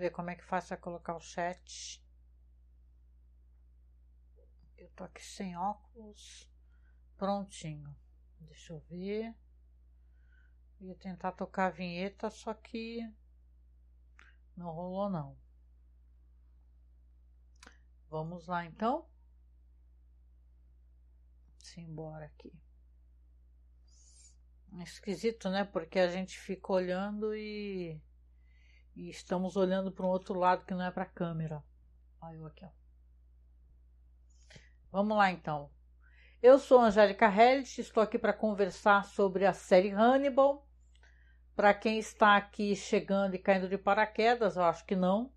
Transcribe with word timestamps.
ver 0.00 0.10
como 0.10 0.30
é 0.30 0.34
que 0.34 0.44
faz 0.44 0.66
para 0.68 0.78
colocar 0.78 1.14
o 1.14 1.20
chat. 1.20 2.02
Eu 4.78 4.88
tô 4.90 5.04
aqui 5.04 5.22
sem 5.22 5.56
óculos. 5.56 6.50
Prontinho. 7.16 7.94
Deixa 8.40 8.72
eu 8.72 8.80
ver. 8.88 9.34
Ia 10.80 10.94
tentar 10.96 11.32
tocar 11.32 11.66
a 11.66 11.70
vinheta, 11.70 12.30
só 12.30 12.54
que 12.54 13.00
não 14.56 14.70
rolou 14.70 15.10
não. 15.10 15.38
Vamos 18.08 18.46
lá 18.46 18.64
então. 18.64 19.06
Simbora 21.58 22.24
aqui. 22.24 22.52
Esquisito, 24.82 25.50
né? 25.50 25.64
Porque 25.64 25.98
a 25.98 26.08
gente 26.08 26.38
fica 26.38 26.72
olhando 26.72 27.34
e, 27.34 28.00
e 29.00 29.08
estamos 29.08 29.56
olhando 29.56 29.90
para 29.90 30.04
um 30.04 30.10
outro 30.10 30.34
lado 30.34 30.66
que 30.66 30.74
não 30.74 30.84
é 30.84 30.90
para 30.90 31.04
a 31.04 31.06
câmera. 31.06 31.64
Eu 32.34 32.46
aqui, 32.46 32.66
ó. 32.66 32.68
Vamos 34.92 35.16
lá 35.16 35.30
então. 35.30 35.70
Eu 36.42 36.58
sou 36.58 36.80
Angélica 36.80 37.26
Hellish, 37.26 37.80
estou 37.80 38.02
aqui 38.02 38.18
para 38.18 38.34
conversar 38.34 39.06
sobre 39.06 39.46
a 39.46 39.54
série 39.54 39.88
Hannibal. 39.88 40.68
Para 41.56 41.72
quem 41.72 41.98
está 41.98 42.36
aqui 42.36 42.76
chegando 42.76 43.34
e 43.34 43.38
caindo 43.38 43.70
de 43.70 43.78
paraquedas, 43.78 44.56
eu 44.56 44.64
acho 44.64 44.84
que 44.84 44.94
não. 44.94 45.32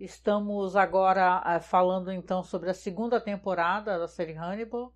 Estamos 0.00 0.74
agora 0.74 1.42
eh, 1.46 1.60
falando 1.60 2.10
então 2.10 2.42
sobre 2.42 2.70
a 2.70 2.74
segunda 2.74 3.20
temporada 3.20 3.98
da 3.98 4.08
série 4.08 4.32
Hannibal. 4.32 4.94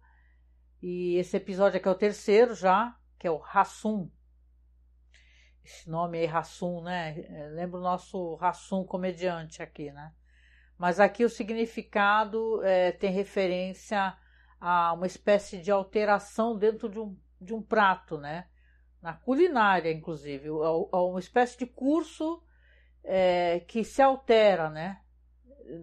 E 0.80 1.16
esse 1.16 1.36
episódio 1.36 1.78
aqui 1.78 1.88
é 1.88 1.90
o 1.90 1.94
terceiro 1.94 2.54
já, 2.54 2.96
que 3.18 3.26
é 3.26 3.30
o 3.30 3.42
Hassum. 3.44 4.10
Esse 5.68 5.90
nome 5.90 6.18
aí, 6.18 6.26
Hassum, 6.26 6.80
né? 6.80 7.20
É, 7.28 7.48
lembra 7.48 7.78
o 7.78 7.82
nosso 7.82 8.38
Hassum 8.40 8.84
comediante 8.84 9.62
aqui, 9.62 9.92
né? 9.92 10.14
Mas 10.78 10.98
aqui 10.98 11.26
o 11.26 11.28
significado 11.28 12.64
é, 12.64 12.90
tem 12.90 13.12
referência 13.12 14.16
a 14.58 14.94
uma 14.94 15.06
espécie 15.06 15.58
de 15.58 15.70
alteração 15.70 16.56
dentro 16.56 16.88
de 16.88 16.98
um, 16.98 17.14
de 17.38 17.52
um 17.52 17.60
prato, 17.60 18.16
né? 18.16 18.48
Na 19.02 19.12
culinária, 19.12 19.92
inclusive, 19.92 20.48
a, 20.48 21.02
uma 21.02 21.20
espécie 21.20 21.58
de 21.58 21.66
curso 21.66 22.42
é, 23.04 23.60
que 23.60 23.84
se 23.84 24.00
altera, 24.00 24.70
né? 24.70 25.02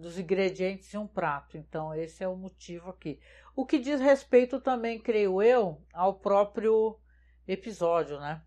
Dos 0.00 0.18
ingredientes 0.18 0.92
em 0.92 0.98
um 0.98 1.06
prato. 1.06 1.56
Então, 1.56 1.94
esse 1.94 2.24
é 2.24 2.28
o 2.28 2.34
motivo 2.34 2.90
aqui. 2.90 3.20
O 3.54 3.64
que 3.64 3.78
diz 3.78 4.00
respeito 4.00 4.60
também, 4.60 4.98
creio 4.98 5.40
eu, 5.40 5.80
ao 5.92 6.14
próprio 6.14 6.98
episódio, 7.46 8.18
né? 8.18 8.42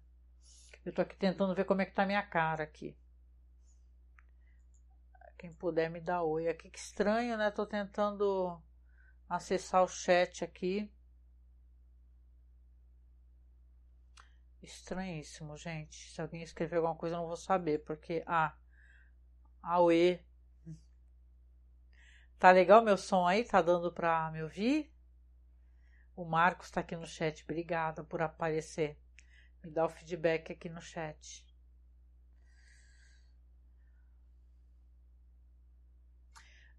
Eu 0.89 0.93
tô 0.93 1.03
aqui 1.03 1.15
tentando 1.15 1.53
ver 1.53 1.65
como 1.65 1.83
é 1.83 1.85
que 1.85 1.91
tá 1.91 2.03
minha 2.03 2.23
cara 2.23 2.63
aqui. 2.63 2.97
Quem 5.37 5.53
puder 5.53 5.87
me 5.87 6.01
dar 6.01 6.23
oi 6.23 6.47
aqui. 6.47 6.67
Que 6.67 6.79
estranho, 6.79 7.37
né? 7.37 7.51
Tô 7.51 7.63
tentando 7.63 8.59
acessar 9.29 9.83
o 9.83 9.87
chat 9.87 10.43
aqui. 10.43 10.91
Estranhíssimo, 14.63 15.55
gente. 15.57 16.09
Se 16.09 16.19
alguém 16.19 16.41
escrever 16.41 16.77
alguma 16.77 16.95
coisa, 16.95 17.15
eu 17.15 17.19
não 17.19 17.27
vou 17.27 17.37
saber, 17.37 17.85
porque. 17.85 18.23
Ah, 18.25 18.57
Aue. 19.61 20.25
Tá 22.39 22.49
legal 22.49 22.81
meu 22.81 22.97
som 22.97 23.27
aí? 23.27 23.43
Tá 23.43 23.61
dando 23.61 23.93
pra 23.93 24.31
me 24.31 24.41
ouvir? 24.41 24.91
O 26.15 26.25
Marcos 26.25 26.65
está 26.65 26.81
aqui 26.81 26.95
no 26.95 27.05
chat. 27.05 27.43
Obrigada 27.43 28.03
por 28.03 28.23
aparecer. 28.23 28.99
Me 29.63 29.71
dá 29.71 29.85
o 29.85 29.89
feedback 29.89 30.51
aqui 30.51 30.69
no 30.69 30.81
chat. 30.81 31.45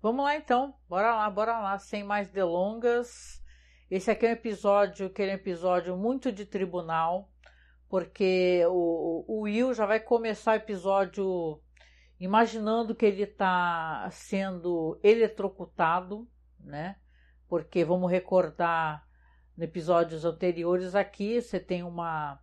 Vamos 0.02 0.24
lá 0.24 0.34
então, 0.34 0.74
bora 0.88 1.14
lá, 1.14 1.28
bora 1.28 1.58
lá, 1.58 1.78
sem 1.78 2.02
mais 2.02 2.30
delongas. 2.30 3.42
Esse 3.90 4.10
aqui 4.10 4.24
é 4.24 4.30
um 4.30 4.32
episódio 4.32 5.10
que 5.10 5.22
é 5.22 5.26
um 5.26 5.34
episódio 5.34 5.94
muito 5.94 6.32
de 6.32 6.46
tribunal, 6.46 7.30
porque 7.86 8.64
o, 8.66 9.24
o 9.28 9.40
Will 9.42 9.74
já 9.74 9.84
vai 9.84 10.00
começar 10.00 10.52
o 10.52 10.54
episódio 10.54 11.60
imaginando 12.18 12.94
que 12.94 13.04
ele 13.04 13.24
está 13.24 14.08
sendo 14.10 14.98
eletrocutado, 15.02 16.26
né? 16.58 16.96
Porque 17.46 17.84
vamos 17.84 18.10
recordar 18.10 19.06
no 19.54 19.64
episódios 19.64 20.24
anteriores 20.24 20.94
aqui, 20.94 21.42
você 21.42 21.60
tem 21.60 21.82
uma 21.82 22.40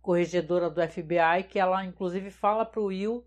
corregedora 0.00 0.70
do 0.70 0.80
FBI 0.80 1.44
que 1.48 1.58
ela 1.58 1.84
inclusive 1.84 2.30
fala 2.30 2.64
para 2.64 2.80
o 2.80 2.86
Will 2.86 3.26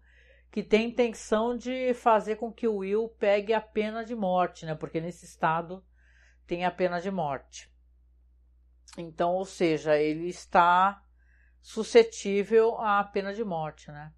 que 0.52 0.62
tem 0.62 0.90
intenção 0.90 1.56
de 1.56 1.94
fazer 1.94 2.36
com 2.36 2.52
que 2.52 2.68
o 2.68 2.78
Will 2.78 3.08
pegue 3.08 3.54
a 3.54 3.62
pena 3.62 4.04
de 4.04 4.14
morte, 4.14 4.66
né? 4.66 4.76
Porque 4.76 5.00
nesse 5.00 5.24
estado 5.24 5.84
tem 6.46 6.66
a 6.66 6.72
pena 6.72 7.00
de 7.00 7.10
morte. 7.10 7.72
Então, 8.98 9.34
ou 9.34 9.46
seja, 9.46 9.98
ele 9.98 10.28
está 10.28 11.02
suscetível 11.62 12.78
à 12.82 13.02
pena 13.02 13.34
de 13.34 13.44
morte, 13.46 13.90
né? 13.90 14.14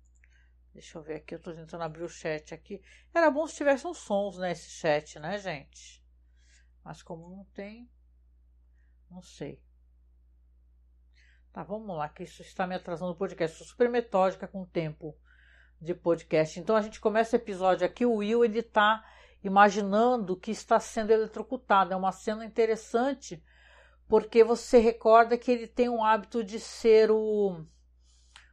Deixa 0.73 0.97
eu 0.97 1.03
ver 1.03 1.17
aqui, 1.17 1.35
eu 1.35 1.37
estou 1.37 1.53
tentando 1.53 1.83
abrir 1.83 2.03
o 2.03 2.09
chat 2.09 2.51
aqui. 2.51 2.81
Era 3.13 3.29
bom 3.29 3.45
se 3.45 3.57
tivesse 3.57 3.85
uns 3.85 3.99
sons 3.99 4.39
nesse 4.39 4.71
chat, 4.71 5.19
né, 5.19 5.37
gente? 5.37 6.03
Mas 6.83 7.03
como 7.03 7.29
não 7.29 7.45
tem, 7.53 7.87
não 9.07 9.21
sei. 9.21 9.61
Tá, 11.53 11.61
vamos 11.61 11.95
lá, 11.95 12.09
que 12.09 12.23
isso 12.23 12.41
está 12.41 12.65
me 12.65 12.73
atrasando 12.73 13.11
o 13.11 13.15
podcast. 13.15 13.55
Sou 13.55 13.67
super 13.67 13.87
metódica 13.87 14.47
com 14.47 14.63
o 14.63 14.65
tempo 14.65 15.15
de 15.79 15.93
podcast. 15.93 16.59
Então 16.59 16.75
a 16.75 16.81
gente 16.81 16.99
começa 16.99 17.37
o 17.37 17.39
episódio 17.39 17.85
aqui, 17.85 18.07
o 18.07 18.15
Will 18.15 18.43
ele 18.43 18.63
tá 18.63 19.05
imaginando 19.43 20.35
que 20.35 20.49
está 20.49 20.79
sendo 20.79 21.11
eletrocutado. 21.11 21.93
É 21.93 21.95
uma 21.95 22.11
cena 22.11 22.43
interessante 22.43 23.43
porque 24.07 24.43
você 24.43 24.79
recorda 24.79 25.37
que 25.37 25.51
ele 25.51 25.67
tem 25.67 25.87
um 25.87 26.03
hábito 26.03 26.43
de 26.43 26.59
ser 26.59 27.11
o, 27.11 27.63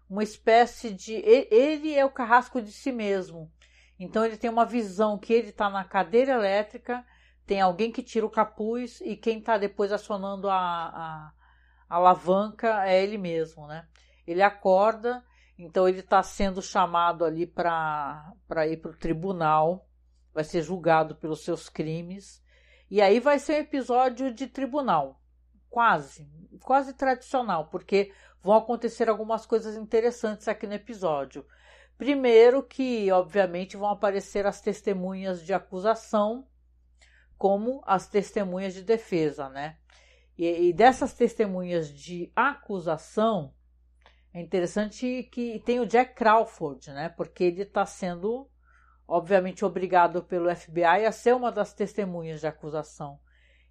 uma 0.07 0.23
espécie 0.23 0.93
de. 0.93 1.15
Ele 1.15 1.95
é 1.95 2.05
o 2.05 2.13
carrasco 2.13 2.61
de 2.61 2.71
si 2.71 2.93
mesmo. 2.93 3.51
Então 3.99 4.27
ele 4.27 4.37
tem 4.37 4.51
uma 4.51 4.67
visão 4.67 5.19
que 5.19 5.33
ele 5.33 5.49
está 5.49 5.71
na 5.71 5.85
cadeira 5.85 6.33
elétrica 6.33 7.03
tem 7.51 7.61
alguém 7.61 7.91
que 7.91 8.01
tira 8.01 8.25
o 8.25 8.31
capuz 8.31 9.01
e 9.01 9.17
quem 9.17 9.41
está 9.41 9.59
depois 9.59 9.91
acionando 9.91 10.49
a, 10.49 10.55
a, 10.57 11.33
alavanca 11.91 12.87
é 12.87 13.03
ele 13.03 13.19
mesmo, 13.19 13.67
né? 13.67 13.87
Ele 14.27 14.43
acorda, 14.43 15.25
então 15.59 15.89
ele 15.89 15.99
está 16.01 16.23
sendo 16.23 16.63
chamado 16.63 17.25
ali 17.25 17.47
para 17.47 18.33
ir 18.69 18.77
para 18.77 18.93
o 18.93 18.97
tribunal, 18.97 19.89
vai 20.33 20.45
ser 20.45 20.63
julgado 20.63 21.17
pelos 21.17 21.45
seus 21.45 21.69
crimes, 21.69 22.43
e 22.89 23.03
aí 23.03 23.19
vai 23.19 23.39
ser 23.41 23.55
um 23.55 23.63
episódio 23.63 24.33
de 24.33 24.47
tribunal, 24.47 25.21
quase, 25.69 26.27
quase 26.63 26.95
tradicional, 26.95 27.67
porque 27.67 28.13
vão 28.41 28.57
acontecer 28.57 29.09
algumas 29.09 29.45
coisas 29.45 29.77
interessantes 29.77 30.47
aqui 30.49 30.67
no 30.67 30.75
episódio. 30.75 31.45
Primeiro 31.99 32.63
que, 32.63 33.11
obviamente, 33.13 33.77
vão 33.77 33.91
aparecer 33.91 34.47
as 34.47 34.61
testemunhas 34.61 35.45
de 35.45 35.53
acusação 35.53 36.47
como 37.37 37.83
as 37.87 38.07
testemunhas 38.07 38.75
de 38.75 38.83
defesa, 38.83 39.49
né? 39.49 39.77
E, 40.41 40.69
e 40.69 40.73
dessas 40.73 41.13
testemunhas 41.13 41.93
de 41.93 42.33
acusação, 42.35 43.53
é 44.33 44.41
interessante 44.41 45.25
que 45.25 45.61
tem 45.67 45.81
o 45.81 45.87
Jack 45.87 46.15
Crawford, 46.15 46.91
né? 46.93 47.11
Porque 47.11 47.45
ele 47.45 47.61
está 47.61 47.85
sendo, 47.85 48.49
obviamente, 49.07 49.67
obrigado 49.67 50.23
pelo 50.23 50.49
FBI 50.57 51.05
a 51.05 51.13
ser 51.13 51.35
uma 51.35 51.53
das 51.53 51.75
testemunhas 51.75 52.41
de 52.41 52.47
acusação. 52.47 53.21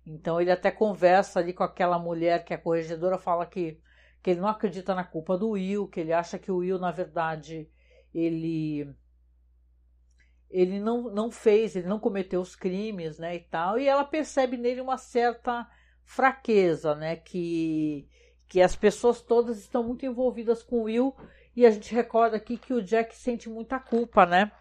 Então 0.06 0.40
ele 0.40 0.52
até 0.52 0.70
conversa 0.70 1.40
ali 1.40 1.54
com 1.54 1.64
aquela 1.64 1.98
mulher 1.98 2.46
que 2.46 2.54
a 2.54 2.58
corregedora 2.58 3.18
fala 3.18 3.48
que, 3.48 3.82
que 4.22 4.30
ele 4.30 4.40
não 4.40 4.48
acredita 4.48 4.94
na 4.94 5.04
culpa 5.04 5.36
do 5.36 5.50
Will, 5.50 5.88
que 5.88 6.00
ele 6.00 6.14
acha 6.14 6.38
que 6.38 6.52
o 6.52 6.58
Will, 6.58 6.78
na 6.78 6.92
verdade, 6.92 7.68
ele 8.14 8.96
ele 10.52 10.80
não, 10.80 11.10
não 11.10 11.32
fez, 11.32 11.76
ele 11.76 11.88
não 11.88 12.00
cometeu 12.00 12.42
os 12.42 12.56
crimes, 12.56 13.18
né, 13.18 13.36
e 13.36 13.40
tal, 13.40 13.80
e 13.80 13.88
ela 13.88 14.04
percebe 14.04 14.56
nele 14.56 14.82
uma 14.82 14.98
certa 14.98 15.68
fraqueza, 16.10 16.96
né, 16.96 17.16
que, 17.18 18.10
que 18.48 18.64
as 18.64 18.76
pessoas 18.76 19.22
todas 19.22 19.60
estão 19.60 19.84
muito 19.84 20.08
envolvidas 20.08 20.64
com 20.64 20.78
o 20.78 20.84
Will, 20.86 21.16
e 21.56 21.68
a 21.68 21.70
gente 21.70 21.94
recorda 21.94 22.36
aqui 22.36 22.58
que 22.58 22.74
o 22.74 22.82
Jack 22.82 23.16
sente 23.16 23.48
muita 23.48 23.80
culpa, 23.80 24.26
né, 24.26 24.52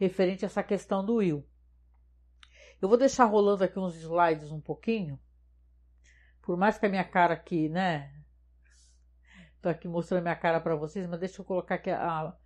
referente 0.00 0.44
a 0.44 0.46
essa 0.46 0.64
questão 0.64 1.06
do 1.06 1.14
Will. 1.14 1.46
Eu 2.82 2.88
vou 2.88 2.98
deixar 2.98 3.24
rolando 3.24 3.62
aqui 3.62 3.78
uns 3.78 3.94
slides 3.94 4.50
um 4.50 4.60
pouquinho, 4.60 5.16
por 6.42 6.56
mais 6.56 6.76
que 6.76 6.86
a 6.86 6.88
minha 6.88 7.04
cara 7.04 7.34
aqui, 7.34 7.68
né, 7.68 8.12
tô 9.62 9.68
aqui 9.68 9.86
mostrando 9.86 10.22
minha 10.22 10.34
cara 10.34 10.60
para 10.60 10.74
vocês, 10.74 11.06
mas 11.06 11.20
deixa 11.20 11.40
eu 11.40 11.44
colocar 11.44 11.76
aqui 11.76 11.90
a, 11.90 12.36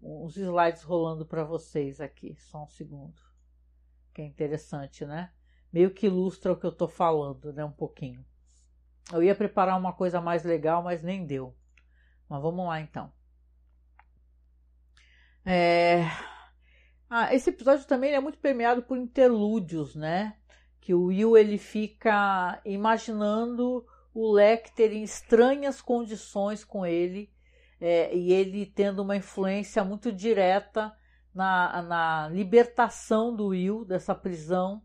uns 0.00 0.36
slides 0.36 0.84
rolando 0.84 1.26
para 1.26 1.42
vocês 1.42 2.00
aqui, 2.00 2.36
só 2.38 2.62
um 2.62 2.68
segundo. 2.68 3.20
Que 4.14 4.22
é 4.22 4.24
interessante, 4.24 5.04
né? 5.04 5.32
Meio 5.74 5.90
que 5.90 6.06
ilustra 6.06 6.52
o 6.52 6.56
que 6.56 6.64
eu 6.64 6.70
estou 6.70 6.86
falando, 6.86 7.52
né? 7.52 7.64
Um 7.64 7.72
pouquinho. 7.72 8.24
Eu 9.12 9.24
ia 9.24 9.34
preparar 9.34 9.76
uma 9.76 9.92
coisa 9.92 10.20
mais 10.20 10.44
legal, 10.44 10.84
mas 10.84 11.02
nem 11.02 11.26
deu. 11.26 11.52
Mas 12.28 12.40
vamos 12.40 12.64
lá 12.64 12.80
então. 12.80 13.12
É... 15.44 16.04
Ah, 17.10 17.34
esse 17.34 17.50
episódio 17.50 17.88
também 17.88 18.14
é 18.14 18.20
muito 18.20 18.38
permeado 18.38 18.84
por 18.84 18.96
interlúdios, 18.96 19.96
né? 19.96 20.36
Que 20.80 20.94
o 20.94 21.06
Will 21.06 21.36
ele 21.36 21.58
fica 21.58 22.62
imaginando 22.64 23.84
o 24.14 24.32
Lecter 24.32 24.92
em 24.92 25.02
estranhas 25.02 25.82
condições 25.82 26.64
com 26.64 26.86
ele 26.86 27.34
é, 27.80 28.14
e 28.14 28.32
ele 28.32 28.64
tendo 28.64 29.02
uma 29.02 29.16
influência 29.16 29.82
muito 29.82 30.12
direta 30.12 30.96
na, 31.34 31.82
na 31.82 32.28
libertação 32.28 33.34
do 33.34 33.48
Will 33.48 33.84
dessa 33.84 34.14
prisão. 34.14 34.80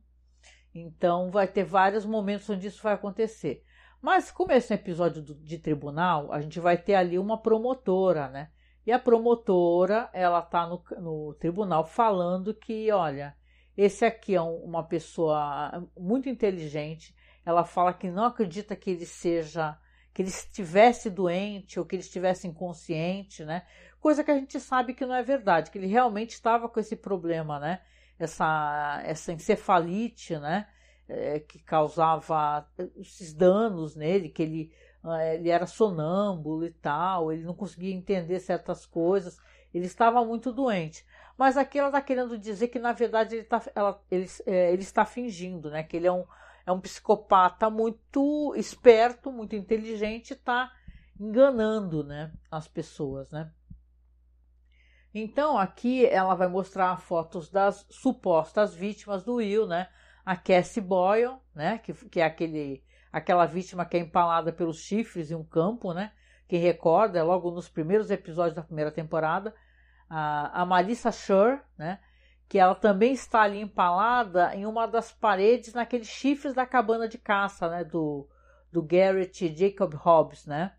Então 0.80 1.30
vai 1.32 1.48
ter 1.48 1.64
vários 1.64 2.06
momentos 2.06 2.50
onde 2.50 2.68
isso 2.68 2.82
vai 2.82 2.94
acontecer. 2.94 3.64
Mas 4.02 4.32
como 4.32 4.52
esse 4.52 4.72
é 4.72 4.76
um 4.76 4.80
episódio 4.80 5.22
de 5.22 5.58
tribunal, 5.58 6.32
a 6.32 6.40
gente 6.40 6.60
vai 6.60 6.78
ter 6.78 6.96
ali 6.96 7.20
uma 7.20 7.42
promotora, 7.42 8.30
né? 8.30 8.50
E 8.86 8.92
a 8.92 8.98
promotora, 8.98 10.10
ela 10.14 10.42
tá 10.42 10.66
no, 10.66 10.82
no 11.00 11.34
tribunal 11.36 11.86
falando 11.86 12.54
que, 12.54 12.92
olha, 12.92 13.36
esse 13.78 14.06
aqui 14.06 14.36
é 14.36 14.42
um, 14.42 14.56
uma 14.56 14.84
pessoa 14.84 15.88
muito 15.98 16.28
inteligente. 16.30 17.16
Ela 17.46 17.64
fala 17.64 17.94
que 17.94 18.10
não 18.10 18.26
acredita 18.26 18.76
que 18.76 18.90
ele 18.90 19.06
seja, 19.06 19.78
que 20.14 20.22
ele 20.22 20.30
estivesse 20.30 21.10
doente 21.10 21.80
ou 21.80 21.86
que 21.86 21.96
ele 21.96 22.04
estivesse 22.04 22.48
inconsciente, 22.48 23.44
né? 23.44 23.66
Coisa 24.00 24.24
que 24.24 24.32
a 24.32 24.36
gente 24.36 24.60
sabe 24.60 24.94
que 24.94 25.06
não 25.06 25.16
é 25.16 25.24
verdade, 25.24 25.72
que 25.72 25.78
ele 25.78 25.88
realmente 25.88 26.32
estava 26.32 26.70
com 26.70 26.80
esse 26.80 26.96
problema, 26.96 27.60
né? 27.60 27.82
Essa, 28.20 29.02
essa 29.06 29.32
encefalite, 29.32 30.38
né? 30.38 30.68
é, 31.10 31.40
que 31.40 31.60
causava 31.60 32.68
esses 32.96 33.34
danos 33.34 33.96
nele, 33.96 34.30
que 34.30 34.44
ele, 34.44 34.72
é, 35.20 35.36
ele 35.36 35.50
era 35.50 35.66
sonâmbulo 35.66 36.66
e 36.66 36.72
tal, 36.72 37.34
ele 37.34 37.44
não 37.44 37.56
conseguia 37.56 37.94
entender 37.94 38.40
certas 38.40 38.86
coisas, 38.86 39.40
ele 39.74 39.86
estava 39.86 40.24
muito 40.24 40.54
doente. 40.54 41.06
Mas 41.36 41.58
aqui 41.58 41.80
ela 41.80 41.88
está 41.88 42.02
querendo 42.02 42.38
dizer 42.38 42.68
que, 42.68 42.78
na 42.78 42.92
verdade, 42.92 43.36
ele, 43.36 43.44
tá, 43.46 43.62
ela, 43.74 44.00
ele, 44.12 44.28
é, 44.46 44.72
ele 44.72 44.82
está 44.82 45.06
fingindo, 45.06 45.70
né? 45.72 45.84
Que 45.84 45.98
ele 45.98 46.08
é 46.08 46.12
um, 46.12 46.26
é 46.66 46.72
um 46.72 46.82
psicopata 46.82 47.70
muito 47.70 48.54
esperto, 48.56 49.32
muito 49.32 49.56
inteligente, 49.56 50.34
está 50.34 50.72
enganando 51.18 52.04
né, 52.04 52.32
as 52.52 52.68
pessoas, 52.68 53.30
né? 53.32 53.52
Então, 55.14 55.58
aqui 55.58 56.06
ela 56.06 56.36
vai 56.36 56.48
mostrar 56.48 56.98
fotos 56.98 57.50
das 57.50 57.86
supostas 57.90 58.76
vítimas 58.76 59.24
do 59.24 59.36
Will, 59.36 59.66
né? 59.68 59.88
a 60.30 60.36
Cassie 60.36 60.80
Boyle, 60.80 61.38
né, 61.56 61.80
que, 61.80 61.92
que 61.92 62.20
é 62.22 62.24
aquele, 62.24 62.84
aquela 63.12 63.48
vítima 63.48 63.84
que 63.84 63.98
é 63.98 64.00
empalada 64.00 64.54
pelos 64.54 64.78
chifres 64.78 65.32
em 65.32 65.36
um 65.36 65.44
campo, 65.44 65.92
né, 65.92 66.12
quem 66.48 66.60
recorda, 66.60 67.18
é 67.18 67.24
logo 67.24 67.50
nos 67.50 67.68
primeiros 67.68 68.12
episódios 68.12 68.54
da 68.54 68.62
primeira 68.62 68.92
temporada, 68.92 69.56
a, 70.08 70.62
a 70.62 70.66
Marissa 70.68 71.12
Sher, 71.12 71.64
né, 71.76 72.00
que 72.48 72.60
ela 72.60 72.76
também 72.76 73.12
está 73.14 73.42
ali 73.42 73.60
empalada 73.60 74.56
em 74.56 74.68
uma 74.68 74.86
das 74.86 75.12
paredes 75.12 75.74
naqueles 75.74 76.08
chifres 76.08 76.54
da 76.54 76.64
cabana 76.64 77.08
de 77.08 77.18
caça, 77.18 77.68
né, 77.68 77.84
do, 77.84 78.30
do 78.72 78.84
Garrett 78.84 79.56
Jacob 79.58 79.96
Hobbs, 79.96 80.46
né. 80.46 80.76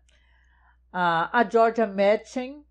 A, 0.93 1.39
a 1.39 1.43
Georgia 1.43 1.87
Madchen, 1.87 2.65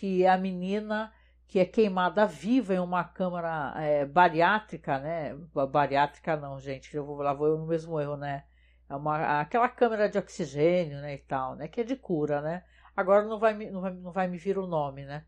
que 0.00 0.24
é 0.24 0.30
a 0.30 0.38
menina 0.38 1.12
que 1.46 1.58
é 1.58 1.64
queimada 1.66 2.24
viva 2.24 2.72
em 2.72 2.78
uma 2.78 3.04
câmara 3.04 3.74
é, 3.76 4.06
bariátrica, 4.06 4.98
né? 4.98 5.34
Bariátrica 5.70 6.38
não, 6.38 6.58
gente, 6.58 6.96
eu 6.96 7.04
vou 7.04 7.16
lá 7.20 7.34
vou 7.34 7.48
eu 7.48 7.58
no 7.58 7.66
mesmo 7.66 8.00
erro, 8.00 8.16
né? 8.16 8.44
É 8.88 8.96
uma, 8.96 9.40
aquela 9.42 9.68
câmara 9.68 10.08
de 10.08 10.16
oxigênio, 10.16 11.02
né, 11.02 11.16
e 11.16 11.18
tal, 11.18 11.54
né? 11.54 11.68
Que 11.68 11.82
é 11.82 11.84
de 11.84 11.96
cura, 11.96 12.40
né? 12.40 12.64
Agora 12.96 13.26
não 13.26 13.38
vai, 13.38 13.52
não 13.70 13.82
vai, 13.82 13.92
não 13.92 14.10
vai 14.10 14.26
me 14.26 14.38
vir 14.38 14.56
o 14.56 14.66
nome, 14.66 15.04
né? 15.04 15.26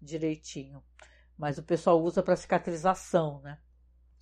Direitinho. 0.00 0.84
Mas 1.36 1.58
o 1.58 1.62
pessoal 1.64 2.00
usa 2.00 2.22
para 2.22 2.36
cicatrização, 2.36 3.40
né? 3.40 3.58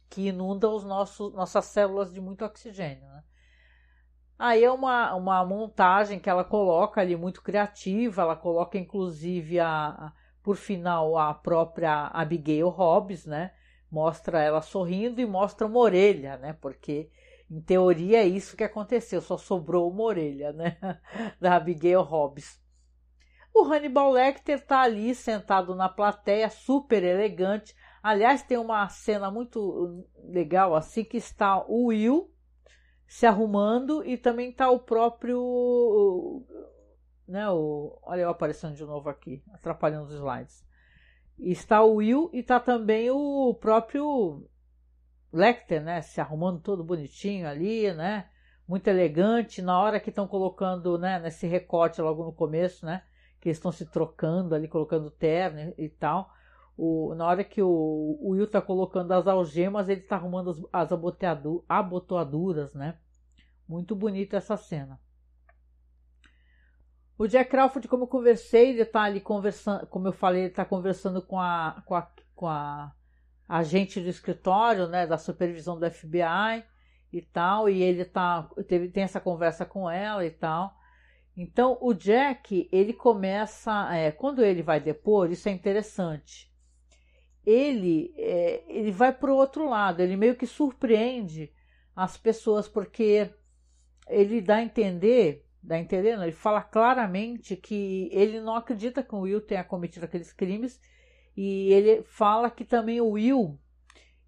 Que 0.08 0.29
inunda 0.29 0.67
os 0.70 0.82
nossos, 0.82 1.35
nossas 1.35 1.67
células 1.67 2.11
de 2.11 2.23
muito 2.23 2.43
oxigênio, 2.43 3.06
né? 3.06 3.23
Aí 4.40 4.64
é 4.64 4.72
uma, 4.72 5.14
uma 5.16 5.44
montagem 5.44 6.19
que 6.19 6.31
ela 6.31 6.42
coloca 6.42 6.98
ali 6.98 7.14
muito 7.14 7.42
criativa, 7.42 8.22
ela 8.22 8.34
coloca 8.34 8.78
inclusive 8.78 9.60
a, 9.60 10.14
por 10.42 10.56
final 10.56 11.19
a 11.19 11.34
própria 11.34 12.06
Abigail 12.06 12.70
Hobbs, 12.70 13.26
né? 13.26 13.52
Mostra 13.92 14.40
ela 14.42 14.62
sorrindo 14.62 15.20
e 15.20 15.26
mostra 15.26 15.66
uma 15.66 15.78
orelha, 15.78 16.38
né? 16.38 16.54
Porque 16.54 17.10
em 17.50 17.60
teoria 17.60 18.22
é 18.22 18.26
isso 18.26 18.56
que 18.56 18.64
aconteceu, 18.64 19.20
só 19.20 19.37
sobrou 19.37 19.90
uma 19.90 20.04
orelha, 20.04 20.54
né? 20.54 20.78
Da 21.38 21.56
Abigail 21.56 22.00
Hobbs. 22.00 22.58
O 23.52 23.62
Hannibal 23.64 24.10
Lecter 24.10 24.64
tá 24.64 24.81
ali 24.81 25.14
sentado 25.14 25.75
na 25.75 25.90
plateia, 25.90 26.48
super 26.48 27.02
elegante. 27.02 27.76
Aliás, 28.02 28.42
tem 28.42 28.56
uma 28.56 28.88
cena 28.88 29.31
muito 29.31 30.02
legal 30.25 30.75
assim 30.75 31.04
que 31.04 31.19
está 31.19 31.62
o 31.69 31.88
Will 31.88 32.32
se 33.10 33.26
arrumando 33.26 34.06
e 34.06 34.16
também 34.16 34.50
está 34.50 34.70
o 34.70 34.78
próprio 34.78 36.46
né? 37.26 37.50
O, 37.50 37.98
olha 38.04 38.22
eu 38.22 38.30
aparecendo 38.30 38.76
de 38.76 38.84
novo 38.84 39.08
aqui, 39.08 39.42
atrapalhando 39.52 40.06
os 40.06 40.14
slides. 40.14 40.64
Está 41.36 41.82
o 41.82 41.96
Will 41.96 42.30
e 42.32 42.38
está 42.38 42.60
também 42.60 43.10
o 43.10 43.52
próprio 43.54 44.48
Lecter, 45.32 45.82
né? 45.82 46.02
Se 46.02 46.20
arrumando 46.20 46.60
todo 46.60 46.84
bonitinho 46.84 47.48
ali, 47.48 47.92
né? 47.92 48.28
Muito 48.66 48.86
elegante. 48.86 49.60
Na 49.60 49.80
hora 49.80 49.98
que 49.98 50.10
estão 50.10 50.28
colocando, 50.28 50.96
né? 50.96 51.18
Nesse 51.18 51.48
recorte 51.48 52.00
logo 52.00 52.24
no 52.24 52.32
começo, 52.32 52.86
né? 52.86 53.02
Que 53.40 53.48
eles 53.48 53.58
estão 53.58 53.72
se 53.72 53.86
trocando 53.86 54.54
ali, 54.54 54.68
colocando 54.68 55.10
terno 55.10 55.74
e 55.76 55.88
tal. 55.88 56.30
O, 56.82 57.14
na 57.14 57.26
hora 57.26 57.44
que 57.44 57.60
o, 57.60 57.68
o 57.68 58.30
Will 58.30 58.44
está 58.44 58.58
colocando 58.58 59.12
as 59.12 59.26
algemas, 59.26 59.90
ele 59.90 60.00
está 60.00 60.16
arrumando 60.16 60.48
as, 60.72 60.90
as 60.90 60.90
abotoaduras, 61.68 62.72
né? 62.72 62.96
Muito 63.68 63.94
bonita 63.94 64.38
essa 64.38 64.56
cena. 64.56 64.98
O 67.18 67.26
Jack 67.28 67.50
Crawford, 67.50 67.87
como 67.87 68.04
eu 68.04 68.08
conversei, 68.08 68.70
ele 68.70 68.80
está 68.80 69.02
ali 69.02 69.20
conversando, 69.20 69.87
como 69.88 70.08
eu 70.08 70.12
falei, 70.14 70.40
ele 70.40 70.49
está 70.49 70.64
conversando 70.64 71.20
com 71.20 71.38
a, 71.38 71.82
com 71.84 71.94
a, 71.94 72.10
com 72.34 72.46
a 72.46 72.94
agente 73.46 74.00
do 74.00 74.08
escritório, 74.08 74.88
né, 74.88 75.06
da 75.06 75.18
supervisão 75.18 75.78
do 75.78 75.90
FBI 75.90 76.64
e 77.12 77.20
tal, 77.20 77.68
e 77.68 77.82
ele 77.82 78.06
tá, 78.06 78.49
teve, 78.66 78.88
tem 78.88 79.02
essa 79.02 79.20
conversa 79.20 79.66
com 79.66 79.90
ela 79.90 80.25
e 80.25 80.30
tal. 80.30 80.75
Então, 81.37 81.76
o 81.82 81.92
Jack, 81.92 82.70
ele 82.72 82.94
começa, 82.94 83.94
é, 83.94 84.10
quando 84.10 84.42
ele 84.42 84.62
vai 84.62 84.80
depor, 84.80 85.30
isso 85.30 85.46
é 85.46 85.52
interessante. 85.52 86.50
Ele, 87.44 88.14
é, 88.16 88.64
ele 88.68 88.90
vai 88.90 89.12
para 89.12 89.32
o 89.32 89.37
outro 89.37 89.68
lado, 89.68 90.00
ele 90.00 90.16
meio 90.16 90.37
que 90.37 90.47
surpreende 90.47 91.52
as 91.97 92.16
pessoas, 92.16 92.68
porque 92.68 93.30
ele 94.09 94.40
dá 94.40 94.56
a 94.56 94.62
entender 94.62 95.47
Dá 95.62 95.78
entendendo? 95.78 96.23
Ele 96.23 96.32
fala 96.32 96.62
claramente 96.62 97.54
que 97.54 98.09
ele 98.12 98.40
não 98.40 98.56
acredita 98.56 99.02
que 99.02 99.14
o 99.14 99.20
Will 99.20 99.42
tenha 99.42 99.62
cometido 99.62 100.06
aqueles 100.06 100.32
crimes 100.32 100.80
e 101.37 101.73
ele 101.73 102.02
fala 102.02 102.50
que 102.50 102.64
também 102.64 103.00
o 103.00 103.11
Will 103.11 103.61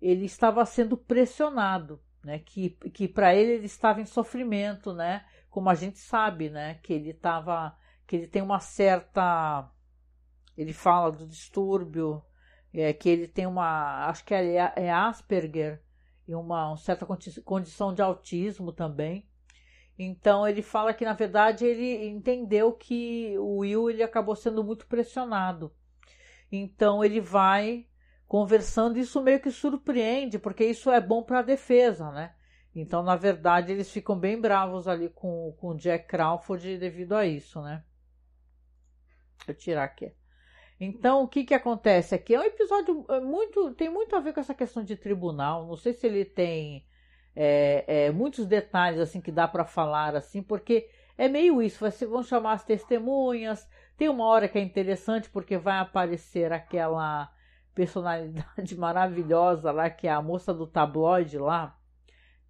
ele 0.00 0.26
estava 0.26 0.64
sendo 0.66 0.96
pressionado, 0.96 2.02
né? 2.22 2.38
Que, 2.40 2.70
que 2.70 3.08
para 3.08 3.34
ele 3.34 3.52
ele 3.52 3.66
estava 3.66 4.00
em 4.00 4.04
sofrimento, 4.04 4.92
né? 4.92 5.24
Como 5.48 5.70
a 5.70 5.74
gente 5.74 5.98
sabe, 5.98 6.50
né? 6.50 6.74
Que 6.82 6.92
ele 6.92 7.10
estava, 7.10 7.74
que 8.06 8.16
ele 8.16 8.26
tem 8.26 8.42
uma 8.42 8.60
certa, 8.60 9.70
ele 10.56 10.74
fala 10.74 11.10
do 11.10 11.26
distúrbio, 11.26 12.22
é, 12.74 12.92
que 12.92 13.08
ele 13.08 13.28
tem 13.28 13.46
uma, 13.46 14.06
acho 14.08 14.24
que 14.24 14.34
é, 14.34 14.72
é 14.76 14.90
Asperger 14.90 15.82
e 16.26 16.34
uma, 16.34 16.68
uma 16.68 16.76
certa 16.76 17.06
condição 17.44 17.94
de 17.94 18.02
autismo 18.02 18.72
também. 18.72 19.28
Então 19.98 20.48
ele 20.48 20.62
fala 20.62 20.94
que 20.94 21.04
na 21.04 21.12
verdade 21.12 21.64
ele 21.66 22.08
entendeu 22.08 22.72
que 22.72 23.36
o 23.38 23.58
Will 23.58 23.90
ele 23.90 24.02
acabou 24.02 24.34
sendo 24.34 24.64
muito 24.64 24.86
pressionado. 24.86 25.72
Então 26.50 27.04
ele 27.04 27.20
vai 27.20 27.86
conversando, 28.26 28.98
isso 28.98 29.20
meio 29.20 29.40
que 29.40 29.50
surpreende, 29.50 30.38
porque 30.38 30.64
isso 30.64 30.90
é 30.90 31.00
bom 31.00 31.22
para 31.22 31.40
a 31.40 31.42
defesa, 31.42 32.10
né? 32.10 32.34
Então, 32.74 33.02
na 33.02 33.14
verdade, 33.14 33.70
eles 33.70 33.90
ficam 33.90 34.18
bem 34.18 34.40
bravos 34.40 34.88
ali 34.88 35.10
com, 35.10 35.54
o 35.60 35.74
Jack 35.74 36.06
Crawford 36.06 36.78
devido 36.78 37.14
a 37.14 37.26
isso, 37.26 37.60
né? 37.60 37.84
Deixa 39.36 39.50
eu 39.50 39.54
tirar 39.54 39.84
aqui. 39.84 40.14
Então, 40.84 41.22
o 41.22 41.28
que 41.28 41.44
que 41.44 41.54
acontece 41.54 42.12
aqui? 42.12 42.34
É 42.34 42.40
um 42.40 42.44
episódio 42.44 43.04
é 43.08 43.20
muito, 43.20 43.72
tem 43.74 43.88
muito 43.88 44.16
a 44.16 44.20
ver 44.20 44.32
com 44.32 44.40
essa 44.40 44.52
questão 44.52 44.82
de 44.82 44.96
tribunal. 44.96 45.64
Não 45.64 45.76
sei 45.76 45.92
se 45.92 46.08
ele 46.08 46.24
tem 46.24 46.84
é, 47.36 47.84
é, 47.86 48.10
muitos 48.10 48.46
detalhes 48.46 48.98
assim 48.98 49.20
que 49.20 49.30
dá 49.30 49.46
para 49.46 49.64
falar 49.64 50.16
assim, 50.16 50.42
porque 50.42 50.88
é 51.16 51.28
meio 51.28 51.62
isso. 51.62 51.84
Vão 52.08 52.24
chamar 52.24 52.54
as 52.54 52.64
testemunhas. 52.64 53.68
Tem 53.96 54.08
uma 54.08 54.26
hora 54.26 54.48
que 54.48 54.58
é 54.58 54.60
interessante 54.60 55.30
porque 55.30 55.56
vai 55.56 55.78
aparecer 55.78 56.52
aquela 56.52 57.32
personalidade 57.74 58.74
maravilhosa 58.76 59.70
lá 59.70 59.88
que 59.88 60.08
é 60.08 60.10
a 60.10 60.20
moça 60.20 60.52
do 60.52 60.66
tabloide 60.66 61.38
lá, 61.38 61.78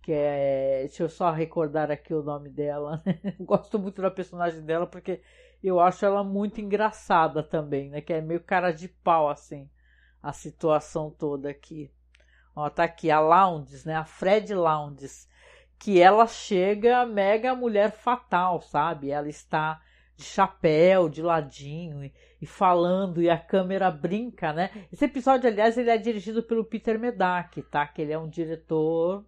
que 0.03 0.11
é. 0.13 0.85
Deixa 0.87 1.03
eu 1.03 1.09
só 1.11 1.31
recordar 1.31 1.91
aqui 1.91 2.15
o 2.15 2.23
nome 2.23 2.49
dela. 2.49 3.03
Né? 3.05 3.19
Gosto 3.41 3.79
muito 3.79 4.01
da 4.01 4.11
personagem 4.11 4.63
dela 4.63 4.87
porque 4.87 5.21
eu 5.69 5.79
acho 5.81 6.05
ela 6.05 6.25
muito 6.25 6.61
engraçada 6.61 7.43
também, 7.43 7.91
né? 7.91 8.01
Que 8.01 8.13
é 8.15 8.21
meio 8.21 8.41
cara 8.41 8.73
de 8.73 8.89
pau, 8.89 9.29
assim, 9.29 9.71
a 10.23 10.33
situação 10.33 11.11
toda 11.11 11.51
aqui. 11.51 11.91
Ó, 12.55 12.69
tá 12.69 12.85
aqui 12.85 13.11
a 13.11 13.21
Lounges, 13.21 13.85
né? 13.85 13.95
A 13.95 14.05
Fred 14.05 14.55
Lounges. 14.55 15.29
Que 15.79 16.01
ela 16.01 16.27
chega 16.27 17.07
mega 17.07 17.55
mulher 17.55 17.93
fatal, 17.93 18.61
sabe? 18.61 19.11
Ela 19.11 19.29
está 19.29 19.81
de 20.17 20.25
chapéu, 20.25 21.09
de 21.09 21.23
ladinho 21.23 22.05
e, 22.05 22.13
e, 22.41 22.47
falando 22.47 23.23
e 23.23 23.31
a 23.31 23.39
câmera 23.39 23.91
brinca, 23.91 24.53
né? 24.53 24.71
Esse 24.93 25.05
episódio, 25.05 25.49
aliás, 25.49 25.79
ele 25.79 25.91
é 25.91 25.99
dirigido 25.99 26.43
pelo 26.43 26.65
Peter 26.65 26.99
Medak, 26.99 27.63
tá? 27.63 27.87
Que 27.87 28.03
ele 28.03 28.13
é 28.13 28.19
um 28.19 28.29
diretor 28.29 29.25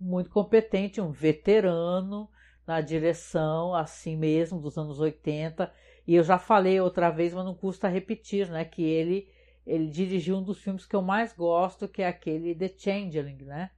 muito 0.00 0.30
competente, 0.30 1.00
um 1.00 1.10
veterano 1.10 2.28
na 2.66 2.80
direção, 2.80 3.74
assim 3.74 4.16
mesmo, 4.16 4.60
dos 4.60 4.76
anos 4.78 5.00
80. 5.00 5.72
E 6.06 6.14
eu 6.14 6.22
já 6.22 6.38
falei 6.38 6.80
outra 6.80 7.10
vez, 7.10 7.32
mas 7.34 7.44
não 7.44 7.54
custa 7.54 7.88
repetir, 7.88 8.48
né? 8.50 8.64
Que 8.64 8.82
ele, 8.82 9.28
ele 9.66 9.88
dirigiu 9.88 10.36
um 10.36 10.42
dos 10.42 10.60
filmes 10.62 10.86
que 10.86 10.96
eu 10.96 11.02
mais 11.02 11.32
gosto, 11.32 11.88
que 11.88 12.02
é 12.02 12.08
aquele 12.08 12.54
The 12.54 12.68
Changeling, 12.68 13.44
né? 13.44 13.70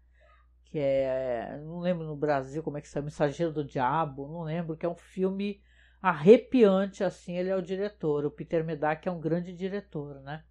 Que 0.64 0.78
é, 0.78 1.60
não 1.64 1.80
lembro 1.80 2.04
no 2.06 2.16
Brasil 2.16 2.62
como 2.62 2.78
é 2.78 2.80
que 2.80 2.88
se 2.88 2.94
chama, 2.94 3.06
Mensageiro 3.06 3.52
do 3.52 3.64
Diabo, 3.64 4.28
não 4.28 4.42
lembro, 4.42 4.76
que 4.76 4.84
é 4.84 4.88
um 4.88 4.96
filme 4.96 5.60
arrepiante, 6.02 7.02
assim, 7.02 7.36
ele 7.36 7.48
é 7.48 7.56
o 7.56 7.62
diretor. 7.62 8.24
O 8.24 8.30
Peter 8.30 8.64
Medak 8.64 9.08
é 9.08 9.10
um 9.10 9.20
grande 9.20 9.52
diretor, 9.52 10.20
né? 10.22 10.44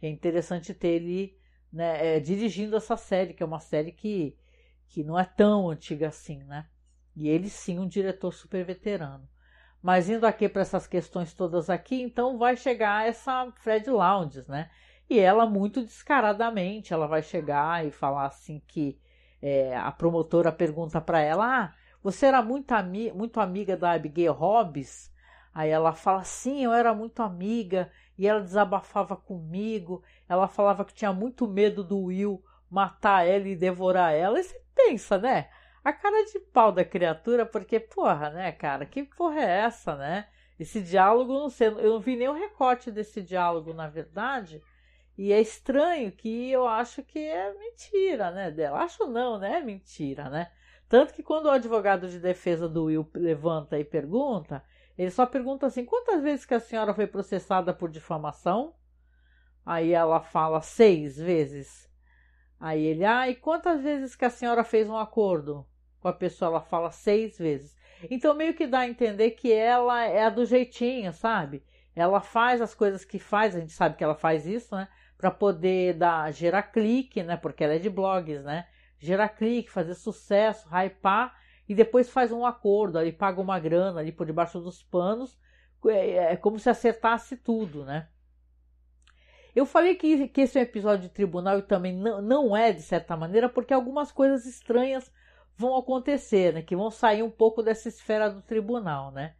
É 0.00 0.08
interessante 0.08 0.74
ter 0.74 0.88
ele 0.88 1.38
né, 1.72 2.16
é, 2.16 2.20
dirigindo 2.20 2.76
essa 2.76 2.96
série, 2.96 3.34
que 3.34 3.42
é 3.42 3.46
uma 3.46 3.60
série 3.60 3.92
que 3.92 4.36
que 4.88 5.02
não 5.02 5.18
é 5.18 5.24
tão 5.24 5.70
antiga 5.70 6.08
assim, 6.08 6.44
né? 6.44 6.68
E 7.16 7.28
ele 7.28 7.48
sim, 7.48 7.78
um 7.78 7.86
diretor 7.86 8.32
super 8.32 8.64
veterano. 8.64 9.28
Mas 9.82 10.08
indo 10.08 10.26
aqui 10.26 10.48
para 10.48 10.62
essas 10.62 10.86
questões 10.86 11.34
todas 11.34 11.68
aqui, 11.68 12.00
então 12.00 12.38
vai 12.38 12.56
chegar 12.56 13.06
essa 13.06 13.52
Fred 13.56 13.88
Lounges, 13.90 14.48
né? 14.48 14.70
E 15.08 15.18
ela 15.18 15.46
muito 15.46 15.82
descaradamente, 15.82 16.94
ela 16.94 17.06
vai 17.06 17.22
chegar 17.22 17.84
e 17.86 17.90
falar 17.90 18.26
assim 18.26 18.62
que 18.66 18.98
é, 19.42 19.76
a 19.76 19.92
promotora 19.92 20.50
pergunta 20.50 21.00
para 21.00 21.20
ela, 21.20 21.64
ah, 21.64 21.74
você 22.02 22.26
era 22.26 22.42
muito, 22.42 22.72
ami 22.72 23.12
muito 23.12 23.38
amiga 23.40 23.76
da 23.76 23.92
Abigail 23.92 24.32
Hobbs? 24.32 25.12
Aí 25.54 25.70
ela 25.70 25.92
fala, 25.92 26.24
sim, 26.24 26.64
eu 26.64 26.72
era 26.72 26.94
muito 26.94 27.22
amiga, 27.22 27.90
e 28.18 28.26
ela 28.26 28.40
desabafava 28.40 29.16
comigo, 29.16 30.02
ela 30.28 30.48
falava 30.48 30.84
que 30.84 30.94
tinha 30.94 31.12
muito 31.12 31.46
medo 31.46 31.84
do 31.84 32.04
Will 32.04 32.42
matar 32.70 33.26
ela 33.26 33.46
e 33.46 33.54
devorar 33.54 34.12
ela. 34.12 34.40
E 34.40 34.42
você 34.42 34.60
pensa, 34.74 35.18
né? 35.18 35.48
A 35.84 35.92
cara 35.92 36.24
de 36.24 36.40
pau 36.40 36.72
da 36.72 36.82
criatura, 36.82 37.44
porque, 37.44 37.78
porra, 37.78 38.30
né, 38.30 38.50
cara? 38.52 38.86
Que 38.86 39.02
porra 39.02 39.40
é 39.40 39.60
essa, 39.60 39.94
né? 39.94 40.26
Esse 40.58 40.80
diálogo, 40.80 41.34
não 41.34 41.50
sei, 41.50 41.68
eu 41.68 41.90
não 41.90 42.00
vi 42.00 42.16
nenhum 42.16 42.32
recorte 42.32 42.90
desse 42.90 43.20
diálogo, 43.20 43.74
na 43.74 43.86
verdade. 43.86 44.62
E 45.18 45.30
é 45.30 45.38
estranho 45.42 46.10
que 46.10 46.50
eu 46.50 46.66
acho 46.66 47.02
que 47.02 47.18
é 47.18 47.52
mentira, 47.52 48.30
né, 48.30 48.50
dela. 48.50 48.78
Acho 48.78 49.06
não, 49.06 49.38
né? 49.38 49.58
É 49.58 49.60
mentira, 49.62 50.30
né? 50.30 50.50
Tanto 50.88 51.12
que 51.12 51.22
quando 51.22 51.46
o 51.46 51.50
advogado 51.50 52.08
de 52.08 52.18
defesa 52.18 52.66
do 52.66 52.84
Will 52.84 53.06
levanta 53.14 53.78
e 53.78 53.84
pergunta, 53.84 54.64
ele 54.96 55.10
só 55.10 55.26
pergunta 55.26 55.66
assim: 55.66 55.84
quantas 55.84 56.22
vezes 56.22 56.46
que 56.46 56.54
a 56.54 56.60
senhora 56.60 56.94
foi 56.94 57.06
processada 57.06 57.74
por 57.74 57.90
difamação? 57.90 58.74
Aí 59.66 59.92
ela 59.92 60.20
fala 60.20 60.62
seis 60.62 61.18
vezes. 61.18 61.90
Aí 62.58 62.82
ele, 62.82 63.04
ah, 63.04 63.28
e 63.28 63.34
quantas 63.34 63.82
vezes 63.82 64.16
que 64.16 64.24
a 64.24 64.30
senhora 64.30 64.64
fez 64.64 64.88
um 64.88 64.96
acordo 64.96 65.66
com 66.04 66.08
a 66.08 66.12
pessoa? 66.12 66.50
Ela 66.50 66.60
fala 66.60 66.90
seis 66.90 67.38
vezes. 67.38 67.74
Então 68.10 68.34
meio 68.34 68.52
que 68.52 68.66
dá 68.66 68.80
a 68.80 68.88
entender 68.88 69.30
que 69.30 69.50
ela 69.50 70.04
é 70.04 70.24
a 70.24 70.28
do 70.28 70.44
jeitinho, 70.44 71.10
sabe? 71.14 71.64
Ela 71.96 72.20
faz 72.20 72.60
as 72.60 72.74
coisas 72.74 73.06
que 73.06 73.18
faz, 73.18 73.56
a 73.56 73.60
gente 73.60 73.72
sabe 73.72 73.96
que 73.96 74.04
ela 74.04 74.14
faz 74.14 74.46
isso, 74.46 74.76
né? 74.76 74.86
Para 75.16 75.30
poder 75.30 75.94
dar, 75.94 76.30
gerar 76.30 76.64
clique, 76.64 77.22
né? 77.22 77.38
Porque 77.38 77.64
ela 77.64 77.74
é 77.74 77.78
de 77.78 77.88
blogs, 77.88 78.44
né? 78.44 78.66
Gerar 78.98 79.30
clique, 79.30 79.70
fazer 79.70 79.94
sucesso, 79.94 80.68
hypar 80.68 81.34
e 81.66 81.74
depois 81.74 82.10
faz 82.10 82.30
um 82.30 82.44
acordo, 82.44 82.98
ali 82.98 83.10
paga 83.10 83.40
uma 83.40 83.58
grana 83.58 84.00
ali 84.00 84.12
por 84.12 84.26
debaixo 84.26 84.60
dos 84.60 84.82
panos, 84.82 85.38
é, 85.86 86.32
é 86.32 86.36
como 86.36 86.58
se 86.58 86.68
acertasse 86.68 87.34
tudo, 87.38 87.82
né? 87.86 88.08
Eu 89.56 89.64
falei 89.64 89.94
que, 89.94 90.28
que 90.28 90.42
esse 90.42 90.58
é 90.58 90.60
um 90.60 90.64
episódio 90.64 91.08
de 91.08 91.14
tribunal 91.14 91.58
e 91.58 91.62
também 91.62 91.96
não, 91.96 92.20
não 92.20 92.56
é, 92.56 92.72
de 92.72 92.82
certa 92.82 93.16
maneira, 93.16 93.48
porque 93.48 93.72
algumas 93.72 94.12
coisas 94.12 94.44
estranhas 94.44 95.10
vão 95.56 95.76
acontecer, 95.76 96.54
né? 96.54 96.62
Que 96.62 96.76
vão 96.76 96.90
sair 96.90 97.22
um 97.22 97.30
pouco 97.30 97.62
dessa 97.62 97.88
esfera 97.88 98.30
do 98.30 98.42
tribunal, 98.42 99.10
né? 99.10 99.34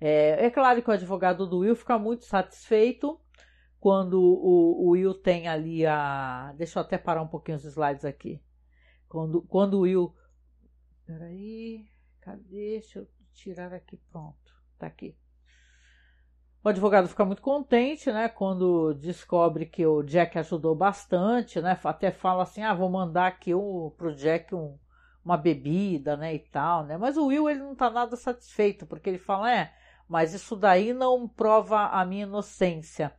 É, 0.00 0.46
é 0.46 0.50
claro 0.50 0.82
que 0.82 0.90
o 0.90 0.92
advogado 0.92 1.46
do 1.46 1.58
Will 1.58 1.74
fica 1.74 1.98
muito 1.98 2.24
satisfeito 2.24 3.18
quando 3.80 4.20
o, 4.20 4.86
o, 4.86 4.90
Will 4.90 5.14
tem 5.14 5.48
ali 5.48 5.86
a. 5.86 6.52
Deixa 6.56 6.78
eu 6.78 6.82
até 6.82 6.98
parar 6.98 7.22
um 7.22 7.28
pouquinho 7.28 7.56
os 7.56 7.64
slides 7.64 8.04
aqui. 8.04 8.42
Quando, 9.08 9.42
quando 9.42 9.74
o 9.74 9.80
Will. 9.80 10.14
Peraí, 11.06 11.86
cadê? 12.20 12.78
Deixa 12.80 12.98
eu 12.98 13.08
tirar 13.32 13.72
aqui, 13.72 13.96
pronto. 14.10 14.54
Tá 14.78 14.86
aqui. 14.86 15.16
O 16.64 16.68
advogado 16.68 17.06
fica 17.06 17.24
muito 17.24 17.42
contente, 17.42 18.10
né, 18.10 18.28
quando 18.28 18.92
descobre 18.94 19.66
que 19.66 19.86
o 19.86 20.02
Jack 20.02 20.36
ajudou 20.36 20.74
bastante, 20.74 21.60
né, 21.60 21.78
até 21.84 22.10
fala 22.10 22.42
assim, 22.42 22.60
ah, 22.60 22.74
vou 22.74 22.90
mandar 22.90 23.28
aqui 23.28 23.54
um, 23.54 23.88
pro 23.96 24.12
Jack 24.12 24.52
um, 24.52 24.76
uma 25.26 25.36
bebida, 25.36 26.16
né, 26.16 26.36
e 26.36 26.38
tal, 26.38 26.84
né, 26.84 26.96
mas 26.96 27.16
o 27.16 27.26
Will, 27.26 27.50
ele 27.50 27.58
não 27.58 27.74
tá 27.74 27.90
nada 27.90 28.14
satisfeito, 28.14 28.86
porque 28.86 29.10
ele 29.10 29.18
fala, 29.18 29.52
é, 29.52 29.74
mas 30.08 30.32
isso 30.32 30.54
daí 30.54 30.92
não 30.92 31.26
prova 31.26 31.88
a 31.88 32.04
minha 32.04 32.22
inocência. 32.22 33.12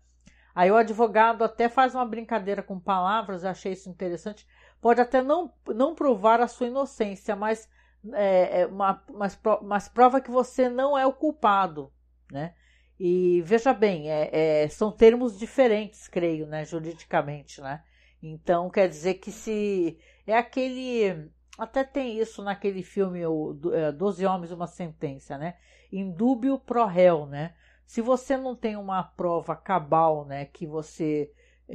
Aí 0.55 0.71
o 0.71 0.77
advogado 0.77 1.43
até 1.43 1.67
faz 1.67 1.93
uma 1.93 2.05
brincadeira 2.05 2.63
com 2.63 2.79
palavras, 2.79 3.43
eu 3.43 3.49
achei 3.49 3.73
isso 3.73 3.89
interessante, 3.89 4.47
pode 4.79 5.01
até 5.01 5.21
não, 5.21 5.53
não 5.67 5.93
provar 5.93 6.39
a 6.39 6.47
sua 6.47 6.67
inocência, 6.67 7.35
mas, 7.35 7.69
é, 8.13 8.61
é 8.61 8.65
uma, 8.67 9.03
mas, 9.13 9.37
mas 9.63 9.89
prova 9.89 10.21
que 10.21 10.31
você 10.31 10.69
não 10.69 10.97
é 10.97 11.05
o 11.05 11.11
culpado, 11.11 11.91
né, 12.31 12.53
e 12.97 13.41
veja 13.41 13.73
bem, 13.73 14.09
é, 14.09 14.63
é, 14.63 14.69
são 14.69 14.93
termos 14.93 15.37
diferentes, 15.37 16.07
creio, 16.07 16.47
né, 16.47 16.63
juridicamente, 16.63 17.59
né? 17.59 17.83
Então 18.23 18.69
quer 18.69 18.87
dizer 18.87 19.15
que 19.15 19.31
se 19.31 19.99
é 20.25 20.35
aquele, 20.35 21.29
até 21.57 21.83
tem 21.83 22.19
isso 22.19 22.43
naquele 22.43 22.83
filme 22.83 23.25
o 23.25 23.57
é, 23.73 23.91
Doze 23.91 24.25
Homens 24.25 24.51
uma 24.51 24.67
Sentença, 24.67 25.37
né? 25.37 25.55
Indúbio 25.91 26.59
pro 26.59 26.85
réu, 26.85 27.25
né? 27.25 27.55
Se 27.85 28.01
você 28.01 28.35
não 28.35 28.55
tem 28.55 28.75
uma 28.75 29.01
prova 29.01 29.55
cabal, 29.55 30.25
né, 30.25 30.45
que 30.45 30.67
você 30.67 31.31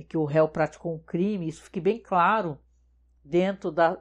que 0.09 0.17
o 0.17 0.25
réu 0.25 0.49
praticou 0.49 0.95
um 0.95 0.99
crime, 0.99 1.49
isso 1.49 1.63
fique 1.63 1.81
bem 1.81 1.99
claro 1.99 2.59
dentro 3.25 3.71
da 3.71 4.01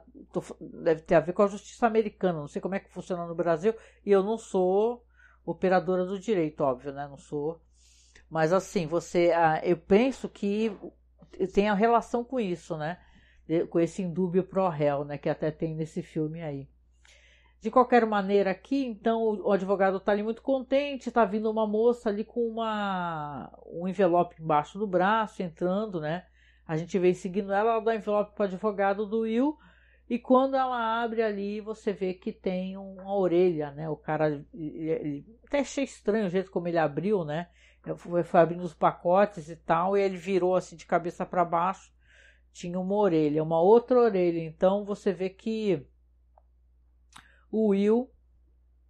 deve 0.60 1.02
ter 1.02 1.14
a 1.14 1.20
ver 1.20 1.32
com 1.32 1.42
a 1.42 1.46
justiça 1.46 1.86
americana. 1.86 2.40
Não 2.40 2.48
sei 2.48 2.60
como 2.60 2.74
é 2.74 2.80
que 2.80 2.92
funciona 2.92 3.26
no 3.26 3.34
Brasil 3.34 3.74
e 4.04 4.10
eu 4.10 4.22
não 4.22 4.36
sou 4.38 5.04
operadora 5.44 6.04
do 6.04 6.18
direito, 6.18 6.62
óbvio, 6.62 6.92
né? 6.92 7.06
Não 7.08 7.18
sou. 7.18 7.60
Mas 8.30 8.52
assim, 8.52 8.86
você. 8.86 9.32
Ah, 9.32 9.60
eu 9.64 9.76
penso 9.76 10.28
que 10.28 10.74
tem 11.52 11.68
a 11.68 11.74
relação 11.74 12.24
com 12.24 12.40
isso, 12.40 12.76
né? 12.76 12.98
Com 13.70 13.80
esse 13.80 14.02
indúbio 14.02 14.44
pro 14.44 14.68
réu, 14.68 15.04
né? 15.04 15.18
Que 15.18 15.28
até 15.28 15.50
tem 15.50 15.74
nesse 15.74 16.02
filme 16.02 16.42
aí. 16.42 16.68
De 17.60 17.70
qualquer 17.70 18.04
maneira, 18.04 18.50
aqui, 18.50 18.84
então, 18.84 19.40
o 19.40 19.52
advogado 19.52 19.98
está 19.98 20.10
ali 20.10 20.22
muito 20.22 20.42
contente, 20.42 21.08
está 21.08 21.24
vindo 21.24 21.48
uma 21.48 21.64
moça 21.64 22.08
ali 22.08 22.24
com 22.24 22.44
uma, 22.48 23.52
um 23.66 23.86
envelope 23.86 24.42
embaixo 24.42 24.80
do 24.80 24.86
braço, 24.86 25.44
entrando, 25.44 26.00
né? 26.00 26.26
A 26.66 26.76
gente 26.76 26.98
vem 26.98 27.14
seguindo 27.14 27.52
ela, 27.52 27.74
ela 27.74 27.80
dá 27.80 27.92
o 27.92 27.94
envelope 27.94 28.34
para 28.34 28.42
o 28.42 28.46
advogado 28.46 29.06
do 29.06 29.20
Will, 29.20 29.56
e 30.10 30.18
quando 30.18 30.56
ela 30.56 31.02
abre 31.02 31.22
ali, 31.22 31.60
você 31.60 31.92
vê 31.92 32.12
que 32.14 32.32
tem 32.32 32.76
uma 32.76 33.14
orelha, 33.16 33.70
né? 33.70 33.88
O 33.88 33.96
cara. 33.96 34.44
Ele, 34.52 35.24
até 35.46 35.60
achei 35.60 35.84
estranho 35.84 36.26
o 36.26 36.30
jeito 36.30 36.50
como 36.50 36.66
ele 36.66 36.78
abriu, 36.78 37.24
né? 37.24 37.48
Foi 37.96 38.40
abrindo 38.40 38.64
os 38.64 38.74
pacotes 38.74 39.48
e 39.48 39.56
tal, 39.56 39.96
e 39.96 40.02
ele 40.02 40.16
virou 40.16 40.56
assim 40.56 40.74
de 40.76 40.84
cabeça 40.84 41.24
para 41.24 41.44
baixo. 41.44 41.92
Tinha 42.52 42.78
uma 42.78 42.94
orelha, 42.94 43.42
uma 43.42 43.60
outra 43.60 43.98
orelha. 43.98 44.40
Então 44.40 44.84
você 44.84 45.12
vê 45.12 45.30
que 45.30 45.86
o 47.50 47.68
Will. 47.68 48.10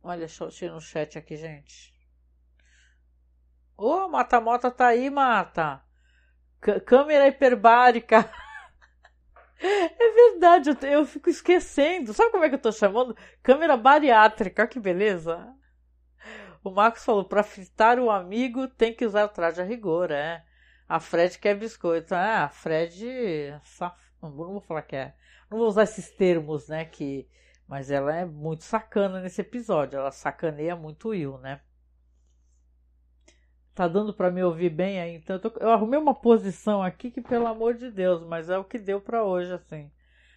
Olha, 0.03 0.27
tirar 0.27 0.75
no 0.75 0.81
chat 0.81 1.17
aqui, 1.17 1.37
gente. 1.37 1.93
Ô, 3.77 3.87
oh, 3.87 4.09
Mata 4.09 4.41
Mota 4.41 4.71
tá 4.71 4.89
aí, 4.89 5.09
Mata. 5.11 5.83
C 6.65 6.81
câmera 6.81 7.29
hiperbárica. 7.29 8.31
É 9.65 10.13
verdade, 10.13 10.71
eu, 10.71 10.91
eu, 10.91 11.07
fico 11.07 11.31
esquecendo. 11.31 12.13
Sabe 12.13 12.33
como 12.33 12.43
é 12.43 12.49
que 12.49 12.57
eu 12.57 12.61
tô 12.61 12.73
chamando? 12.73 13.17
Câmera 13.45 13.77
bariátrica, 13.77 14.67
que 14.67 14.81
beleza. 14.81 15.55
O 16.65 16.71
Marcos 16.73 17.05
falou: 17.05 17.25
para 17.25 17.45
fritar 17.45 17.97
o 18.01 18.11
amigo 18.11 18.67
tem 18.67 18.93
que 18.93 19.07
usar 19.07 19.25
o 19.25 19.29
traje 19.29 19.61
a 19.61 19.65
rigor, 19.65 20.11
é. 20.11 20.45
A 20.93 21.01
Fred 21.01 21.39
quer 21.39 21.55
biscoito. 21.55 22.15
Ah, 22.15 22.45
a 22.45 22.49
Fred. 22.51 23.59
Saf... 23.65 23.97
Não 24.21 24.31
vou 24.31 24.61
falar 24.61 24.83
que 24.83 24.95
é. 24.95 25.15
não 25.51 25.57
vou 25.57 25.67
usar 25.67 25.85
esses 25.85 26.11
termos, 26.11 26.69
né? 26.69 26.85
Que, 26.85 27.27
mas 27.67 27.91
ela 27.91 28.15
é 28.15 28.27
muito 28.27 28.63
sacana 28.63 29.19
nesse 29.23 29.41
episódio. 29.41 29.99
Ela 29.99 30.11
sacaneia 30.11 30.77
muito 30.77 31.09
o 31.09 31.11
Will, 31.13 31.39
né? 31.39 31.63
Tá 33.75 33.89
dando 33.89 34.13
para 34.13 34.31
me 34.31 34.45
ouvir 34.45 34.69
bem 34.69 35.01
aí? 35.01 35.15
Então 35.15 35.37
eu, 35.37 35.41
tô, 35.41 35.59
eu, 35.61 35.71
arrumei 35.71 35.99
uma 35.99 36.15
posição 36.15 36.83
aqui 36.83 37.11
que, 37.11 37.23
pelo 37.23 37.47
amor 37.47 37.73
de 37.73 37.91
Deus, 37.91 38.23
mas 38.23 38.51
é 38.51 38.59
o 38.59 38.65
que 38.65 38.79
deu 38.79 39.01
para 39.01 39.25
hoje, 39.25 39.51
assim. 39.51 39.91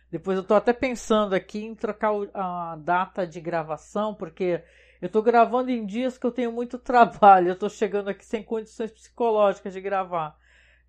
Depois 0.09 0.37
eu 0.37 0.43
tô 0.45 0.55
até 0.55 0.71
pensando 0.71 1.33
aqui 1.35 1.65
em 1.65 1.75
trocar 1.75 2.13
a 2.33 2.77
data 2.77 3.27
de 3.27 3.41
gravação, 3.41 4.15
porque 4.15 4.63
eu 5.01 5.09
tô 5.09 5.21
gravando 5.21 5.69
em 5.69 5.85
dias 5.85 6.17
que 6.17 6.25
eu 6.25 6.31
tenho 6.31 6.53
muito 6.53 6.79
trabalho. 6.79 7.49
Eu 7.49 7.59
tô 7.59 7.67
chegando 7.67 8.07
aqui 8.07 8.23
sem 8.23 8.41
condições 8.41 8.89
psicológicas 8.89 9.73
de 9.73 9.81
gravar. 9.81 10.44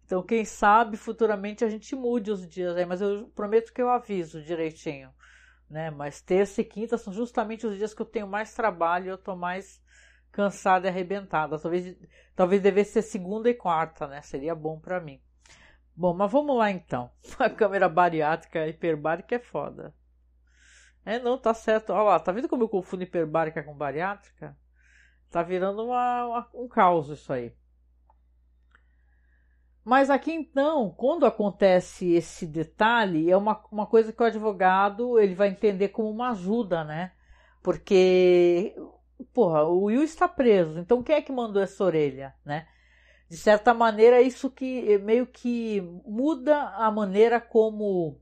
Então, 0.07 0.23
quem 0.23 0.45
sabe 0.45 0.97
futuramente 0.97 1.65
a 1.65 1.69
gente 1.69 1.97
mude 1.97 2.31
os 2.31 2.49
dias 2.49 2.77
aí, 2.77 2.87
mas 2.87 3.01
eu 3.01 3.27
prometo 3.35 3.73
que 3.73 3.83
eu 3.83 3.91
aviso 3.91 4.41
direitinho, 4.41 5.13
né? 5.69 5.91
Mas 5.91 6.23
terça 6.23 6.61
e 6.61 6.65
quinta 6.65 6.97
são 6.97 7.13
justamente 7.13 7.67
os 7.67 7.77
dias 7.77 7.93
que 7.93 8.01
eu 8.01 8.07
tenho 8.07 8.29
mais 8.29 8.55
trabalho 8.55 9.11
eu 9.11 9.19
tô 9.19 9.35
mais 9.35 9.83
cansada 10.31 10.87
e 10.87 10.91
arrebentada. 10.91 11.59
Talvez, 11.59 11.97
talvez 12.37 12.63
devesse 12.63 12.93
ser 12.93 13.03
segunda 13.03 13.51
e 13.51 13.55
quarta, 13.55 14.07
né? 14.07 14.23
Seria 14.23 14.55
bom 14.55 14.79
para 14.79 15.01
mim. 15.01 15.21
Bom, 15.97 16.15
mas 16.15 16.31
vamos 16.31 16.57
lá 16.57 16.71
então. 16.71 17.11
A 17.41 17.51
câmera 17.51 17.89
bariátrica 17.89 18.69
hiperbárica 18.69 19.35
é 19.35 19.41
foda. 19.41 19.93
É, 21.05 21.19
não, 21.19 21.37
tá 21.37 21.53
certo. 21.53 21.91
Olha 21.93 22.03
lá, 22.03 22.21
tá 22.21 22.31
vendo 22.31 22.49
como 22.49 22.63
eu 22.63 22.69
confundo 22.69 23.03
hiperbárica 23.03 23.63
com 23.63 23.75
bariátrica? 23.75 24.57
Tá 25.31 25.43
virando 25.43 25.85
uma, 25.85 26.27
uma, 26.27 26.49
um 26.55 26.69
caos 26.69 27.09
isso 27.09 27.33
aí. 27.33 27.53
Mas 29.87 30.11
aqui 30.11 30.33
então, 30.33 30.93
quando 30.97 31.25
acontece 31.25 32.13
esse 32.13 32.45
detalhe, 32.45 33.31
é 33.31 33.37
uma, 33.37 33.65
uma 33.71 33.87
coisa 33.87 34.13
que 34.13 34.21
o 34.21 34.27
advogado 34.27 35.17
ele 35.17 35.33
vai 35.33 35.47
entender 35.47 35.91
como 35.91 36.11
uma 36.11 36.31
ajuda, 36.31 36.83
né? 36.83 37.13
Porque, 37.63 38.75
porra, 39.33 39.63
o 39.63 39.85
Will 39.85 40.03
está 40.03 40.27
preso, 40.27 40.81
então 40.81 41.05
quem 41.05 41.15
é 41.15 41.23
que 41.23 41.31
mandou 41.31 41.63
essa 41.63 41.85
orelha, 41.85 42.35
né? 42.45 42.67
De 43.31 43.37
certa 43.37 43.73
maneira, 43.73 44.21
isso 44.21 44.51
que 44.51 44.99
meio 44.99 45.25
que 45.25 45.81
muda 46.05 46.63
a 46.71 46.91
maneira 46.91 47.41
como 47.41 48.21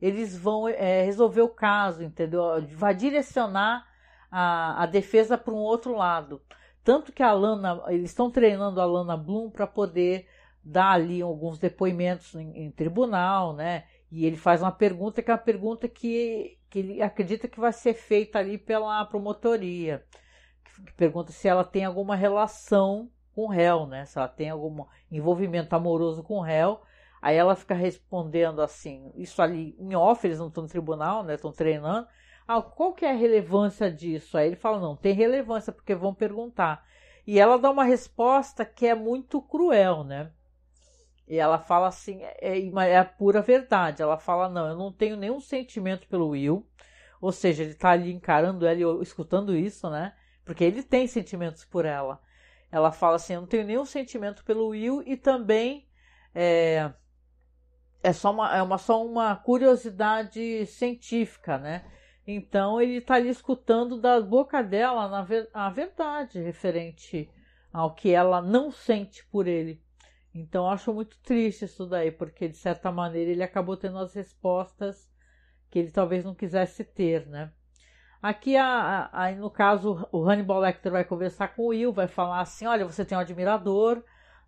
eles 0.00 0.34
vão 0.34 0.66
é, 0.66 1.02
resolver 1.02 1.42
o 1.42 1.50
caso, 1.50 2.02
entendeu? 2.02 2.42
Vai 2.70 2.94
direcionar 2.94 3.86
a, 4.30 4.82
a 4.84 4.86
defesa 4.86 5.36
para 5.36 5.52
um 5.52 5.58
outro 5.58 5.94
lado. 5.94 6.40
Tanto 6.82 7.12
que 7.12 7.22
a 7.22 7.34
Lana, 7.34 7.82
eles 7.88 8.12
estão 8.12 8.30
treinando 8.30 8.80
a 8.80 8.86
Lana 8.86 9.14
Bloom 9.14 9.50
para 9.50 9.66
poder 9.66 10.26
dá 10.66 10.90
ali 10.90 11.22
alguns 11.22 11.60
depoimentos 11.60 12.34
em, 12.34 12.64
em, 12.64 12.70
tribunal, 12.72 13.52
né? 13.52 13.84
E 14.10 14.26
ele 14.26 14.36
faz 14.36 14.60
uma 14.60 14.72
pergunta 14.72 15.22
que 15.22 15.30
é 15.30 15.34
uma 15.34 15.38
pergunta 15.38 15.88
que, 15.88 16.58
que 16.68 16.80
ele 16.80 17.00
acredita 17.00 17.46
que 17.46 17.60
vai 17.60 17.72
ser 17.72 17.94
feita 17.94 18.40
ali 18.40 18.58
pela 18.58 19.04
promotoria. 19.04 20.04
Que 20.84 20.92
pergunta 20.94 21.30
se 21.30 21.46
ela 21.46 21.64
tem 21.64 21.84
alguma 21.84 22.16
relação 22.16 23.08
com 23.32 23.42
o 23.42 23.48
réu, 23.48 23.86
né? 23.86 24.04
Se 24.06 24.18
ela 24.18 24.26
tem 24.26 24.50
algum 24.50 24.84
envolvimento 25.10 25.74
amoroso 25.76 26.24
com 26.24 26.38
o 26.38 26.42
réu. 26.42 26.80
Aí 27.22 27.36
ela 27.36 27.54
fica 27.54 27.74
respondendo 27.74 28.60
assim, 28.60 29.12
isso 29.14 29.40
ali 29.40 29.76
em 29.78 29.94
off, 29.94 30.26
eles 30.26 30.38
não 30.40 30.48
estão 30.48 30.64
no 30.64 30.68
tribunal, 30.68 31.22
né? 31.22 31.34
Estão 31.34 31.52
treinando. 31.52 32.08
Ah, 32.46 32.60
qual 32.60 32.92
que 32.92 33.04
é 33.04 33.10
a 33.10 33.16
relevância 33.16 33.90
disso? 33.90 34.36
Aí 34.36 34.48
ele 34.48 34.56
fala, 34.56 34.80
não, 34.80 34.96
tem 34.96 35.14
relevância, 35.14 35.72
porque 35.72 35.94
vão 35.94 36.12
perguntar. 36.12 36.84
E 37.24 37.38
ela 37.38 37.56
dá 37.56 37.70
uma 37.70 37.84
resposta 37.84 38.64
que 38.64 38.86
é 38.86 38.94
muito 38.94 39.40
cruel, 39.40 40.02
né? 40.04 40.32
E 41.28 41.38
ela 41.38 41.58
fala 41.58 41.88
assim, 41.88 42.22
é, 42.22 42.60
é, 42.60 42.98
a 42.98 43.04
pura 43.04 43.42
verdade. 43.42 44.02
Ela 44.02 44.18
fala: 44.18 44.48
não, 44.48 44.68
eu 44.68 44.76
não 44.76 44.92
tenho 44.92 45.16
nenhum 45.16 45.40
sentimento 45.40 46.06
pelo 46.06 46.28
Will. 46.28 46.66
Ou 47.20 47.32
seja, 47.32 47.64
ele 47.64 47.74
tá 47.74 47.90
ali 47.90 48.12
encarando 48.12 48.66
ela 48.66 48.78
e 48.78 49.02
escutando 49.02 49.56
isso, 49.56 49.90
né? 49.90 50.14
Porque 50.44 50.62
ele 50.62 50.82
tem 50.82 51.06
sentimentos 51.06 51.64
por 51.64 51.84
ela. 51.84 52.20
Ela 52.70 52.92
fala 52.92 53.16
assim: 53.16 53.34
eu 53.34 53.40
não 53.40 53.48
tenho 53.48 53.66
nenhum 53.66 53.84
sentimento 53.84 54.44
pelo 54.44 54.68
Will 54.68 55.02
e 55.04 55.16
também 55.16 55.88
é, 56.34 56.92
é, 58.02 58.12
só, 58.12 58.30
uma, 58.30 58.56
é 58.56 58.62
uma, 58.62 58.78
só 58.78 59.04
uma 59.04 59.34
curiosidade 59.34 60.66
científica, 60.66 61.58
né? 61.58 61.84
Então 62.26 62.80
ele 62.80 63.00
tá 63.00 63.14
ali 63.14 63.28
escutando 63.28 64.00
da 64.00 64.20
boca 64.20 64.62
dela 64.62 65.08
na, 65.08 65.26
a 65.54 65.70
verdade 65.70 66.40
referente 66.40 67.30
ao 67.72 67.94
que 67.94 68.10
ela 68.10 68.42
não 68.42 68.70
sente 68.70 69.24
por 69.26 69.46
ele. 69.46 69.82
Então 70.38 70.68
acho 70.68 70.92
muito 70.92 71.18
triste 71.20 71.64
isso 71.64 71.86
daí, 71.86 72.10
porque 72.10 72.46
de 72.48 72.56
certa 72.56 72.92
maneira 72.92 73.30
ele 73.30 73.42
acabou 73.42 73.76
tendo 73.76 73.98
as 73.98 74.12
respostas 74.14 75.10
que 75.70 75.78
ele 75.78 75.90
talvez 75.90 76.24
não 76.24 76.34
quisesse 76.34 76.84
ter, 76.84 77.26
né? 77.26 77.50
Aqui, 78.20 78.54
aí 78.56 79.36
no 79.36 79.50
caso, 79.50 80.06
o 80.12 80.28
Hannibal 80.28 80.58
Lecter 80.58 80.90
vai 80.92 81.04
conversar 81.04 81.48
com 81.48 81.62
o 81.62 81.66
Will, 81.68 81.92
vai 81.92 82.08
falar 82.08 82.40
assim, 82.40 82.66
olha, 82.66 82.84
você 82.84 83.04
tem 83.04 83.16
um 83.16 83.20
admirador, 83.20 84.02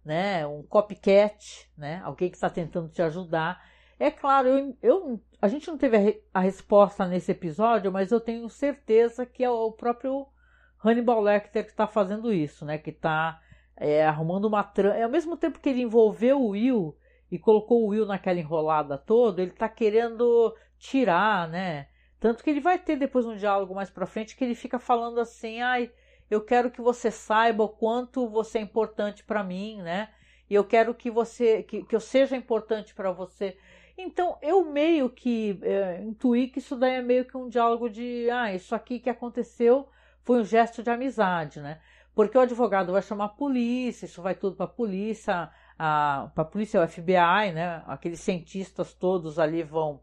né, 0.05 0.47
um 0.47 0.63
copycat, 0.63 1.71
né, 1.77 2.01
alguém 2.05 2.29
que 2.31 2.37
está 2.37 2.51
tentando 2.51 2.89
te 2.89 3.01
ajudar. 3.03 3.63
É 3.99 4.11
claro, 4.11 4.49
eu, 4.49 4.77
eu, 4.83 5.21
a 5.41 5.49
gente 5.49 5.69
não 5.69 5.79
teve 5.79 6.23
a, 6.35 6.39
a, 6.39 6.41
resposta 6.41 7.07
nesse 7.07 7.31
episódio, 7.33 7.93
mas 7.93 8.11
eu 8.11 8.21
tenho 8.21 8.49
certeza 8.49 9.25
que 9.25 9.45
é 9.45 9.51
o 9.51 9.73
próprio 9.73 10.27
Hannibal 10.85 11.21
Lecter 11.21 11.65
que 11.65 11.71
está 11.71 11.87
fazendo 11.87 12.33
isso, 12.33 12.65
né, 12.65 12.79
que 12.79 12.91
está 12.91 13.41
é, 13.79 14.05
arrumando 14.05 14.47
uma 14.47 14.63
trama. 14.63 14.97
É, 14.97 15.05
ao 15.05 15.11
mesmo 15.11 15.37
tempo 15.37 15.61
que 15.61 15.69
ele 15.69 15.83
envolveu 15.83 16.41
o 16.41 16.49
Will 16.49 16.97
e 17.31 17.39
colocou 17.39 17.85
o 17.85 17.89
Will 17.89 18.07
naquela 18.07 18.39
enrolada 18.39 18.99
toda, 18.99 19.41
ele 19.41 19.53
tá 19.53 19.69
querendo 19.69 20.55
tirar, 20.79 21.49
né? 21.49 21.89
Tanto 22.19 22.43
que 22.43 22.51
ele 22.51 22.61
vai 22.61 22.79
ter 22.79 22.97
depois 22.97 23.25
um 23.25 23.37
diálogo 23.37 23.75
mais 23.75 23.91
pra 23.91 24.07
frente 24.07 24.37
que 24.37 24.45
ele 24.45 24.55
fica 24.55 24.79
falando 24.79 25.21
assim: 25.21 25.61
ai, 25.61 25.91
eu 26.31 26.41
quero 26.41 26.71
que 26.71 26.81
você 26.81 27.11
saiba 27.11 27.65
o 27.65 27.69
quanto 27.69 28.29
você 28.29 28.59
é 28.59 28.63
importante 28.63 29.23
para 29.23 29.45
mim, 29.45 29.81
né? 29.81 30.11
E 30.51 30.55
eu 30.55 30.65
quero 30.65 30.95
que 30.95 31.11
você, 31.11 31.63
que, 31.63 31.85
que 31.85 31.95
eu 31.95 32.01
seja 32.01 32.37
importante 32.37 32.95
para 32.95 33.13
você. 33.13 33.57
Então, 33.97 34.39
eu 34.41 34.65
meio 34.65 35.11
que 35.11 35.59
é, 35.63 36.03
intuí 36.03 36.49
que 36.49 36.59
isso 36.59 36.77
daí 36.77 36.95
é 36.95 37.03
meio 37.03 37.25
que 37.25 37.37
um 37.37 37.49
diálogo 37.49 37.91
de, 37.91 38.31
ah, 38.31 38.55
isso 38.55 38.75
aqui 38.75 38.99
que 38.99 39.11
aconteceu 39.11 39.89
foi 40.23 40.41
um 40.41 40.45
gesto 40.45 40.83
de 40.83 40.91
amizade, 40.91 41.61
né? 41.61 41.81
Porque 42.19 42.37
o 42.37 42.41
advogado 42.41 42.91
vai 42.91 43.01
chamar 43.01 43.27
a 43.27 43.29
polícia, 43.29 44.05
isso 44.05 44.21
vai 44.21 44.35
tudo 44.35 44.57
para 44.57 44.65
a 44.65 44.69
polícia, 44.69 45.53
para 45.77 46.33
a 46.35 46.45
polícia, 46.45 46.83
o 46.83 46.89
FBI, 46.89 47.53
né? 47.55 47.85
Aqueles 47.87 48.19
cientistas 48.19 48.93
todos 48.93 49.39
ali 49.39 49.63
vão 49.63 50.03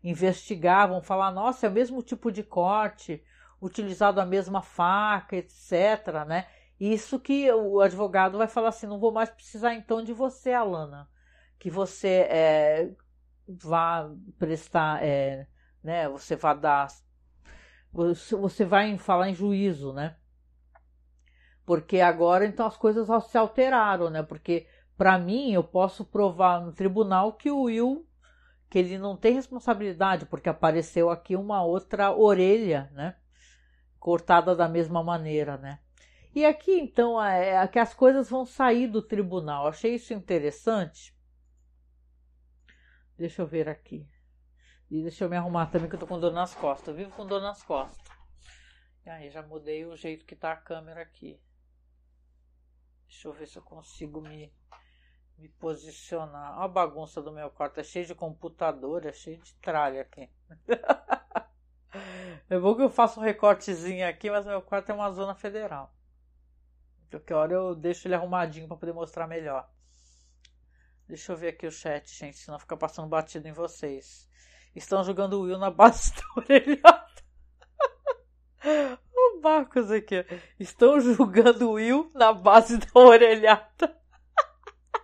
investigar, 0.00 0.86
vão 0.86 1.02
falar, 1.02 1.32
nossa, 1.32 1.66
é 1.66 1.68
o 1.68 1.72
mesmo 1.72 2.04
tipo 2.04 2.30
de 2.30 2.44
corte, 2.44 3.20
utilizado 3.60 4.20
a 4.20 4.24
mesma 4.24 4.62
faca, 4.62 5.34
etc, 5.34 6.24
né? 6.24 6.46
Isso 6.78 7.18
que 7.18 7.50
o 7.50 7.80
advogado 7.80 8.38
vai 8.38 8.46
falar 8.46 8.68
assim, 8.68 8.86
não 8.86 9.00
vou 9.00 9.10
mais 9.10 9.28
precisar 9.28 9.74
então 9.74 10.04
de 10.04 10.12
você, 10.12 10.52
Alana, 10.52 11.10
que 11.58 11.68
você 11.68 12.28
é, 12.30 12.92
vá 13.48 14.08
prestar, 14.38 15.02
é, 15.02 15.48
né? 15.82 16.08
Você 16.10 16.36
vai 16.36 16.56
dar, 16.56 16.86
você 17.92 18.64
vai 18.64 18.96
falar 18.98 19.30
em 19.30 19.34
juízo, 19.34 19.92
né? 19.92 20.14
Porque 21.70 22.00
agora 22.00 22.44
então 22.44 22.66
as 22.66 22.76
coisas 22.76 23.06
se 23.26 23.38
alteraram, 23.38 24.10
né? 24.10 24.24
Porque 24.24 24.66
para 24.96 25.16
mim 25.16 25.52
eu 25.52 25.62
posso 25.62 26.04
provar 26.04 26.60
no 26.60 26.72
tribunal 26.72 27.34
que 27.34 27.48
o 27.48 27.62
Will 27.62 28.04
que 28.68 28.76
ele 28.76 28.98
não 28.98 29.16
tem 29.16 29.34
responsabilidade 29.34 30.26
porque 30.26 30.48
apareceu 30.48 31.10
aqui 31.10 31.36
uma 31.36 31.62
outra 31.62 32.10
orelha, 32.10 32.90
né? 32.92 33.16
Cortada 34.00 34.56
da 34.56 34.68
mesma 34.68 35.00
maneira, 35.04 35.56
né? 35.58 35.78
E 36.34 36.44
aqui 36.44 36.72
então 36.72 37.22
é, 37.22 37.50
é 37.50 37.68
que 37.68 37.78
as 37.78 37.94
coisas 37.94 38.28
vão 38.28 38.44
sair 38.44 38.88
do 38.88 39.00
tribunal. 39.00 39.68
Achei 39.68 39.94
isso 39.94 40.12
interessante. 40.12 41.16
Deixa 43.16 43.42
eu 43.42 43.46
ver 43.46 43.68
aqui. 43.68 44.08
E 44.90 45.02
deixa 45.02 45.22
eu 45.22 45.30
me 45.30 45.36
arrumar 45.36 45.66
também 45.66 45.88
que 45.88 45.94
eu 45.94 46.00
tô 46.00 46.06
com 46.08 46.18
dor 46.18 46.32
nas 46.32 46.52
costas. 46.52 46.88
Eu 46.88 46.94
vivo 46.96 47.14
com 47.14 47.24
dor 47.24 47.40
nas 47.40 47.62
costas. 47.62 48.04
E 49.06 49.08
aí 49.08 49.30
já 49.30 49.40
mudei 49.40 49.86
o 49.86 49.94
jeito 49.94 50.26
que 50.26 50.34
tá 50.34 50.50
a 50.50 50.56
câmera 50.56 51.02
aqui. 51.02 51.40
Deixa 53.20 53.28
eu 53.28 53.32
ver 53.34 53.46
se 53.46 53.58
eu 53.58 53.62
consigo 53.62 54.22
me, 54.22 54.50
me 55.36 55.46
posicionar. 55.46 56.56
Olha 56.56 56.64
a 56.64 56.68
bagunça 56.68 57.20
do 57.20 57.30
meu 57.30 57.50
quarto. 57.50 57.78
É 57.78 57.84
cheio 57.84 58.06
de 58.06 58.14
computador, 58.14 59.04
é 59.04 59.12
cheio 59.12 59.36
de 59.36 59.52
tralha 59.56 60.00
aqui. 60.00 60.26
é 62.48 62.58
bom 62.58 62.74
que 62.74 62.80
eu 62.80 62.88
faço 62.88 63.20
um 63.20 63.22
recortezinho 63.22 64.08
aqui, 64.08 64.30
mas 64.30 64.46
meu 64.46 64.62
quarto 64.62 64.88
é 64.88 64.94
uma 64.94 65.12
zona 65.12 65.34
federal. 65.34 65.94
Qualquer 67.10 67.34
hora 67.34 67.52
eu 67.52 67.74
deixo 67.74 68.08
ele 68.08 68.14
arrumadinho 68.14 68.66
para 68.66 68.78
poder 68.78 68.94
mostrar 68.94 69.26
melhor. 69.26 69.70
Deixa 71.06 71.32
eu 71.32 71.36
ver 71.36 71.48
aqui 71.48 71.66
o 71.66 71.70
chat, 71.70 72.08
gente, 72.10 72.38
senão 72.38 72.58
fica 72.58 72.74
passando 72.74 73.06
batido 73.06 73.46
em 73.46 73.52
vocês. 73.52 74.30
Estão 74.74 75.04
jogando 75.04 75.42
Will 75.42 75.58
na 75.58 75.70
base 75.70 76.14
orelha. 76.34 76.80
Marcos 79.50 79.90
aqui. 79.90 80.24
Estão 80.60 81.00
julgando 81.00 81.72
Will 81.72 82.08
na 82.14 82.32
base 82.32 82.78
da 82.78 82.86
orelhada. 82.94 83.98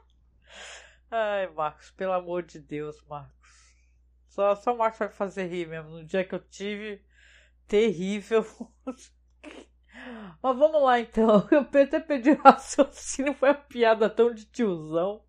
Ai, 1.11 1.49
Marcos, 1.49 1.91
pelo 1.91 2.13
amor 2.13 2.45
de 2.45 2.61
Deus, 2.61 3.03
Marcos. 3.09 3.35
Só, 4.29 4.55
só 4.55 4.73
o 4.73 4.79
Marcos 4.79 5.01
vai 5.01 5.09
fazer 5.09 5.47
rir 5.47 5.67
mesmo. 5.67 5.91
No 5.91 6.05
dia 6.05 6.25
que 6.25 6.35
eu 6.35 6.39
tive, 6.39 7.05
terrível. 7.67 8.47
Mas 10.41 10.57
vamos 10.57 10.81
lá 10.81 11.01
então. 11.01 11.47
Eu 11.51 11.61
até 11.61 11.99
perdi 11.99 12.31
o 12.31 12.41
raciocínio. 12.41 13.35
Foi 13.35 13.49
uma 13.49 13.55
piada 13.55 14.09
tão 14.09 14.33
de 14.33 14.45
tiozão 14.45 15.25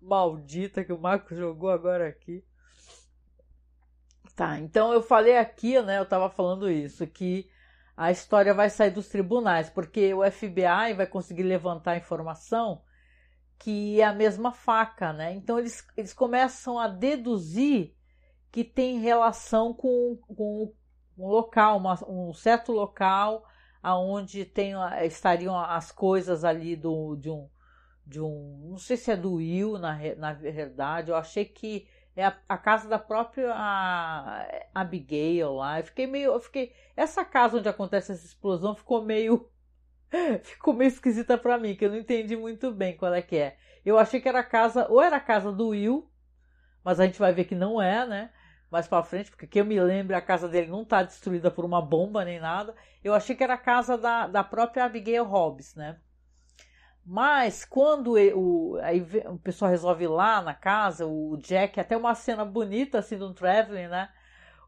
maldita 0.00 0.84
que 0.84 0.92
o 0.92 1.00
Marcos 1.00 1.38
jogou 1.38 1.70
agora 1.70 2.06
aqui. 2.06 2.44
Tá, 4.36 4.60
então 4.60 4.92
eu 4.92 5.02
falei 5.02 5.36
aqui, 5.36 5.82
né? 5.82 5.98
Eu 5.98 6.06
tava 6.06 6.30
falando 6.30 6.70
isso, 6.70 7.04
que 7.08 7.50
a 7.98 8.12
história 8.12 8.54
vai 8.54 8.70
sair 8.70 8.92
dos 8.92 9.08
tribunais, 9.08 9.68
porque 9.68 10.14
o 10.14 10.22
FBI 10.30 10.94
vai 10.96 11.04
conseguir 11.04 11.42
levantar 11.42 11.96
informação 11.96 12.80
que 13.58 14.00
é 14.00 14.04
a 14.04 14.12
mesma 14.12 14.52
faca, 14.52 15.12
né? 15.12 15.34
Então 15.34 15.58
eles, 15.58 15.84
eles 15.96 16.14
começam 16.14 16.78
a 16.78 16.86
deduzir 16.86 17.96
que 18.52 18.62
tem 18.62 19.00
relação 19.00 19.74
com, 19.74 20.16
com 20.28 20.72
um 21.18 21.26
local, 21.26 21.76
uma, 21.76 21.98
um 22.08 22.32
certo 22.32 22.70
local 22.70 23.44
aonde 23.82 24.44
tem, 24.44 24.74
estariam 25.02 25.58
as 25.58 25.90
coisas 25.90 26.44
ali 26.44 26.76
do, 26.76 27.16
de 27.16 27.28
um 27.28 27.50
de 28.06 28.20
um, 28.20 28.68
não 28.70 28.78
sei 28.78 28.96
se 28.96 29.10
é 29.10 29.16
do 29.16 29.34
Will 29.34 29.76
na, 29.76 29.98
na 30.14 30.32
verdade, 30.32 31.10
eu 31.10 31.16
achei 31.16 31.44
que 31.44 31.86
é 32.18 32.26
a, 32.26 32.36
a 32.48 32.58
casa 32.58 32.88
da 32.88 32.98
própria 32.98 33.54
Abigail 34.74 35.54
lá. 35.54 35.78
Eu 35.78 35.84
fiquei 35.84 36.06
meio, 36.06 36.32
eu 36.32 36.40
fiquei, 36.40 36.74
essa 36.96 37.24
casa 37.24 37.58
onde 37.58 37.68
acontece 37.68 38.10
essa 38.10 38.26
explosão 38.26 38.74
ficou 38.74 39.04
meio 39.04 39.48
ficou 40.42 40.74
meio 40.74 40.88
esquisita 40.88 41.38
para 41.38 41.58
mim, 41.58 41.76
que 41.76 41.84
eu 41.84 41.90
não 41.90 41.98
entendi 41.98 42.36
muito 42.36 42.72
bem 42.72 42.96
qual 42.96 43.14
é 43.14 43.22
que 43.22 43.36
é. 43.36 43.56
Eu 43.84 43.98
achei 43.98 44.20
que 44.20 44.28
era 44.28 44.40
a 44.40 44.44
casa, 44.44 44.88
ou 44.88 45.00
era 45.00 45.16
a 45.16 45.20
casa 45.20 45.52
do 45.52 45.68
Will, 45.68 46.10
mas 46.82 46.98
a 46.98 47.06
gente 47.06 47.18
vai 47.20 47.32
ver 47.32 47.44
que 47.44 47.54
não 47.54 47.80
é, 47.80 48.04
né? 48.04 48.32
Mais 48.70 48.88
para 48.88 49.04
frente, 49.04 49.30
porque 49.30 49.46
que 49.46 49.60
eu 49.60 49.64
me 49.64 49.80
lembro, 49.80 50.16
a 50.16 50.20
casa 50.20 50.48
dele 50.48 50.68
não 50.70 50.84
tá 50.84 51.02
destruída 51.02 51.50
por 51.50 51.64
uma 51.64 51.80
bomba 51.80 52.24
nem 52.24 52.40
nada. 52.40 52.74
Eu 53.02 53.14
achei 53.14 53.36
que 53.36 53.44
era 53.44 53.54
a 53.54 53.58
casa 53.58 53.96
da, 53.96 54.26
da 54.26 54.42
própria 54.42 54.84
Abigail 54.84 55.24
Hobbs, 55.24 55.74
né? 55.74 55.98
Mas 57.10 57.64
quando 57.64 58.16
o, 58.36 58.76
aí 58.82 59.00
o 59.24 59.38
pessoal 59.38 59.70
resolve 59.70 60.04
ir 60.04 60.08
lá 60.08 60.42
na 60.42 60.52
casa, 60.52 61.06
o 61.06 61.38
Jack, 61.38 61.80
até 61.80 61.96
uma 61.96 62.14
cena 62.14 62.44
bonita 62.44 62.98
assim 62.98 63.16
do 63.16 63.32
Traveling, 63.32 63.88
né? 63.88 64.10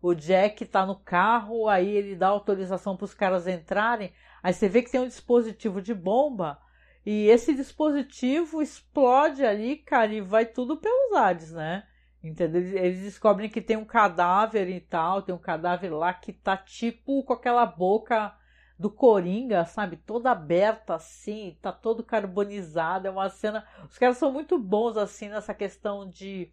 O 0.01 0.15
Jack 0.15 0.65
tá 0.65 0.87
no 0.87 0.97
carro, 0.97 1.69
aí 1.69 1.87
ele 1.95 2.17
dá 2.17 2.29
autorização 2.29 2.97
para 2.97 3.05
os 3.05 3.13
caras 3.13 3.47
entrarem. 3.47 4.11
Aí 4.43 4.55
você 4.55 4.71
vê 4.71 4.81
que 4.81 4.91
tem 4.91 5.03
um 5.03 5.07
dispositivo 5.07 5.83
de 5.83 5.93
bomba 5.93 6.59
e 7.05 7.29
esse 7.29 7.55
dispositivo 7.55 8.63
explode 8.63 9.45
ali, 9.45 9.77
cara, 9.77 10.11
e 10.11 10.23
vai 10.23 10.47
tudo 10.47 10.79
pelos 10.79 11.13
ares, 11.13 11.53
né? 11.53 11.87
Entendeu? 12.25 12.63
Eles 12.63 13.03
descobrem 13.03 13.51
que 13.51 13.61
tem 13.61 13.77
um 13.77 13.85
cadáver 13.85 14.67
e 14.71 14.81
tal, 14.81 15.21
tem 15.21 15.35
um 15.35 15.39
cadáver 15.39 15.93
lá 15.93 16.15
que 16.15 16.33
tá 16.33 16.57
tipo 16.57 17.23
com 17.23 17.35
aquela 17.35 17.67
boca 17.67 18.35
do 18.81 18.89
Coringa, 18.89 19.67
sabe? 19.67 19.99
Toda 19.99 20.31
aberta 20.31 20.95
assim, 20.95 21.59
tá 21.61 21.71
todo 21.71 22.03
carbonizado. 22.03 23.07
É 23.07 23.11
uma 23.11 23.29
cena. 23.29 23.63
Os 23.87 23.99
caras 23.99 24.17
são 24.17 24.33
muito 24.33 24.59
bons 24.59 24.97
assim 24.97 25.29
nessa 25.29 25.53
questão 25.53 26.09
de, 26.09 26.51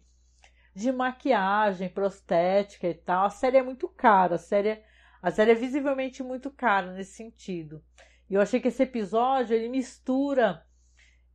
de 0.74 0.92
maquiagem, 0.92 1.88
prostética 1.88 2.86
e 2.86 2.92
tal. 2.92 3.24
A 3.24 3.30
série 3.30 3.56
é 3.56 3.62
muito 3.62 3.88
cara, 3.88 4.34
a 4.34 4.38
série, 4.38 4.78
a 5.22 5.30
série 5.30 5.52
é 5.52 5.54
visivelmente 5.54 6.22
muito 6.22 6.50
cara 6.50 6.92
nesse 6.92 7.12
sentido. 7.12 7.82
E 8.28 8.34
eu 8.34 8.42
achei 8.42 8.60
que 8.60 8.68
esse 8.68 8.82
episódio 8.82 9.56
ele 9.56 9.70
mistura. 9.70 10.62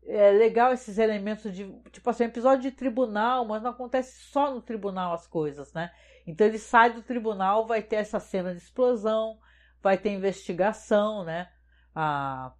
É 0.06 0.30
legal 0.32 0.74
esses 0.74 1.00
elementos 1.00 1.52
de. 1.52 1.74
Tipo 1.92 2.08
assim, 2.12 2.26
episódio 2.26 2.70
de 2.70 2.78
tribunal, 2.78 3.46
mas 3.46 3.64
não 3.64 3.72
acontece 3.72 4.22
só 4.26 4.54
no 4.54 4.62
tribunal 4.62 5.14
as 5.14 5.26
coisas, 5.26 5.74
né? 5.74 5.92
Então 6.28 6.46
ele 6.46 6.60
sai 6.60 6.94
do 6.94 7.02
tribunal, 7.02 7.66
vai 7.66 7.82
ter 7.82 7.96
essa 7.96 8.20
cena 8.20 8.52
de 8.52 8.62
explosão, 8.62 9.40
vai 9.84 9.98
ter 9.98 10.12
investigação, 10.12 11.24
né? 11.24 11.52
Ah, 11.94 12.54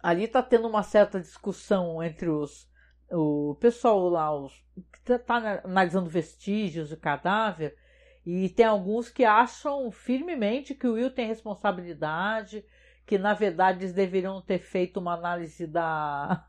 ali 0.00 0.24
está 0.24 0.42
tendo 0.42 0.68
uma 0.68 0.82
certa 0.82 1.20
discussão 1.20 2.02
entre 2.02 2.30
os 2.30 2.72
o 3.10 3.56
pessoal 3.60 4.08
lá, 4.08 4.34
os, 4.34 4.52
que 4.92 5.12
está 5.12 5.18
tá 5.18 5.60
analisando 5.64 6.08
vestígios 6.08 6.88
do 6.90 6.96
cadáver, 6.96 7.76
e 8.24 8.48
tem 8.48 8.64
alguns 8.64 9.10
que 9.10 9.24
acham 9.24 9.90
firmemente 9.90 10.74
que 10.74 10.86
o 10.86 10.94
Will 10.94 11.10
tem 11.10 11.26
responsabilidade, 11.26 12.64
que 13.06 13.18
na 13.18 13.34
verdade 13.34 13.80
eles 13.80 13.92
deveriam 13.92 14.40
ter 14.40 14.58
feito 14.58 14.98
uma 14.98 15.14
análise 15.14 15.66
da, 15.66 16.46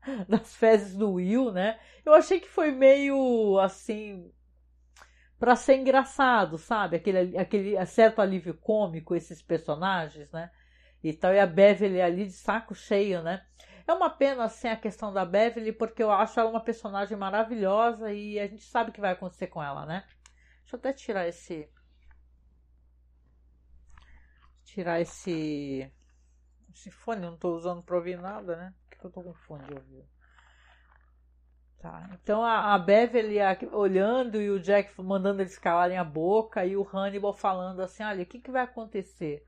das 0.28 0.54
fezes 0.54 0.96
do 0.96 1.14
Will, 1.14 1.50
né? 1.50 1.78
Eu 2.04 2.14
achei 2.14 2.38
que 2.38 2.48
foi 2.48 2.70
meio 2.70 3.58
assim 3.58 4.32
para 5.38 5.56
ser 5.56 5.76
engraçado, 5.76 6.58
sabe? 6.58 6.96
Aquele, 6.96 7.36
aquele 7.36 7.86
certo 7.86 8.20
alívio 8.20 8.54
cômico, 8.54 9.14
esses 9.14 9.42
personagens, 9.42 10.30
né? 10.32 10.50
E 11.02 11.12
tal, 11.12 11.32
e 11.32 11.38
a 11.38 11.46
Beverly 11.46 12.00
ali 12.00 12.24
de 12.26 12.32
saco 12.32 12.74
cheio, 12.74 13.22
né? 13.22 13.44
É 13.86 13.92
uma 13.92 14.10
pena, 14.10 14.44
assim, 14.44 14.68
a 14.68 14.76
questão 14.76 15.12
da 15.12 15.24
Beverly, 15.24 15.72
porque 15.72 16.02
eu 16.02 16.10
acho 16.10 16.40
ela 16.40 16.50
uma 16.50 16.60
personagem 16.64 17.16
maravilhosa 17.16 18.12
e 18.12 18.38
a 18.40 18.46
gente 18.46 18.64
sabe 18.64 18.90
o 18.90 18.92
que 18.92 19.00
vai 19.00 19.12
acontecer 19.12 19.46
com 19.46 19.62
ela, 19.62 19.86
né? 19.86 20.04
Deixa 20.62 20.74
eu 20.74 20.78
até 20.78 20.92
tirar 20.92 21.28
esse. 21.28 21.70
Tirar 24.64 25.00
esse. 25.00 25.92
Esse 26.74 26.90
fone, 26.90 27.24
eu 27.24 27.30
não 27.30 27.38
tô 27.38 27.54
usando 27.54 27.82
pra 27.82 27.96
ouvir 27.96 28.18
nada, 28.18 28.56
né? 28.56 28.74
Por 28.90 28.98
que 28.98 29.06
eu 29.06 29.10
tô 29.10 29.22
com 29.22 29.34
fone 29.34 29.64
de 29.66 29.74
ouvir? 29.74 30.15
Tá. 31.86 32.10
Então 32.20 32.42
a, 32.42 32.74
a 32.74 32.78
Beverly 32.78 33.36
olhando 33.72 34.42
e 34.42 34.50
o 34.50 34.58
Jack 34.58 35.00
mandando 35.00 35.40
eles 35.40 35.56
calarem 35.56 35.96
a 35.96 36.02
boca 36.02 36.66
e 36.66 36.76
o 36.76 36.82
Hannibal 36.82 37.32
falando 37.32 37.80
assim: 37.80 38.02
olha, 38.02 38.24
o 38.24 38.26
que, 38.26 38.40
que 38.40 38.50
vai 38.50 38.62
acontecer 38.62 39.46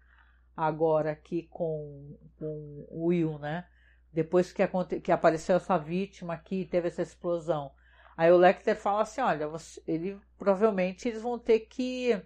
agora 0.56 1.10
aqui 1.10 1.48
com, 1.50 2.16
com 2.38 2.86
o 2.90 3.06
Will, 3.06 3.40
né? 3.40 3.66
Depois 4.12 4.52
que, 4.52 4.62
aconte, 4.62 5.00
que 5.00 5.10
apareceu 5.10 5.56
essa 5.56 5.76
vítima 5.76 6.34
aqui 6.34 6.64
teve 6.64 6.86
essa 6.86 7.02
explosão. 7.02 7.72
Aí 8.16 8.30
o 8.30 8.36
Lecter 8.36 8.76
fala 8.76 9.02
assim: 9.02 9.20
olha, 9.20 9.48
você, 9.48 9.82
ele 9.84 10.20
provavelmente 10.38 11.08
eles 11.08 11.22
vão 11.22 11.40
ter 11.40 11.60
que 11.60 12.22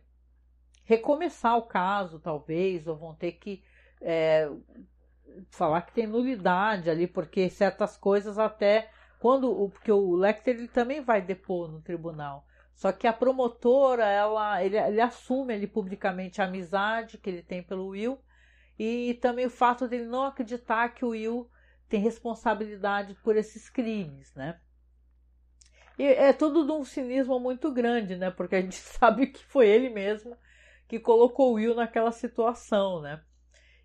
recomeçar 0.84 1.56
o 1.56 1.62
caso, 1.62 2.20
talvez, 2.20 2.86
ou 2.86 2.96
vão 2.96 3.14
ter 3.14 3.32
que 3.32 3.64
é, 4.02 4.46
falar 5.48 5.80
que 5.82 5.94
tem 5.94 6.06
nulidade 6.06 6.90
ali, 6.90 7.06
porque 7.06 7.48
certas 7.48 7.96
coisas 7.96 8.38
até 8.38 8.90
quando 9.22 9.70
porque 9.70 9.92
o 9.92 10.16
Lecter 10.16 10.56
ele 10.56 10.66
também 10.66 11.00
vai 11.00 11.22
depor 11.22 11.70
no 11.70 11.80
tribunal. 11.80 12.44
Só 12.74 12.90
que 12.90 13.06
a 13.06 13.12
promotora, 13.12 14.04
ela, 14.04 14.64
ele, 14.64 14.76
ele 14.76 15.00
assume 15.00 15.54
ele 15.54 15.68
publicamente 15.68 16.42
a 16.42 16.46
amizade 16.46 17.18
que 17.18 17.30
ele 17.30 17.40
tem 17.40 17.62
pelo 17.62 17.86
Will 17.86 18.18
e 18.76 19.14
também 19.22 19.46
o 19.46 19.50
fato 19.50 19.86
dele 19.86 20.06
não 20.06 20.24
acreditar 20.24 20.88
que 20.88 21.04
o 21.04 21.10
Will 21.10 21.48
tem 21.88 22.00
responsabilidade 22.00 23.14
por 23.22 23.36
esses 23.36 23.70
crimes, 23.70 24.34
né? 24.34 24.58
E 25.96 26.02
é 26.02 26.32
tudo 26.32 26.66
de 26.66 26.72
um 26.72 26.84
cinismo 26.84 27.38
muito 27.38 27.70
grande, 27.70 28.16
né? 28.16 28.28
Porque 28.28 28.56
a 28.56 28.60
gente 28.60 28.74
sabe 28.98 29.28
que 29.28 29.44
foi 29.44 29.68
ele 29.68 29.88
mesmo 29.88 30.36
que 30.88 30.98
colocou 30.98 31.52
o 31.52 31.54
Will 31.54 31.76
naquela 31.76 32.10
situação, 32.10 33.00
né? 33.00 33.22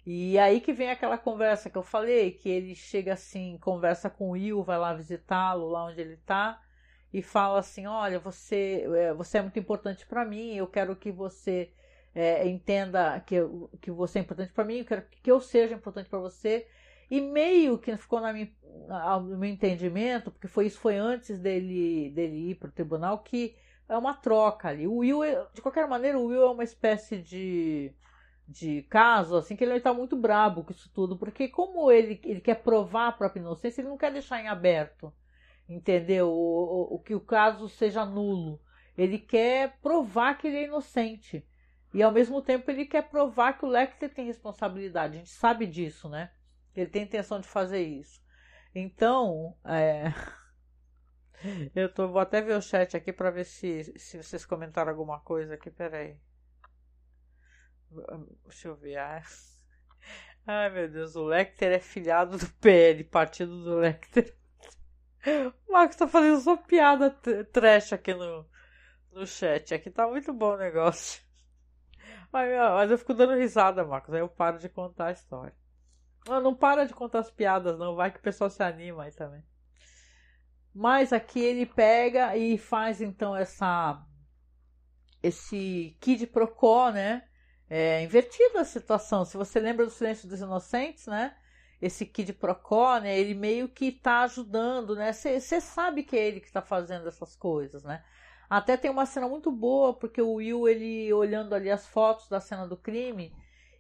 E 0.10 0.40
aí 0.40 0.62
que 0.62 0.72
vem 0.72 0.90
aquela 0.90 1.18
conversa 1.18 1.70
que 1.70 1.78
eu 1.78 1.84
falei, 1.84 2.32
que 2.32 2.48
ele 2.48 2.74
chega 2.74 3.12
assim, 3.12 3.58
conversa 3.60 4.10
com 4.10 4.30
o 4.30 4.32
Will, 4.32 4.64
vai 4.64 4.78
lá 4.80 4.94
visitá-lo, 4.94 5.68
lá 5.68 5.84
onde 5.84 6.00
ele 6.00 6.14
está, 6.14 6.62
e 7.14 7.22
fala 7.22 7.60
assim: 7.60 7.88
Olha, 7.88 8.18
você, 8.18 8.86
é, 8.96 9.14
você 9.14 9.38
é 9.38 9.42
muito 9.42 9.60
importante 9.60 10.06
para 10.06 10.24
mim, 10.24 10.56
eu 10.56 10.66
quero 10.66 10.96
que 10.96 11.12
você 11.12 11.74
é, 12.16 12.48
entenda 12.48 13.20
que, 13.20 13.36
que 13.82 13.92
você 13.92 14.20
é 14.20 14.22
importante 14.22 14.54
para 14.54 14.64
mim, 14.64 14.78
eu 14.78 14.86
quero 14.86 15.04
que 15.10 15.30
eu 15.30 15.42
seja 15.42 15.76
importante 15.76 16.10
para 16.10 16.20
você. 16.20 16.66
E 17.12 17.20
meio 17.20 17.78
que 17.78 17.96
ficou 17.98 18.22
na 18.22 18.32
minha, 18.32 18.50
no 19.24 19.38
meu 19.38 19.50
entendimento, 19.50 20.32
porque 20.32 20.48
foi 20.48 20.68
isso 20.68 20.80
foi 20.80 20.96
antes 20.96 21.38
dele, 21.38 22.12
dele 22.12 22.52
ir 22.52 22.56
para 22.56 22.70
o 22.70 22.72
tribunal, 22.72 23.20
que 23.20 23.58
é 23.90 23.98
uma 23.98 24.14
troca 24.14 24.70
ali. 24.70 24.88
O 24.88 25.00
Will, 25.00 25.22
é, 25.22 25.46
de 25.54 25.62
qualquer 25.62 25.86
maneira, 25.86 26.18
o 26.18 26.28
Will 26.28 26.44
é 26.44 26.50
uma 26.50 26.64
espécie 26.64 27.18
de 27.18 27.94
de 28.48 28.84
caso, 28.84 29.36
assim, 29.36 29.56
que 29.56 29.64
ele 29.64 29.76
está 29.76 29.94
muito 29.94 30.16
brabo 30.16 30.64
com 30.64 30.72
isso 30.72 30.90
tudo, 30.94 31.18
porque 31.18 31.50
como 31.50 31.92
ele, 31.92 32.20
ele 32.24 32.40
quer 32.40 32.56
provar 32.56 33.10
a 33.10 33.12
própria 33.12 33.42
inocência, 33.42 33.82
ele 33.82 33.90
não 33.90 33.98
quer 33.98 34.12
deixar 34.12 34.42
em 34.42 34.48
aberto, 34.48 35.14
entendeu? 35.68 36.30
O, 36.30 36.94
o, 36.94 36.96
o 36.96 37.00
que 37.00 37.14
o 37.14 37.20
caso 37.20 37.68
seja 37.68 38.06
nulo. 38.06 38.62
Ele 38.98 39.20
quer 39.20 39.78
provar 39.82 40.38
que 40.38 40.48
ele 40.48 40.58
é 40.58 40.64
inocente. 40.66 41.46
E 41.94 42.02
ao 42.02 42.12
mesmo 42.12 42.42
tempo 42.42 42.70
ele 42.72 42.86
quer 42.86 43.10
provar 43.10 43.58
que 43.58 43.66
o 43.66 43.70
Lecter 43.70 44.14
tem 44.14 44.26
responsabilidade. 44.26 45.16
A 45.16 45.18
gente 45.20 45.30
sabe 45.30 45.66
disso, 45.66 46.10
né? 46.10 46.32
Ele 46.76 46.90
tem 46.90 47.04
intenção 47.04 47.40
de 47.40 47.48
fazer 47.48 47.82
isso. 47.82 48.22
Então, 48.74 49.58
é... 49.66 50.14
eu 51.76 51.94
tô, 51.94 52.08
vou 52.08 52.22
até 52.22 52.42
ver 52.42 52.56
o 52.56 52.62
chat 52.62 52.96
aqui 52.96 53.12
para 53.12 53.30
ver 53.30 53.44
se, 53.46 53.84
se 53.98 54.22
vocês 54.22 54.46
comentaram 54.46 54.92
alguma 54.92 55.20
coisa 55.20 55.56
aqui. 55.56 55.70
Peraí. 55.70 56.18
Deixa 58.46 58.68
eu 58.68 58.76
ver. 58.76 58.98
Ai, 60.46 60.70
meu 60.70 60.90
Deus, 60.90 61.16
o 61.16 61.26
Lecter 61.26 61.74
é 61.74 61.80
filhado 61.80 62.38
do 62.38 62.50
PL, 62.62 63.04
partido 63.04 63.64
do 63.64 63.76
Lecter. 63.76 64.36
O 65.68 65.72
Marcos 65.74 65.98
tá 65.98 66.08
fazendo 66.08 66.40
só 66.40 66.56
piada 66.56 67.10
trash 67.52 67.94
aqui 67.94 68.14
no, 68.14 68.48
no 69.12 69.28
chat. 69.28 69.74
Aqui 69.74 69.90
tá 69.90 70.08
muito 70.08 70.32
bom 70.34 70.54
o 70.54 70.58
negócio. 70.58 71.22
Mas, 72.32 72.50
mas 72.50 72.92
eu 72.92 72.98
fico 72.98 73.14
dando 73.14 73.36
risada, 73.36 73.84
Marcos. 73.84 74.14
Aí 74.14 74.22
eu 74.22 74.30
paro 74.30 74.58
de 74.60 74.70
contar 74.70 75.08
a 75.08 75.12
história. 75.12 75.56
Não, 76.28 76.42
não 76.42 76.56
para 76.56 76.86
de 76.86 76.94
contar 76.94 77.20
as 77.20 77.32
piadas, 77.32 77.78
não. 77.78 77.96
Vai 77.96 78.12
que 78.12 78.20
o 78.20 78.24
pessoal 78.24 78.50
se 78.50 78.62
anima 78.62 79.04
aí 79.04 79.12
também. 79.12 79.44
Mas 80.74 81.12
aqui 81.12 81.40
ele 81.40 81.66
pega 81.66 82.38
e 82.38 82.58
faz 82.58 83.02
então 83.02 83.36
essa 83.36 84.06
esse 85.24 85.98
Kid 86.00 86.28
Procó, 86.28 86.92
né? 86.92 87.27
É, 87.70 88.02
invertida 88.02 88.62
a 88.62 88.66
situação. 88.66 89.26
Se 89.26 89.36
você 89.36 89.60
lembra 89.60 89.86
do 89.86 89.92
Silêncio 89.92 90.28
dos 90.28 90.40
Inocentes, 90.40 91.08
né? 91.08 91.36
Esse 91.82 92.06
Kid 92.06 92.34
Procó, 92.34 92.98
né? 92.98 93.20
Ele 93.20 93.34
meio 93.34 93.68
que 93.68 93.92
tá 93.92 94.22
ajudando, 94.22 94.96
né? 94.96 95.12
Você 95.12 95.62
sabe 95.62 96.04
que 96.04 96.16
é 96.16 96.28
ele 96.28 96.40
que 96.40 96.52
tá 96.52 96.62
fazendo 96.62 97.08
essas 97.08 97.36
coisas, 97.36 97.84
né? 97.84 98.04
Até 98.50 98.78
tem 98.78 98.90
uma 98.90 99.06
cena 99.06 99.28
muito 99.28 99.52
boa, 99.52 99.94
porque 99.94 100.22
o 100.22 100.36
Will, 100.36 100.68
ele 100.68 101.12
olhando 101.14 101.54
ali 101.54 101.70
as 101.70 101.86
fotos 101.86 102.30
da 102.30 102.40
cena 102.40 102.66
do 102.66 102.78
crime, 102.78 103.36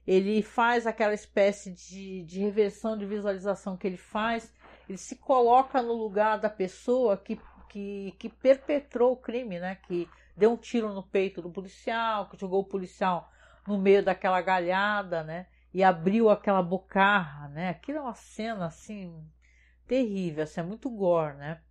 ele 0.06 0.41
faz 0.41 0.86
aquela 0.86 1.13
espécie 1.13 1.71
de, 1.71 2.23
de 2.23 2.39
reversão 2.41 2.97
de 2.97 3.06
visualização 3.06 3.78
que 3.78 3.88
ele 3.88 3.97
faz, 3.97 4.54
ele 4.88 4.97
se 4.97 5.15
coloca 5.15 5.82
no 5.82 5.93
lugar 5.93 6.38
da 6.38 6.50
pessoa 6.50 7.15
que, 7.15 7.39
que, 7.69 8.13
que 8.19 8.28
perpetrou 8.28 9.13
o 9.13 9.17
crime, 9.17 9.58
né? 9.60 9.76
Que 9.88 10.10
deu 10.36 10.52
um 10.52 10.58
tiro 10.58 10.93
no 10.93 11.02
peito 11.02 11.41
do 11.41 11.50
policial, 11.50 12.28
que 12.30 12.38
jogou 12.38 12.60
o 12.60 12.65
policial 12.65 13.32
no 13.68 13.78
meio 13.78 14.04
daquela 14.04 14.42
galhada, 14.42 15.24
né? 15.24 15.48
E 15.74 15.84
abriu 15.84 16.30
aquela 16.30 16.64
bocarra, 16.64 17.50
né? 17.50 17.70
Aquilo 17.70 18.00
é 18.00 18.02
uma 18.02 18.16
cena 18.16 18.68
assim 18.68 19.28
terrível, 19.86 20.44
assim, 20.44 20.60
é 20.60 20.64
muito 20.64 20.90
gore, 20.90 21.36
né? 21.38 21.62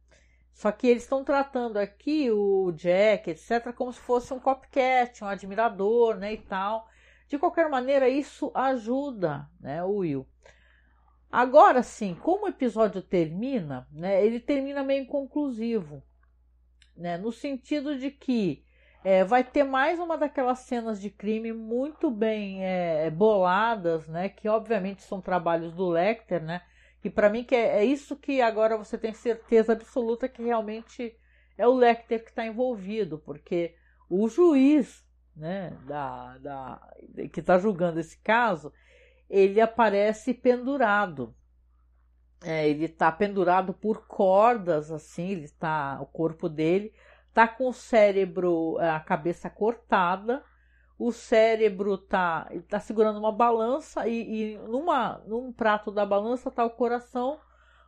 Só 0.53 0.73
que 0.73 0.87
eles 0.87 1.03
estão 1.03 1.23
tratando 1.23 1.77
aqui 1.77 2.31
o 2.31 2.73
Jack, 2.73 3.31
etc., 3.31 3.75
como 3.75 3.93
se 3.93 4.01
fosse 4.01 4.33
um 4.33 4.41
copycat, 4.41 5.23
um 5.23 5.27
admirador, 5.27 6.17
né, 6.17 6.33
e 6.33 6.39
tal. 6.39 6.89
De 7.29 7.39
qualquer 7.39 7.69
maneira, 7.69 8.09
isso 8.09 8.51
ajuda, 8.55 9.51
né, 9.61 9.85
o 9.85 9.97
Will. 9.97 10.27
Agora 11.31 11.83
sim, 11.83 12.15
como 12.15 12.47
o 12.47 12.49
episódio 12.49 13.03
termina, 13.03 13.87
né, 13.93 14.25
ele 14.25 14.41
termina 14.41 14.83
meio 14.83 15.03
inconclusivo, 15.03 16.03
né, 16.97 17.19
no 17.19 17.31
sentido 17.31 17.99
de 17.99 18.11
que 18.11 18.65
é, 19.09 19.23
vai 19.23 19.45
ter 19.45 19.63
mais 19.63 20.01
uma 20.01 20.19
daquelas 20.19 20.59
cenas 20.59 21.01
de 21.01 21.11
crime 21.11 21.53
muito 21.53 22.11
bem 22.11 22.65
é, 22.65 23.09
boladas, 23.09 24.09
né, 24.09 24.29
que 24.29 24.49
obviamente 24.49 25.01
são 25.05 25.21
trabalhos 25.21 25.73
do 25.73 25.89
Lecter, 25.89 26.43
né, 26.43 26.61
que 27.01 27.09
para 27.09 27.31
mim 27.31 27.45
que 27.45 27.55
é, 27.55 27.79
é, 27.79 27.85
isso 27.85 28.17
que 28.17 28.43
agora 28.43 28.77
você 28.77 28.99
tem 28.99 29.13
certeza 29.13 29.75
absoluta 29.75 30.29
que 30.29 30.43
realmente 30.43 31.17
é 31.57 31.69
o 31.69 31.75
Lecter 31.77 32.25
que 32.25 32.31
está 32.31 32.45
envolvido, 32.45 33.17
porque 33.21 33.77
o 34.11 34.29
juiz 34.29 35.07
né, 35.37 35.79
da, 35.87 36.39
da, 36.39 36.95
que 37.33 37.39
está 37.39 37.61
julgando 37.61 38.01
esse 38.01 38.19
caso, 38.19 38.73
ele 39.31 39.61
aparece 39.61 40.35
pendurado. 40.35 41.33
É, 42.43 42.69
ele 42.69 42.87
está 42.87 43.13
pendurado 43.13 43.73
por 43.73 44.09
cordas, 44.09 44.91
assim, 44.91 45.31
ele 45.31 45.45
está, 45.45 45.97
o 46.03 46.07
corpo 46.07 46.49
dele 46.49 46.93
está 47.37 47.47
com 47.47 47.69
o 47.69 47.73
cérebro, 47.73 48.79
a 48.79 48.99
cabeça 48.99 49.51
cortada, 49.51 50.43
o 50.99 51.13
cérebro 51.13 51.99
tá, 51.99 52.51
tá 52.67 52.81
segurando 52.81 53.19
uma 53.19 53.31
balança 53.31 54.09
e, 54.09 54.55
e 54.55 54.59
numa, 54.61 55.19
num 55.27 55.53
prato 55.53 55.91
da 55.91 56.07
balança 56.07 56.51
tá 56.51 56.65
o 56.65 56.71
coração, 56.71 57.39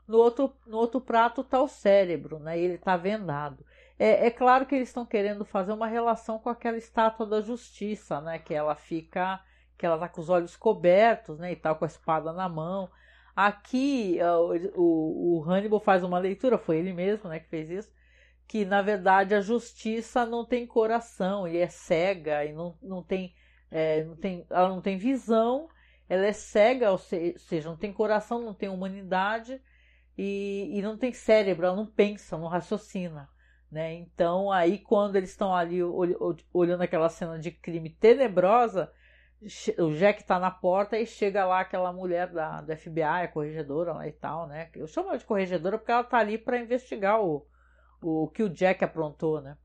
no 0.06 0.18
outro, 0.18 0.54
no 0.66 0.76
outro 0.76 1.00
prato 1.00 1.42
tá 1.42 1.62
o 1.62 1.66
cérebro, 1.66 2.38
né? 2.38 2.58
Ele 2.58 2.76
tá 2.76 2.94
vendado. 2.98 3.64
É, 3.98 4.26
é 4.26 4.30
claro 4.30 4.66
que 4.66 4.74
eles 4.74 4.88
estão 4.88 5.06
querendo 5.06 5.46
fazer 5.46 5.72
uma 5.72 5.86
relação 5.86 6.38
com 6.38 6.50
aquela 6.50 6.76
estátua 6.76 7.24
da 7.24 7.40
justiça, 7.40 8.20
né? 8.20 8.38
Que 8.38 8.52
ela 8.52 8.74
fica, 8.74 9.40
que 9.78 9.86
ela 9.86 9.98
tá 9.98 10.08
com 10.10 10.20
os 10.20 10.28
olhos 10.28 10.56
cobertos, 10.56 11.38
né? 11.38 11.52
E 11.52 11.56
tal, 11.56 11.76
com 11.76 11.86
a 11.86 11.88
espada 11.88 12.34
na 12.34 12.48
mão. 12.50 12.90
Aqui 13.34 14.18
o, 14.76 14.80
o, 14.82 15.38
o 15.38 15.44
Hannibal 15.50 15.80
faz 15.80 16.02
uma 16.02 16.18
leitura, 16.18 16.58
foi 16.58 16.78
ele 16.78 16.92
mesmo, 16.92 17.30
né? 17.30 17.40
Que 17.40 17.48
fez 17.48 17.70
isso 17.70 17.98
que 18.48 18.64
na 18.64 18.80
verdade 18.80 19.34
a 19.34 19.42
justiça 19.42 20.24
não 20.24 20.44
tem 20.44 20.66
coração 20.66 21.46
e 21.46 21.58
é 21.58 21.68
cega 21.68 22.46
e 22.46 22.52
não, 22.54 22.74
não, 22.82 23.02
tem, 23.02 23.34
é, 23.70 24.02
não 24.02 24.16
tem 24.16 24.46
ela 24.48 24.70
não 24.70 24.80
tem 24.80 24.96
visão 24.96 25.68
ela 26.08 26.26
é 26.26 26.32
cega 26.32 26.90
ou 26.90 26.96
seja 26.96 27.68
não 27.68 27.76
tem 27.76 27.92
coração 27.92 28.40
não 28.40 28.54
tem 28.54 28.70
humanidade 28.70 29.60
e, 30.16 30.70
e 30.72 30.80
não 30.80 30.96
tem 30.96 31.12
cérebro 31.12 31.66
ela 31.66 31.76
não 31.76 31.86
pensa 31.86 32.38
não 32.38 32.48
raciocina 32.48 33.28
né 33.70 33.92
então 33.92 34.50
aí 34.50 34.78
quando 34.78 35.16
eles 35.16 35.28
estão 35.28 35.54
ali 35.54 35.80
olhando 36.50 36.82
aquela 36.82 37.10
cena 37.10 37.38
de 37.38 37.50
crime 37.50 37.90
tenebrosa 37.90 38.90
o 39.78 39.94
Jack 39.94 40.22
está 40.22 40.40
na 40.40 40.50
porta 40.50 40.98
e 40.98 41.06
chega 41.06 41.46
lá 41.46 41.60
aquela 41.60 41.92
mulher 41.92 42.26
da, 42.26 42.60
do 42.60 42.76
FBI, 42.76 43.02
a 43.02 43.28
corregedora 43.28 43.92
lá 43.92 44.08
e 44.08 44.10
tal, 44.10 44.48
né? 44.48 44.68
Eu 44.74 44.88
chamo 44.88 45.10
ela 45.10 45.16
de 45.16 45.24
corregedora 45.24 45.78
porque 45.78 45.92
ela 45.92 46.00
está 46.00 46.18
ali 46.18 46.36
para 46.36 46.58
investigar 46.58 47.20
o, 47.20 47.46
o 48.00 48.28
que 48.28 48.42
o 48.42 48.48
Jack 48.48 48.84
aprontou, 48.84 49.40
né? 49.40 49.56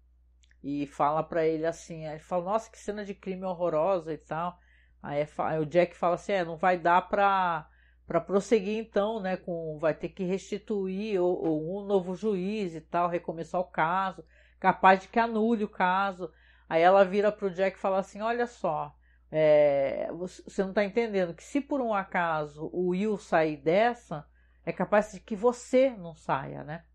E 0.63 0.87
fala 0.87 1.21
para 1.23 1.45
ele 1.45 1.65
assim, 1.65 2.05
ele 2.05 2.19
fala, 2.19 2.45
nossa, 2.45 2.71
que 2.71 2.79
cena 2.79 3.03
de 3.03 3.13
crime 3.13 3.45
horrorosa 3.45 4.13
e 4.13 4.17
tal. 4.17 4.57
Aí, 5.01 5.19
é 5.19 5.27
aí 5.39 5.59
o 5.59 5.65
Jack 5.65 5.95
fala 5.95 6.15
assim, 6.15 6.31
é, 6.31 6.45
não 6.45 6.55
vai 6.55 6.77
dar 6.77 7.01
pra, 7.09 7.67
pra 8.07 8.21
prosseguir 8.21 8.77
então, 8.77 9.19
né, 9.19 9.35
com, 9.35 9.77
vai 9.79 9.93
ter 9.93 10.09
que 10.09 10.23
restituir 10.23 11.19
ou, 11.19 11.81
um 11.81 11.85
novo 11.85 12.15
juiz 12.15 12.73
e 12.75 12.81
tal, 12.81 13.09
recomeçar 13.09 13.59
o 13.59 13.65
caso, 13.65 14.23
capaz 14.59 15.01
de 15.01 15.09
que 15.09 15.19
anule 15.19 15.65
o 15.65 15.69
caso. 15.69 16.31
Aí 16.69 16.81
ela 16.81 17.03
vira 17.03 17.31
pro 17.31 17.51
Jack 17.51 17.77
e 17.77 17.81
fala 17.81 17.99
assim, 17.99 18.21
olha 18.21 18.47
só, 18.47 18.95
é, 19.29 20.09
você 20.13 20.63
não 20.63 20.73
tá 20.73 20.85
entendendo 20.85 21.33
que 21.33 21.43
se 21.43 21.59
por 21.59 21.81
um 21.81 21.93
acaso 21.93 22.69
o 22.71 22.89
Will 22.89 23.17
sair 23.17 23.57
dessa, 23.57 24.25
é 24.65 24.71
capaz 24.71 25.11
de 25.11 25.19
que 25.19 25.35
você 25.35 25.89
não 25.89 26.15
saia, 26.15 26.63
né? 26.63 26.85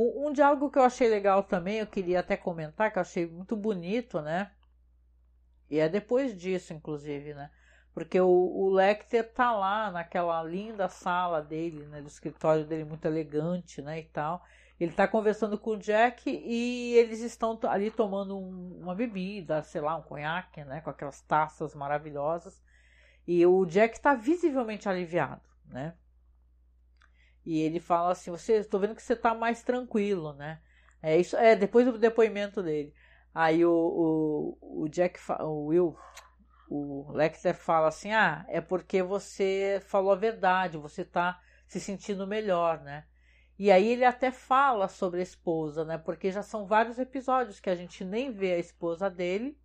Um, 0.00 0.28
um 0.28 0.32
diálogo 0.32 0.70
que 0.70 0.78
eu 0.78 0.82
achei 0.82 1.08
legal 1.08 1.42
também, 1.42 1.78
eu 1.78 1.86
queria 1.86 2.20
até 2.20 2.34
comentar, 2.34 2.90
que 2.90 2.98
eu 2.98 3.02
achei 3.02 3.26
muito 3.26 3.54
bonito, 3.54 4.22
né? 4.22 4.50
E 5.68 5.78
é 5.78 5.88
depois 5.90 6.34
disso, 6.36 6.72
inclusive, 6.72 7.34
né? 7.34 7.50
Porque 7.92 8.18
o, 8.18 8.28
o 8.28 8.70
Lecter 8.70 9.30
tá 9.30 9.52
lá 9.52 9.90
naquela 9.90 10.42
linda 10.42 10.88
sala 10.88 11.42
dele, 11.42 11.84
né? 11.86 12.00
Do 12.00 12.08
escritório 12.08 12.64
dele 12.64 12.84
muito 12.84 13.04
elegante, 13.04 13.82
né? 13.82 14.00
E 14.00 14.04
tal. 14.04 14.42
Ele 14.78 14.92
tá 14.92 15.06
conversando 15.06 15.58
com 15.58 15.72
o 15.72 15.78
Jack 15.78 16.30
e 16.30 16.94
eles 16.94 17.20
estão 17.20 17.58
ali 17.64 17.90
tomando 17.90 18.38
um, 18.38 18.80
uma 18.80 18.94
bebida, 18.94 19.62
sei 19.62 19.82
lá, 19.82 19.96
um 19.96 20.02
conhaque, 20.02 20.64
né? 20.64 20.80
Com 20.80 20.88
aquelas 20.88 21.20
taças 21.20 21.74
maravilhosas. 21.74 22.62
E 23.26 23.44
o 23.44 23.66
Jack 23.66 24.00
tá 24.00 24.14
visivelmente 24.14 24.88
aliviado, 24.88 25.42
né? 25.66 25.94
E 27.44 27.60
ele 27.60 27.80
fala 27.80 28.12
assim: 28.12 28.30
"Você, 28.30 28.54
estou 28.54 28.80
vendo 28.80 28.94
que 28.94 29.02
você 29.02 29.14
está 29.14 29.34
mais 29.34 29.62
tranquilo, 29.62 30.32
né?" 30.34 30.60
É 31.02 31.16
isso, 31.18 31.36
é 31.36 31.56
depois 31.56 31.86
do 31.86 31.98
depoimento 31.98 32.62
dele. 32.62 32.94
Aí 33.34 33.64
o, 33.64 34.58
o, 34.60 34.82
o 34.84 34.88
Jack, 34.88 35.18
o 35.40 35.66
Will, 35.66 35.96
o 36.68 37.10
Lecter 37.12 37.54
fala 37.54 37.88
assim: 37.88 38.12
"Ah, 38.12 38.44
é 38.48 38.60
porque 38.60 39.02
você 39.02 39.80
falou 39.86 40.12
a 40.12 40.16
verdade, 40.16 40.76
você 40.78 41.02
está 41.02 41.40
se 41.66 41.80
sentindo 41.80 42.26
melhor, 42.26 42.80
né?" 42.82 43.04
E 43.58 43.70
aí 43.70 43.88
ele 43.88 44.06
até 44.06 44.30
fala 44.30 44.88
sobre 44.88 45.20
a 45.20 45.22
esposa, 45.22 45.84
né? 45.84 45.98
Porque 45.98 46.32
já 46.32 46.42
são 46.42 46.66
vários 46.66 46.98
episódios 46.98 47.60
que 47.60 47.68
a 47.68 47.74
gente 47.76 48.02
nem 48.04 48.32
vê 48.32 48.54
a 48.54 48.58
esposa 48.58 49.10
dele 49.10 49.60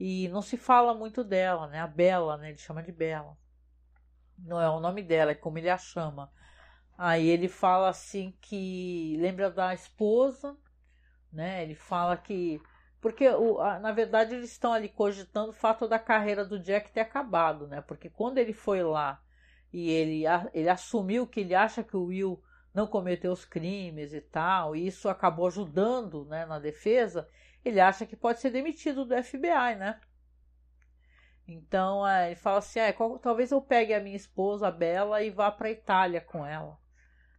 e 0.00 0.26
não 0.28 0.40
se 0.40 0.56
fala 0.56 0.94
muito 0.94 1.22
dela, 1.22 1.66
né? 1.66 1.80
A 1.80 1.86
Bela, 1.86 2.38
né? 2.38 2.48
Ele 2.48 2.56
chama 2.56 2.82
de 2.82 2.90
Bela. 2.90 3.36
Não 4.38 4.58
é 4.58 4.70
o 4.70 4.80
nome 4.80 5.02
dela, 5.02 5.32
é 5.32 5.34
como 5.34 5.58
ele 5.58 5.68
a 5.68 5.76
chama. 5.76 6.32
Aí 6.98 7.28
ele 7.28 7.46
fala 7.46 7.88
assim 7.90 8.34
que 8.40 9.16
lembra 9.20 9.48
da 9.48 9.72
esposa, 9.72 10.56
né? 11.32 11.62
Ele 11.62 11.76
fala 11.76 12.16
que 12.16 12.60
porque 13.00 13.28
na 13.80 13.92
verdade 13.92 14.34
eles 14.34 14.50
estão 14.50 14.72
ali 14.72 14.88
cogitando 14.88 15.50
o 15.50 15.54
fato 15.54 15.86
da 15.86 16.00
carreira 16.00 16.44
do 16.44 16.58
Jack 16.58 16.90
ter 16.90 16.98
acabado, 17.00 17.68
né? 17.68 17.80
Porque 17.82 18.10
quando 18.10 18.38
ele 18.38 18.52
foi 18.52 18.82
lá 18.82 19.22
e 19.72 19.88
ele, 19.88 20.24
ele 20.52 20.68
assumiu 20.68 21.24
que 21.24 21.40
ele 21.40 21.54
acha 21.54 21.84
que 21.84 21.96
o 21.96 22.06
Will 22.06 22.42
não 22.74 22.88
cometeu 22.88 23.30
os 23.32 23.44
crimes 23.44 24.12
e 24.12 24.20
tal, 24.20 24.74
e 24.74 24.86
isso 24.86 25.08
acabou 25.08 25.46
ajudando 25.46 26.24
né, 26.24 26.46
na 26.46 26.58
defesa, 26.58 27.28
ele 27.64 27.80
acha 27.80 28.06
que 28.06 28.16
pode 28.16 28.40
ser 28.40 28.50
demitido 28.50 29.04
do 29.04 29.22
FBI, 29.22 29.76
né? 29.78 30.00
Então 31.46 32.06
é, 32.06 32.28
ele 32.28 32.36
fala 32.36 32.58
assim: 32.58 32.80
ah, 32.80 32.92
qual, 32.92 33.18
talvez 33.20 33.52
eu 33.52 33.60
pegue 33.62 33.94
a 33.94 34.00
minha 34.00 34.16
esposa, 34.16 34.68
a 34.68 34.70
Bela, 34.72 35.22
e 35.22 35.30
vá 35.30 35.50
para 35.50 35.70
Itália 35.70 36.20
com 36.20 36.44
ela 36.44 36.78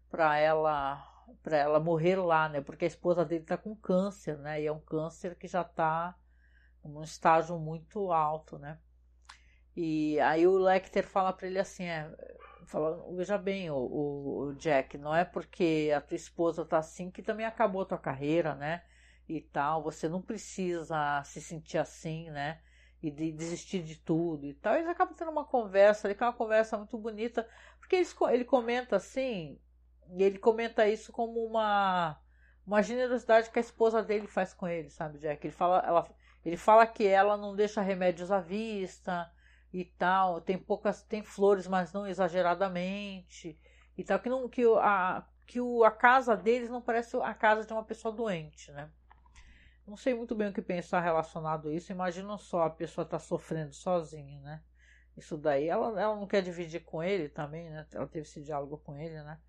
para 0.09 0.37
ela 0.37 1.05
para 1.43 1.57
ela 1.57 1.79
morrer 1.79 2.15
lá, 2.17 2.49
né? 2.49 2.61
Porque 2.61 2.85
a 2.85 2.87
esposa 2.87 3.23
dele 3.23 3.43
está 3.43 3.57
com 3.57 3.75
câncer, 3.75 4.37
né? 4.39 4.61
E 4.61 4.65
é 4.65 4.71
um 4.71 4.79
câncer 4.79 5.35
que 5.35 5.47
já 5.47 5.61
está 5.61 6.15
num 6.83 7.03
estágio 7.03 7.57
muito 7.59 8.11
alto, 8.11 8.57
né? 8.57 8.79
E 9.75 10.19
aí 10.21 10.47
o 10.47 10.57
Lecter 10.57 11.07
fala 11.07 11.31
para 11.31 11.47
ele 11.47 11.59
assim, 11.59 11.85
é, 11.85 12.11
fala, 12.65 13.05
veja 13.15 13.37
bem, 13.37 13.69
o, 13.69 13.77
o, 13.77 14.53
Jack, 14.55 14.97
não 14.97 15.15
é 15.15 15.23
porque 15.23 15.91
a 15.95 16.01
tua 16.01 16.15
esposa 16.15 16.65
tá 16.65 16.79
assim 16.79 17.11
que 17.11 17.21
também 17.21 17.45
acabou 17.45 17.83
a 17.83 17.85
tua 17.85 17.97
carreira, 17.97 18.55
né? 18.55 18.83
e 19.29 19.39
tal. 19.39 19.83
Você 19.83 20.09
não 20.09 20.21
precisa 20.21 21.23
se 21.23 21.41
sentir 21.41 21.77
assim, 21.77 22.29
né? 22.31 22.59
E 23.01 23.09
de 23.11 23.31
desistir 23.31 23.83
de 23.83 23.95
tudo 23.95 24.45
e 24.45 24.53
tal. 24.53 24.75
Eles 24.75 24.89
acabam 24.89 25.15
tendo 25.15 25.31
uma 25.31 25.45
conversa 25.45 26.07
ali, 26.07 26.15
que 26.15 26.23
é 26.23 26.25
uma 26.25 26.33
conversa 26.33 26.77
muito 26.77 26.97
bonita, 26.97 27.47
porque 27.79 27.95
eles, 27.95 28.15
ele 28.31 28.43
comenta 28.43 28.95
assim, 28.97 29.57
e 30.11 30.23
ele 30.23 30.37
comenta 30.37 30.87
isso 30.87 31.11
como 31.11 31.43
uma, 31.45 32.19
uma 32.65 32.81
generosidade 32.81 33.49
que 33.49 33.59
a 33.59 33.61
esposa 33.61 34.01
dele 34.01 34.27
faz 34.27 34.53
com 34.53 34.67
ele, 34.67 34.89
sabe, 34.89 35.19
Jack? 35.19 35.45
Ele 35.45 35.53
fala, 35.53 35.83
ela, 35.85 36.09
ele 36.43 36.57
fala 36.57 36.85
que 36.87 37.05
ela 37.05 37.37
não 37.37 37.55
deixa 37.55 37.81
remédios 37.81 38.31
à 38.31 38.39
vista 38.39 39.31
e 39.71 39.85
tal, 39.85 40.41
tem 40.41 40.57
poucas, 40.57 41.03
tem 41.03 41.23
flores, 41.23 41.67
mas 41.67 41.93
não 41.93 42.07
exageradamente 42.07 43.59
e 43.97 44.03
tal, 44.03 44.19
que 44.19 44.29
não 44.29 44.49
que 44.49 44.63
a 44.77 45.25
que 45.49 45.59
o, 45.59 45.83
a 45.83 45.89
casa 45.89 46.37
deles 46.37 46.69
não 46.69 46.79
parece 46.79 47.17
a 47.17 47.33
casa 47.33 47.65
de 47.65 47.73
uma 47.73 47.83
pessoa 47.83 48.13
doente, 48.13 48.71
né? 48.71 48.91
Não 49.87 49.97
sei 49.97 50.13
muito 50.13 50.35
bem 50.35 50.49
o 50.49 50.53
que 50.53 50.61
pensar 50.61 50.99
relacionado 50.99 51.69
a 51.69 51.73
isso. 51.73 51.91
Imagina 51.91 52.37
só 52.37 52.65
a 52.65 52.69
pessoa 52.69 53.03
tá 53.03 53.17
sofrendo 53.17 53.73
sozinha, 53.73 54.39
né? 54.41 54.61
Isso 55.17 55.35
daí, 55.35 55.67
ela, 55.67 55.99
ela 55.99 56.15
não 56.15 56.27
quer 56.27 56.43
dividir 56.43 56.81
com 56.81 57.01
ele 57.01 57.27
também, 57.27 57.67
né? 57.67 57.87
Ela 57.91 58.05
teve 58.05 58.27
esse 58.27 58.43
diálogo 58.43 58.77
com 58.77 58.95
ele, 58.95 59.15
né? 59.23 59.39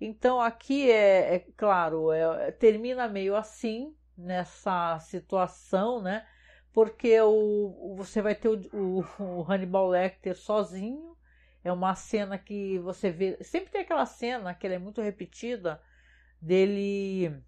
Então 0.00 0.40
aqui 0.40 0.90
é, 0.90 1.36
é 1.36 1.38
claro, 1.56 2.12
é, 2.12 2.50
termina 2.52 3.08
meio 3.08 3.34
assim 3.34 3.96
nessa 4.16 4.98
situação, 5.00 6.02
né? 6.02 6.26
Porque 6.72 7.18
o, 7.20 7.94
você 7.96 8.20
vai 8.20 8.34
ter 8.34 8.48
o, 8.48 8.60
o, 8.72 9.40
o 9.40 9.50
Hannibal 9.50 9.88
Lecter 9.88 10.36
sozinho 10.36 11.16
é 11.64 11.72
uma 11.72 11.94
cena 11.94 12.38
que 12.38 12.78
você 12.78 13.10
vê. 13.10 13.42
Sempre 13.42 13.70
tem 13.70 13.80
aquela 13.80 14.06
cena 14.06 14.54
que 14.54 14.66
é 14.66 14.78
muito 14.78 15.00
repetida 15.00 15.82
dele. 16.40 17.42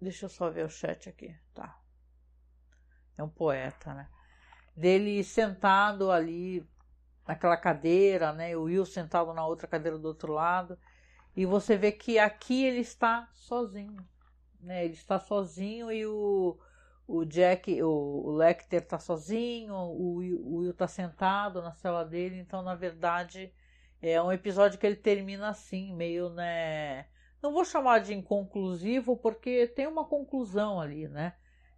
Deixa 0.00 0.24
eu 0.24 0.28
só 0.28 0.50
ver 0.50 0.64
o 0.64 0.68
chat 0.68 1.08
aqui. 1.08 1.36
Tá. 1.54 1.78
É 3.16 3.22
um 3.22 3.28
poeta, 3.28 3.94
né? 3.94 4.08
Dele 4.76 5.22
sentado 5.22 6.10
ali 6.10 6.66
naquela 7.26 7.56
cadeira, 7.56 8.32
né? 8.32 8.56
O 8.56 8.64
Will 8.64 8.84
sentado 8.84 9.32
na 9.32 9.46
outra 9.46 9.66
cadeira 9.66 9.98
do 9.98 10.08
outro 10.08 10.32
lado. 10.32 10.78
E 11.36 11.44
você 11.46 11.76
vê 11.76 11.92
que 11.92 12.18
aqui 12.18 12.64
ele 12.64 12.80
está 12.80 13.28
sozinho. 13.32 13.96
Né? 14.60 14.84
Ele 14.84 14.94
está 14.94 15.18
sozinho 15.18 15.90
e 15.92 16.06
o, 16.06 16.58
o 17.06 17.24
Jack, 17.24 17.82
o, 17.82 17.88
o 17.88 18.30
Lecter 18.32 18.86
tá 18.86 18.98
sozinho, 18.98 19.74
o, 19.74 20.18
o 20.18 20.56
Will 20.58 20.74
tá 20.74 20.88
sentado 20.88 21.62
na 21.62 21.72
cela 21.72 22.04
dele, 22.04 22.38
então 22.38 22.62
na 22.62 22.74
verdade 22.74 23.52
é 24.00 24.20
um 24.22 24.32
episódio 24.32 24.78
que 24.78 24.86
ele 24.86 24.96
termina 24.96 25.48
assim, 25.48 25.94
meio, 25.94 26.30
né, 26.30 27.06
não 27.42 27.52
vou 27.52 27.64
chamar 27.64 28.00
de 28.00 28.14
inconclusivo 28.14 29.16
porque 29.18 29.66
tem 29.66 29.86
uma 29.86 30.06
conclusão 30.06 30.80
ali, 30.80 31.06
né? 31.08 31.34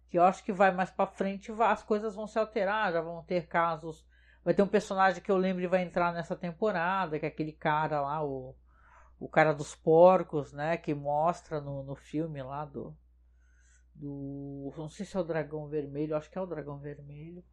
Que 0.09 0.17
eu 0.17 0.23
acho 0.23 0.41
que 0.43 0.53
vai 0.53 0.71
mais 0.71 0.89
para 0.89 1.05
frente, 1.05 1.51
as 1.59 1.83
coisas 1.83 2.15
vão 2.15 2.25
se 2.25 2.39
alterar, 2.39 2.93
já 2.93 3.01
vão 3.01 3.21
ter 3.23 3.47
casos, 3.47 4.05
vai 4.47 4.53
ter 4.53 4.63
um 4.63 4.67
personagem 4.67 5.21
que 5.21 5.29
eu 5.29 5.35
lembro 5.35 5.61
e 5.61 5.67
vai 5.67 5.81
entrar 5.81 6.13
nessa 6.13 6.33
temporada, 6.33 7.19
que 7.19 7.25
é 7.25 7.27
aquele 7.27 7.51
cara 7.51 7.99
lá, 7.99 8.23
o, 8.23 8.55
o 9.19 9.27
cara 9.27 9.51
dos 9.51 9.75
porcos, 9.75 10.53
né, 10.53 10.77
que 10.77 10.93
mostra 10.93 11.59
no, 11.59 11.83
no 11.83 11.97
filme 11.97 12.41
lá 12.41 12.63
do 12.63 12.95
do. 13.93 14.73
Não 14.77 14.87
sei 14.87 15.05
se 15.05 15.17
é 15.17 15.19
o 15.19 15.23
dragão 15.25 15.67
vermelho, 15.67 16.15
acho 16.15 16.31
que 16.31 16.37
é 16.37 16.41
o 16.41 16.45
dragão 16.45 16.79
vermelho. 16.79 17.43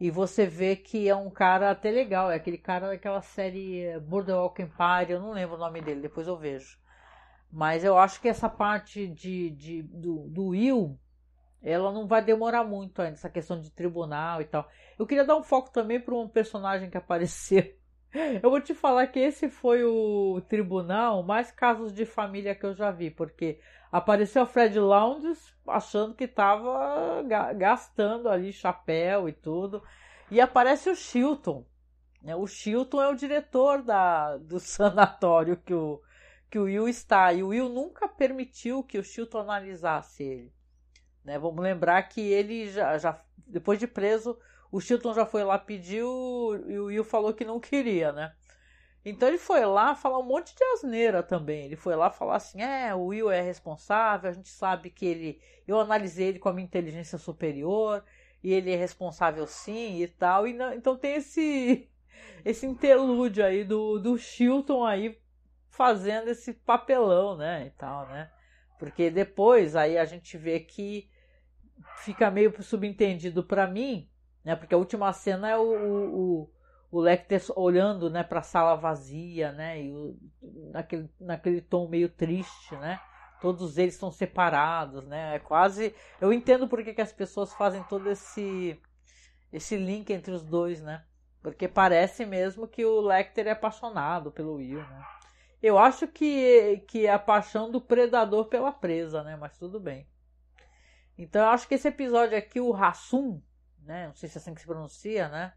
E 0.00 0.10
você 0.10 0.44
vê 0.44 0.74
que 0.74 1.08
é 1.08 1.14
um 1.14 1.30
cara 1.30 1.70
até 1.70 1.88
legal, 1.88 2.32
é 2.32 2.34
aquele 2.34 2.58
cara 2.58 2.88
daquela 2.88 3.22
série 3.22 3.96
Boardwalk 4.00 4.60
Empire, 4.60 5.12
eu 5.12 5.20
não 5.20 5.30
lembro 5.30 5.54
o 5.54 5.60
nome 5.60 5.80
dele, 5.80 6.00
depois 6.00 6.26
eu 6.26 6.36
vejo. 6.36 6.80
Mas 7.48 7.84
eu 7.84 7.96
acho 7.96 8.20
que 8.20 8.28
essa 8.28 8.48
parte 8.48 9.06
de, 9.06 9.50
de 9.50 9.82
do, 9.84 10.28
do 10.30 10.46
Will, 10.48 10.98
ela 11.62 11.92
não 11.92 12.06
vai 12.06 12.22
demorar 12.22 12.64
muito 12.64 13.02
ainda, 13.02 13.14
essa 13.14 13.30
questão 13.30 13.60
de 13.60 13.70
tribunal 13.70 14.40
e 14.40 14.44
tal. 14.44 14.68
Eu 14.98 15.06
queria 15.06 15.24
dar 15.24 15.36
um 15.36 15.42
foco 15.42 15.70
também 15.70 16.00
para 16.00 16.14
um 16.14 16.28
personagem 16.28 16.90
que 16.90 16.96
apareceu. 16.96 17.74
Eu 18.42 18.48
vou 18.48 18.60
te 18.60 18.72
falar 18.72 19.06
que 19.08 19.18
esse 19.18 19.50
foi 19.50 19.84
o 19.84 20.40
tribunal 20.48 21.22
mais 21.22 21.52
casos 21.52 21.92
de 21.92 22.06
família 22.06 22.54
que 22.54 22.64
eu 22.64 22.72
já 22.72 22.90
vi, 22.90 23.10
porque 23.10 23.60
Apareceu 23.90 24.42
o 24.42 24.46
Fred 24.46 24.78
Lounges 24.78 25.54
achando 25.66 26.14
que 26.14 26.24
estava 26.24 27.22
gastando 27.56 28.28
ali 28.28 28.52
chapéu 28.52 29.28
e 29.28 29.32
tudo. 29.32 29.82
E 30.30 30.40
aparece 30.40 30.90
o 30.90 30.94
Chilton. 30.94 31.66
Né? 32.22 32.36
O 32.36 32.46
Chilton 32.46 33.00
é 33.00 33.08
o 33.08 33.14
diretor 33.14 33.82
da, 33.82 34.36
do 34.36 34.60
sanatório 34.60 35.56
que 35.56 35.72
o, 35.72 36.02
que 36.50 36.58
o 36.58 36.64
Will 36.64 36.86
está. 36.86 37.32
E 37.32 37.42
o 37.42 37.48
Will 37.48 37.70
nunca 37.70 38.06
permitiu 38.06 38.82
que 38.82 38.98
o 38.98 39.04
Chilton 39.04 39.38
analisasse 39.38 40.22
ele. 40.22 40.52
Né? 41.28 41.38
Vamos 41.38 41.62
lembrar 41.62 42.02
que 42.04 42.20
ele 42.20 42.70
já, 42.70 42.96
já, 42.96 43.22
depois 43.46 43.78
de 43.78 43.86
preso, 43.86 44.38
o 44.72 44.80
Chilton 44.80 45.12
já 45.12 45.26
foi 45.26 45.44
lá, 45.44 45.58
pediu 45.58 46.06
e 46.66 46.78
o 46.78 46.86
Will 46.86 47.04
falou 47.04 47.34
que 47.34 47.44
não 47.44 47.60
queria, 47.60 48.12
né? 48.12 48.32
Então 49.04 49.28
ele 49.28 49.38
foi 49.38 49.64
lá 49.64 49.94
falar 49.94 50.18
um 50.18 50.24
monte 50.24 50.54
de 50.54 50.64
asneira 50.64 51.22
também. 51.22 51.66
Ele 51.66 51.76
foi 51.76 51.94
lá 51.94 52.10
falar 52.10 52.36
assim: 52.36 52.62
é, 52.62 52.94
o 52.94 53.06
Will 53.06 53.30
é 53.30 53.40
responsável, 53.42 54.30
a 54.30 54.32
gente 54.32 54.48
sabe 54.48 54.90
que 54.90 55.04
ele. 55.06 55.40
Eu 55.66 55.78
analisei 55.78 56.28
ele 56.28 56.38
com 56.38 56.48
a 56.48 56.52
minha 56.52 56.66
inteligência 56.66 57.18
superior 57.18 58.02
e 58.42 58.52
ele 58.52 58.72
é 58.72 58.76
responsável 58.76 59.46
sim 59.46 60.02
e 60.02 60.08
tal. 60.08 60.46
E 60.46 60.52
não, 60.54 60.72
então 60.72 60.96
tem 60.96 61.14
esse 61.16 61.88
esse 62.44 62.66
interlúdio 62.66 63.44
aí 63.44 63.64
do, 63.64 63.98
do 63.98 64.16
Chilton 64.18 64.84
aí 64.84 65.18
fazendo 65.68 66.28
esse 66.28 66.52
papelão, 66.54 67.36
né? 67.36 67.66
E 67.66 67.70
tal, 67.70 68.06
né? 68.08 68.30
Porque 68.78 69.10
depois 69.10 69.74
aí 69.76 69.98
a 69.98 70.04
gente 70.04 70.36
vê 70.36 70.60
que 70.60 71.08
fica 71.96 72.30
meio 72.30 72.62
subentendido 72.62 73.42
para 73.42 73.66
mim, 73.66 74.08
né? 74.44 74.56
Porque 74.56 74.74
a 74.74 74.78
última 74.78 75.12
cena 75.12 75.50
é 75.50 75.56
o, 75.56 75.62
o 75.62 76.50
o 76.90 77.00
Lecter 77.00 77.40
olhando 77.54 78.08
né, 78.08 78.22
para 78.22 78.40
a 78.40 78.42
sala 78.42 78.74
vazia, 78.74 79.52
né, 79.52 79.82
e 79.82 79.92
o, 79.92 80.16
naquele, 80.72 81.10
naquele 81.20 81.60
tom 81.60 81.86
meio 81.86 82.08
triste, 82.08 82.74
né? 82.76 83.00
Todos 83.40 83.78
eles 83.78 83.94
estão 83.94 84.10
separados, 84.10 85.06
né? 85.06 85.36
É 85.36 85.38
quase. 85.38 85.94
Eu 86.20 86.32
entendo 86.32 86.66
por 86.66 86.82
que, 86.82 87.00
as 87.00 87.12
pessoas 87.12 87.54
fazem 87.54 87.84
todo 87.84 88.10
esse 88.10 88.80
esse 89.52 89.76
link 89.76 90.10
entre 90.10 90.32
os 90.32 90.42
dois, 90.42 90.82
né? 90.82 91.04
Porque 91.40 91.68
parece 91.68 92.26
mesmo 92.26 92.66
que 92.66 92.84
o 92.84 93.00
Lecter 93.00 93.46
é 93.46 93.52
apaixonado 93.52 94.32
pelo 94.32 94.54
Will, 94.54 94.80
né? 94.80 95.06
Eu 95.62 95.78
acho 95.78 96.08
que, 96.08 96.82
que 96.88 97.06
é 97.06 97.12
a 97.12 97.18
paixão 97.18 97.70
do 97.70 97.80
predador 97.80 98.46
pela 98.46 98.72
presa, 98.72 99.22
né? 99.22 99.36
Mas 99.36 99.56
tudo 99.56 99.78
bem. 99.78 100.04
Então 101.18 101.42
eu 101.42 101.48
acho 101.48 101.66
que 101.66 101.74
esse 101.74 101.88
episódio 101.88 102.38
aqui, 102.38 102.60
o 102.60 102.70
Rassum, 102.70 103.42
né? 103.82 104.06
Não 104.06 104.14
sei 104.14 104.28
se 104.28 104.38
é 104.38 104.40
assim 104.40 104.54
que 104.54 104.60
se 104.60 104.66
pronuncia, 104.66 105.28
né? 105.28 105.52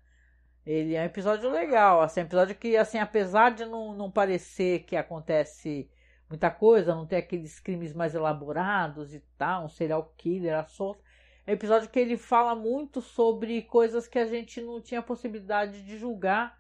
Ele 0.66 0.96
é 0.96 1.02
um 1.02 1.06
episódio 1.06 1.50
legal, 1.50 2.02
assim, 2.02 2.20
um 2.22 2.24
episódio 2.24 2.56
que, 2.56 2.76
assim, 2.78 2.98
apesar 3.00 3.52
de 3.52 3.66
não, 3.66 3.96
não 3.96 4.12
parecer 4.12 4.84
que 4.84 4.96
acontece 4.96 5.90
muita 6.30 6.50
coisa, 6.52 6.96
não 6.96 7.06
ter 7.06 7.18
aqueles 7.18 7.60
crimes 7.60 7.94
mais 7.94 8.16
elaborados 8.16 9.14
e 9.14 9.20
tal, 9.38 9.66
um 9.66 9.70
serial 9.70 10.14
killer 10.18 10.58
a 10.58 10.64
solto, 10.64 11.04
é 11.46 11.52
um 11.52 11.54
episódio 11.56 11.90
que 11.90 12.00
ele 12.00 12.16
fala 12.18 12.56
muito 12.56 13.02
sobre 13.02 13.62
coisas 13.64 14.08
que 14.08 14.20
a 14.20 14.26
gente 14.26 14.62
não 14.62 14.82
tinha 14.82 15.02
possibilidade 15.02 15.84
de 15.84 15.98
julgar 15.98 16.60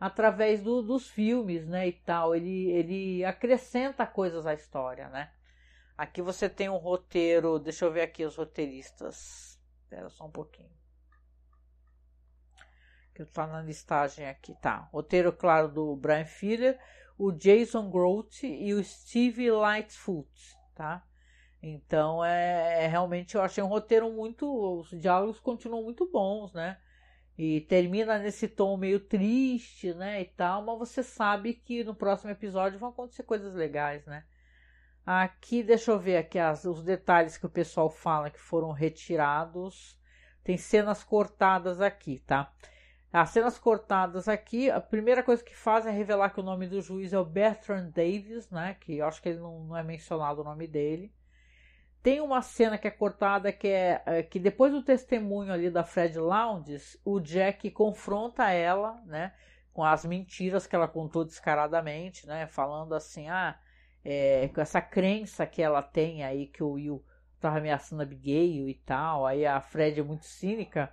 através 0.00 0.62
do, 0.62 0.82
dos 0.82 1.08
filmes, 1.08 1.66
né, 1.66 1.88
e 1.88 1.92
tal. 1.92 2.34
Ele, 2.34 2.70
ele 2.70 3.24
acrescenta 3.24 4.06
coisas 4.06 4.46
à 4.46 4.54
história, 4.54 5.08
né. 5.08 5.30
Aqui 5.96 6.20
você 6.20 6.48
tem 6.48 6.68
um 6.68 6.76
roteiro, 6.76 7.58
deixa 7.58 7.84
eu 7.84 7.92
ver 7.92 8.02
aqui 8.02 8.24
os 8.24 8.36
roteiristas. 8.36 9.58
Espera 9.82 10.08
só 10.08 10.26
um 10.26 10.30
pouquinho 10.30 10.70
que 13.14 13.22
está 13.22 13.46
na 13.46 13.62
listagem 13.62 14.26
aqui, 14.28 14.54
tá? 14.60 14.88
Roteiro, 14.92 15.32
claro, 15.32 15.68
do 15.68 15.96
Brian 15.96 16.26
Fuller, 16.26 16.78
o 17.16 17.30
Jason 17.30 17.88
Grote 17.88 18.46
e 18.46 18.74
o 18.74 18.82
Steve 18.82 19.50
Lightfoot, 19.50 20.28
tá? 20.74 21.06
Então, 21.62 22.22
é, 22.24 22.84
é, 22.84 22.86
realmente, 22.88 23.36
eu 23.36 23.42
achei 23.42 23.62
um 23.62 23.68
roteiro 23.68 24.12
muito... 24.12 24.46
Os 24.80 24.90
diálogos 25.00 25.38
continuam 25.38 25.84
muito 25.84 26.10
bons, 26.10 26.52
né? 26.52 26.78
E 27.38 27.62
termina 27.62 28.18
nesse 28.18 28.48
tom 28.48 28.76
meio 28.76 29.00
triste, 29.00 29.94
né, 29.94 30.20
e 30.20 30.24
tal, 30.24 30.64
mas 30.64 30.78
você 30.78 31.02
sabe 31.02 31.54
que 31.54 31.82
no 31.82 31.94
próximo 31.94 32.30
episódio 32.30 32.78
vão 32.78 32.90
acontecer 32.90 33.22
coisas 33.22 33.54
legais, 33.54 34.04
né? 34.06 34.24
Aqui, 35.06 35.62
deixa 35.62 35.90
eu 35.90 35.98
ver 35.98 36.16
aqui 36.16 36.38
as, 36.38 36.64
os 36.64 36.82
detalhes 36.82 37.36
que 37.36 37.44
o 37.44 37.50
pessoal 37.50 37.90
fala 37.90 38.30
que 38.30 38.40
foram 38.40 38.72
retirados. 38.72 39.98
Tem 40.42 40.56
cenas 40.56 41.04
cortadas 41.04 41.80
aqui, 41.80 42.20
tá? 42.20 42.52
As 43.12 43.30
cenas 43.30 43.58
cortadas 43.58 44.28
aqui, 44.28 44.70
a 44.70 44.80
primeira 44.80 45.22
coisa 45.22 45.44
que 45.44 45.54
fazem 45.54 45.92
é 45.92 45.96
revelar 45.96 46.30
que 46.30 46.40
o 46.40 46.42
nome 46.42 46.66
do 46.66 46.80
juiz 46.80 47.12
é 47.12 47.18
o 47.18 47.24
Bertrand 47.24 47.90
Davis, 47.90 48.50
né? 48.50 48.76
Que 48.80 48.96
eu 48.96 49.06
acho 49.06 49.22
que 49.22 49.28
ele 49.28 49.38
não, 49.38 49.60
não 49.64 49.76
é 49.76 49.82
mencionado 49.82 50.40
o 50.40 50.44
nome 50.44 50.66
dele. 50.66 51.14
Tem 52.02 52.20
uma 52.20 52.42
cena 52.42 52.76
que 52.76 52.88
é 52.88 52.90
cortada 52.90 53.52
que 53.52 53.68
é, 53.68 54.02
é 54.06 54.22
que 54.22 54.38
depois 54.38 54.72
do 54.72 54.82
testemunho 54.82 55.52
ali 55.52 55.70
da 55.70 55.84
Fred 55.84 56.18
Lounges, 56.18 57.00
o 57.04 57.20
Jack 57.20 57.70
confronta 57.70 58.50
ela, 58.50 59.00
né? 59.06 59.34
Com 59.72 59.84
as 59.84 60.04
mentiras 60.04 60.66
que 60.66 60.74
ela 60.74 60.88
contou 60.88 61.24
descaradamente, 61.24 62.26
né? 62.26 62.46
Falando 62.46 62.94
assim, 62.94 63.28
ah, 63.28 63.58
é, 64.04 64.48
com 64.48 64.60
essa 64.60 64.80
crença 64.80 65.46
que 65.46 65.62
ela 65.62 65.82
tem 65.82 66.22
aí 66.22 66.46
que 66.46 66.62
o 66.62 66.72
Will 66.72 67.04
estava 67.34 67.58
ameaçando 67.58 68.02
a 68.02 68.04
Abigail 68.04 68.68
e 68.68 68.74
tal. 68.74 69.26
Aí 69.26 69.46
a 69.46 69.60
Fred 69.60 69.98
é 70.00 70.02
muito 70.02 70.26
cínica, 70.26 70.92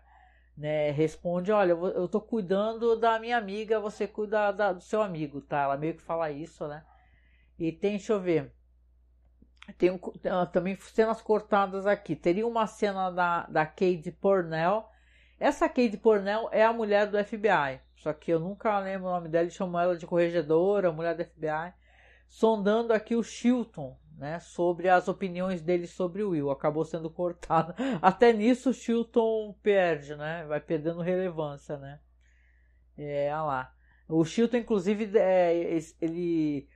né? 0.58 0.92
Responde: 0.92 1.52
Olha, 1.52 1.72
eu 1.72 2.08
tô 2.08 2.22
cuidando 2.22 2.96
da 2.96 3.20
minha 3.20 3.38
amiga, 3.38 3.80
você 3.80 4.08
cuida 4.08 4.52
da, 4.52 4.74
do 4.74 4.82
seu 4.82 5.02
amigo, 5.02 5.42
tá? 5.42 5.64
Ela 5.64 5.78
meio 5.78 5.96
que 5.96 6.02
fala 6.02 6.32
isso, 6.32 6.68
né? 6.68 6.84
E 7.60 7.72
tem, 7.72 7.92
deixa 7.92 8.14
eu 8.14 8.20
ver. 8.20 8.54
Tem 9.78 9.92
um, 9.92 10.00
também 10.52 10.76
cenas 10.78 11.22
cortadas 11.22 11.86
aqui. 11.86 12.16
Teria 12.16 12.48
uma 12.48 12.66
cena 12.68 13.10
da, 13.12 13.46
da 13.48 13.66
Kate 13.66 14.12
Pornell. 14.20 14.86
Essa 15.40 15.68
Kate 15.70 15.98
Pornell 15.98 16.50
é 16.52 16.64
a 16.64 16.74
mulher 16.74 17.08
do 17.08 17.24
FBI. 17.24 17.80
Só 17.96 18.14
que 18.14 18.32
eu 18.32 18.40
nunca 18.40 18.80
lembro 18.80 19.08
o 19.08 19.12
nome 19.12 19.30
dela 19.30 19.50
chamo 19.50 19.78
ela 19.78 19.96
de 19.96 20.08
corregedora, 20.08 20.92
mulher 20.92 21.16
do 21.16 21.24
FBI. 21.24 21.74
Sondando 22.34 22.94
aqui 22.94 23.14
o 23.14 23.22
Chilton, 23.22 24.00
né, 24.18 24.40
sobre 24.40 24.88
as 24.88 25.10
opiniões 25.10 25.62
dele 25.62 25.86
sobre 25.86 26.24
o 26.24 26.30
Will. 26.30 26.50
Acabou 26.50 26.86
sendo 26.86 27.10
cortado. 27.10 27.76
Até 28.02 28.32
nisso 28.32 28.70
o 28.70 28.74
Chilton 28.74 29.54
perde, 29.62 30.16
né? 30.16 30.46
Vai 30.46 30.62
perdendo 30.62 31.02
relevância, 31.02 31.78
né? 31.78 32.00
É, 32.98 33.28
olha 33.34 33.42
lá. 33.44 33.76
O 34.08 34.24
Chilton, 34.24 34.58
inclusive, 34.58 35.12
é, 35.18 35.78
ele 36.00 36.70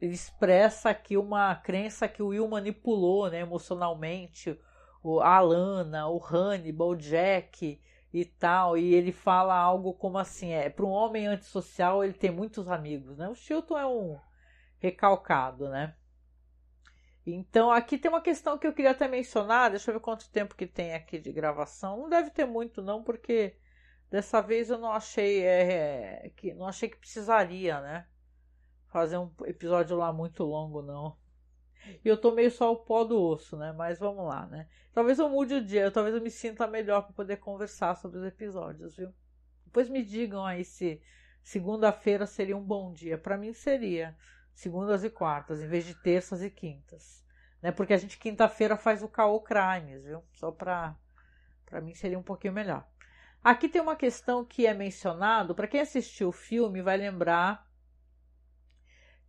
ele 0.00 0.14
expressa 0.14 0.88
aqui 0.88 1.18
uma 1.18 1.54
crença 1.54 2.08
que 2.08 2.22
o 2.22 2.28
Will 2.28 2.48
manipulou 2.48 3.30
né, 3.30 3.40
emocionalmente 3.40 4.58
o, 5.02 5.20
Alana, 5.20 6.08
o 6.08 6.18
Hannibal, 6.18 6.88
o 6.88 6.96
Jack 6.96 7.78
e 8.10 8.24
tal. 8.24 8.78
E 8.78 8.94
ele 8.94 9.12
fala 9.12 9.54
algo 9.54 9.92
como 9.92 10.16
assim: 10.16 10.50
é, 10.52 10.70
para 10.70 10.86
um 10.86 10.90
homem 10.90 11.26
antissocial 11.26 12.02
ele 12.02 12.14
tem 12.14 12.30
muitos 12.30 12.70
amigos. 12.70 13.18
Né? 13.18 13.28
O 13.28 13.34
Chilton 13.34 13.76
é 13.76 13.86
um 13.86 14.18
recalcado, 14.82 15.68
né? 15.68 15.96
Então 17.24 17.70
aqui 17.70 17.96
tem 17.96 18.10
uma 18.10 18.20
questão 18.20 18.58
que 18.58 18.66
eu 18.66 18.72
queria 18.74 18.90
até 18.90 19.08
mencionar. 19.08 19.70
Deixa 19.70 19.90
eu 19.90 19.94
ver 19.94 20.00
quanto 20.00 20.30
tempo 20.30 20.56
que 20.56 20.66
tem 20.66 20.92
aqui 20.92 21.18
de 21.18 21.32
gravação. 21.32 21.96
Não 21.96 22.08
deve 22.08 22.30
ter 22.30 22.44
muito, 22.44 22.82
não, 22.82 23.02
porque 23.02 23.56
dessa 24.10 24.42
vez 24.42 24.68
eu 24.68 24.78
não 24.78 24.92
achei 24.92 25.42
é, 25.42 26.32
que 26.36 26.52
não 26.52 26.66
achei 26.66 26.88
que 26.88 26.98
precisaria, 26.98 27.80
né? 27.80 28.06
fazer 28.92 29.16
um 29.16 29.32
episódio 29.46 29.96
lá 29.96 30.12
muito 30.12 30.44
longo, 30.44 30.82
não. 30.82 31.16
E 32.04 32.08
eu 32.08 32.16
tô 32.16 32.30
meio 32.30 32.50
só 32.50 32.70
o 32.70 32.76
pó 32.76 33.02
do 33.02 33.20
osso, 33.20 33.56
né? 33.56 33.72
Mas 33.72 33.98
vamos 33.98 34.24
lá, 34.26 34.46
né? 34.46 34.68
Talvez 34.92 35.18
eu 35.18 35.28
mude 35.28 35.54
o 35.54 35.64
dia, 35.64 35.90
talvez 35.90 36.14
eu 36.14 36.20
me 36.20 36.30
sinta 36.30 36.66
melhor 36.66 37.02
para 37.02 37.14
poder 37.14 37.38
conversar 37.38 37.96
sobre 37.96 38.18
os 38.18 38.24
episódios, 38.24 38.94
viu? 38.94 39.12
Depois 39.64 39.88
me 39.88 40.04
digam 40.04 40.44
aí 40.44 40.62
se 40.62 41.00
segunda-feira 41.42 42.26
seria 42.26 42.56
um 42.56 42.62
bom 42.62 42.92
dia. 42.92 43.16
Para 43.16 43.38
mim 43.38 43.52
seria 43.54 44.14
segundas 44.54 45.04
e 45.04 45.10
quartas, 45.10 45.60
em 45.60 45.68
vez 45.68 45.84
de 45.84 45.94
terças 45.94 46.42
e 46.42 46.50
quintas. 46.50 47.24
Né? 47.60 47.70
Porque 47.72 47.92
a 47.92 47.96
gente 47.96 48.18
quinta-feira 48.18 48.76
faz 48.76 49.02
o 49.02 49.08
Caô 49.08 49.40
Crimes, 49.40 50.04
viu? 50.04 50.22
Só 50.32 50.50
para 50.50 50.96
para 51.66 51.80
mim 51.80 51.94
seria 51.94 52.18
um 52.18 52.22
pouquinho 52.22 52.52
melhor. 52.52 52.86
Aqui 53.42 53.66
tem 53.68 53.80
uma 53.80 53.96
questão 53.96 54.44
que 54.44 54.66
é 54.66 54.74
mencionado, 54.74 55.54
para 55.54 55.66
quem 55.66 55.80
assistiu 55.80 56.28
o 56.28 56.32
filme 56.32 56.82
vai 56.82 56.96
lembrar 56.96 57.66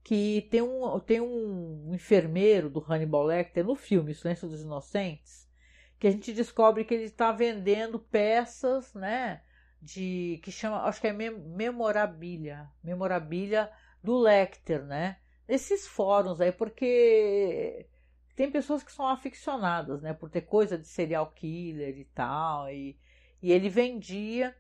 que 0.03 0.47
tem 0.51 0.61
um, 0.61 0.99
tem 0.99 1.21
um 1.21 1.91
enfermeiro 1.93 2.69
do 2.69 2.84
Hannibal 2.86 3.24
Lecter 3.24 3.65
no 3.65 3.76
filme 3.76 4.13
Silêncio 4.13 4.49
dos 4.49 4.61
Inocentes, 4.61 5.49
que 5.97 6.05
a 6.05 6.11
gente 6.11 6.34
descobre 6.34 6.84
que 6.84 6.93
ele 6.93 7.05
está 7.05 7.32
vendendo 7.32 7.97
peças, 7.97 8.93
né, 8.93 9.41
de 9.82 10.39
que 10.43 10.51
chama, 10.51 10.84
acho 10.84 10.99
que 10.99 11.07
é 11.07 11.13
memorabilia, 11.13 12.69
memorabilia 12.84 13.71
do 14.03 14.17
Lecter, 14.19 14.83
né? 14.83 15.17
Nesses 15.47 15.87
fóruns 15.87 16.41
aí, 16.41 16.51
porque 16.51 17.87
tem 18.35 18.51
pessoas 18.51 18.83
que 18.83 18.91
são 18.91 19.07
aficionadas, 19.07 20.01
né, 20.01 20.13
por 20.13 20.29
ter 20.29 20.41
coisa 20.41 20.77
de 20.77 20.87
serial 20.87 21.31
killer 21.31 21.97
e 21.97 22.05
tal, 22.05 22.69
e, 22.69 22.97
e 23.41 23.51
ele 23.51 23.69
vendia 23.69 24.55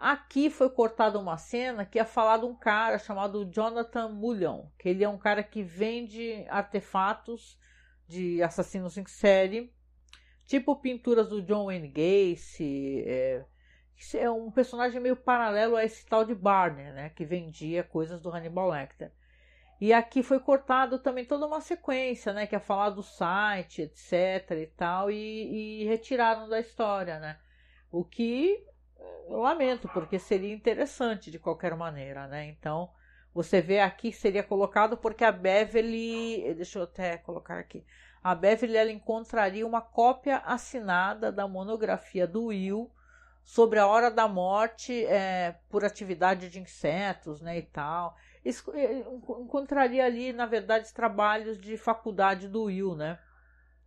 Aqui 0.00 0.48
foi 0.48 0.70
cortada 0.70 1.18
uma 1.18 1.36
cena 1.36 1.84
que 1.84 1.98
ia 1.98 2.06
falar 2.06 2.38
de 2.38 2.46
um 2.46 2.54
cara 2.54 2.98
chamado 2.98 3.44
Jonathan 3.44 4.08
Mullion, 4.08 4.64
que 4.78 4.88
ele 4.88 5.04
é 5.04 5.08
um 5.08 5.18
cara 5.18 5.42
que 5.42 5.62
vende 5.62 6.46
artefatos 6.48 7.58
de 8.08 8.42
assassinos 8.42 8.96
em 8.96 9.04
série, 9.04 9.70
tipo 10.46 10.74
pinturas 10.76 11.28
do 11.28 11.42
John 11.42 11.66
Wayne 11.66 11.88
Gacy, 11.88 13.04
é, 13.06 13.44
é 14.14 14.30
um 14.30 14.50
personagem 14.50 15.00
meio 15.00 15.16
paralelo 15.16 15.76
a 15.76 15.84
esse 15.84 16.06
tal 16.06 16.24
de 16.24 16.34
Barney, 16.34 16.92
né, 16.92 17.10
que 17.10 17.24
vendia 17.24 17.82
coisas 17.84 18.20
do 18.20 18.30
Hannibal 18.30 18.68
Lecter. 18.68 19.12
E 19.80 19.92
aqui 19.92 20.22
foi 20.22 20.38
cortado 20.38 20.98
também 20.98 21.24
toda 21.24 21.46
uma 21.46 21.60
sequência, 21.60 22.32
né, 22.32 22.46
que 22.46 22.54
ia 22.54 22.60
falar 22.60 22.90
do 22.90 23.02
site, 23.02 23.82
etc 23.82 24.50
e 24.50 24.66
tal, 24.66 25.10
e, 25.10 25.82
e 25.82 25.84
retiraram 25.84 26.48
da 26.48 26.60
história, 26.60 27.18
né. 27.18 27.38
O 27.90 28.04
que 28.04 28.64
eu 29.28 29.40
lamento, 29.40 29.88
porque 29.88 30.18
seria 30.18 30.52
interessante 30.52 31.30
de 31.30 31.38
qualquer 31.38 31.74
maneira, 31.76 32.26
né? 32.26 32.46
Então, 32.46 32.90
você 33.32 33.60
vê 33.60 33.80
aqui 33.80 34.12
seria 34.12 34.42
colocado 34.42 34.96
porque 34.96 35.24
a 35.24 35.32
Beverly, 35.32 36.54
deixa 36.54 36.78
eu 36.78 36.84
até 36.84 37.16
colocar 37.16 37.58
aqui, 37.58 37.84
a 38.22 38.34
Beverly 38.34 38.76
ela 38.76 38.90
encontraria 38.90 39.66
uma 39.66 39.80
cópia 39.80 40.38
assinada 40.38 41.30
da 41.32 41.46
monografia 41.46 42.26
do 42.26 42.46
Will 42.46 42.90
sobre 43.50 43.80
a 43.80 43.86
hora 43.88 44.12
da 44.12 44.28
morte 44.28 45.04
é, 45.06 45.58
por 45.68 45.84
atividade 45.84 46.48
de 46.48 46.60
insetos, 46.60 47.40
né, 47.40 47.58
e 47.58 47.62
tal. 47.62 48.16
Encontraria 49.40 50.04
ali, 50.04 50.32
na 50.32 50.46
verdade, 50.46 50.94
trabalhos 50.94 51.58
de 51.58 51.76
faculdade 51.76 52.46
do 52.46 52.66
Will, 52.66 52.94
né, 52.94 53.18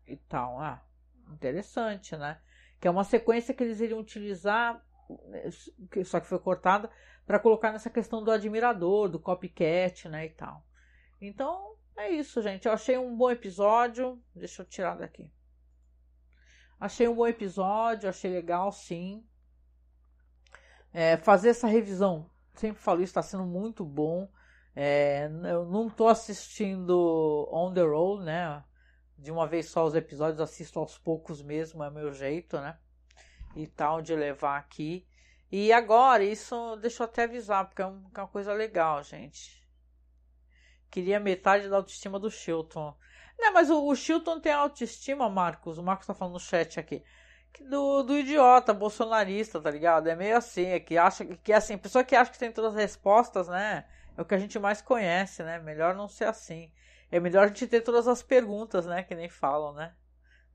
e 0.06 0.18
tal. 0.18 0.60
Ah, 0.60 0.84
interessante, 1.32 2.18
né? 2.18 2.42
Que 2.78 2.90
é 2.90 2.92
uma 2.92 3.06
sequência 3.06 3.54
que 3.54 3.64
eles 3.64 3.80
iriam 3.80 4.02
utilizar 4.02 4.86
só 6.04 6.20
que 6.20 6.28
foi 6.28 6.40
cortada 6.40 6.90
para 7.26 7.40
colocar 7.40 7.72
nessa 7.72 7.90
questão 7.90 8.22
do 8.22 8.32
admirador, 8.32 9.08
do 9.08 9.18
copycat, 9.18 10.10
né, 10.10 10.26
e 10.26 10.30
tal. 10.32 10.62
Então, 11.22 11.78
é 11.96 12.10
isso, 12.10 12.42
gente. 12.42 12.68
Eu 12.68 12.74
achei 12.74 12.98
um 12.98 13.16
bom 13.16 13.32
episódio. 13.32 14.22
Deixa 14.36 14.62
eu 14.62 14.66
tirar 14.66 14.98
daqui. 14.98 15.32
Achei 16.78 17.08
um 17.08 17.16
bom 17.16 17.28
episódio, 17.28 18.10
achei 18.10 18.30
legal, 18.30 18.70
sim. 18.70 19.26
É, 20.94 21.18
fazer 21.18 21.50
essa 21.50 21.68
revisão, 21.68 22.30
sempre 22.54 22.82
falo 22.82 23.02
isso, 23.02 23.12
está 23.12 23.22
sendo 23.22 23.46
muito 23.46 23.84
bom. 23.84 24.30
É, 24.76 25.30
eu 25.52 25.66
não 25.66 25.88
estou 25.88 26.08
assistindo 26.08 27.50
on 27.52 27.74
the 27.74 27.82
roll, 27.82 28.22
né? 28.22 28.64
De 29.18 29.32
uma 29.32 29.48
vez 29.48 29.70
só 29.70 29.86
os 29.86 29.96
episódios, 29.96 30.40
assisto 30.40 30.80
aos 30.80 30.98
poucos 30.98 31.42
mesmo, 31.42 31.84
é 31.84 31.90
meu 31.90 32.12
jeito, 32.12 32.60
né? 32.60 32.78
e 33.56 33.68
tal 33.68 34.02
de 34.02 34.16
levar 34.16 34.58
aqui. 34.58 35.06
E 35.52 35.72
agora, 35.72 36.24
isso 36.24 36.76
deixa 36.78 37.04
eu 37.04 37.06
até 37.06 37.24
avisar, 37.24 37.66
porque 37.66 37.82
é, 37.82 37.86
é 37.86 37.88
uma 37.88 38.28
coisa 38.28 38.54
legal, 38.54 39.04
gente. 39.04 39.64
Queria 40.90 41.20
metade 41.20 41.70
da 41.70 41.78
autoestima 41.78 42.20
do 42.20 42.30
Chilton. 42.30 42.96
Não, 43.38 43.54
mas 43.54 43.70
o, 43.70 43.86
o 43.86 43.96
Chilton 43.96 44.40
tem 44.40 44.52
autoestima, 44.52 45.30
Marcos. 45.30 45.78
O 45.78 45.84
Marcos 45.84 46.08
tá 46.08 46.14
falando 46.14 46.34
no 46.34 46.40
chat 46.40 46.80
aqui. 46.80 47.04
Do, 47.62 48.04
do 48.04 48.18
idiota 48.18 48.74
bolsonarista, 48.74 49.62
tá 49.62 49.70
ligado? 49.70 50.08
É 50.08 50.16
meio 50.16 50.38
assim, 50.38 50.66
é 50.66 50.80
que 50.80 50.98
acha 50.98 51.24
que 51.26 51.54
é 51.54 51.56
assim, 51.56 51.78
pessoa 51.78 52.04
que 52.04 52.16
acha 52.16 52.32
que 52.32 52.40
tem 52.40 52.52
todas 52.52 52.74
as 52.74 52.82
respostas, 52.82 53.48
né? 53.48 53.86
É 54.18 54.22
o 54.22 54.26
que 54.26 54.34
a 54.34 54.40
gente 54.40 54.58
mais 54.60 54.82
conhece, 54.82 55.44
né? 55.44 55.60
Melhor 55.60 55.96
não 55.96 56.08
ser 56.08 56.26
assim. 56.26 56.72
É 57.12 57.20
melhor 57.20 57.46
a 57.46 57.48
gente 57.48 57.68
ter 57.68 57.82
todas 57.82 58.08
as 58.08 58.24
perguntas, 58.24 58.86
né? 58.86 59.04
Que 59.04 59.16
nem 59.16 59.30
falam, 59.30 59.74
né? 59.74 59.94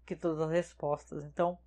Que 0.05 0.17
todas 0.17 0.41
as 0.41 0.51
respostas. 0.51 1.25
Então, 1.25 1.59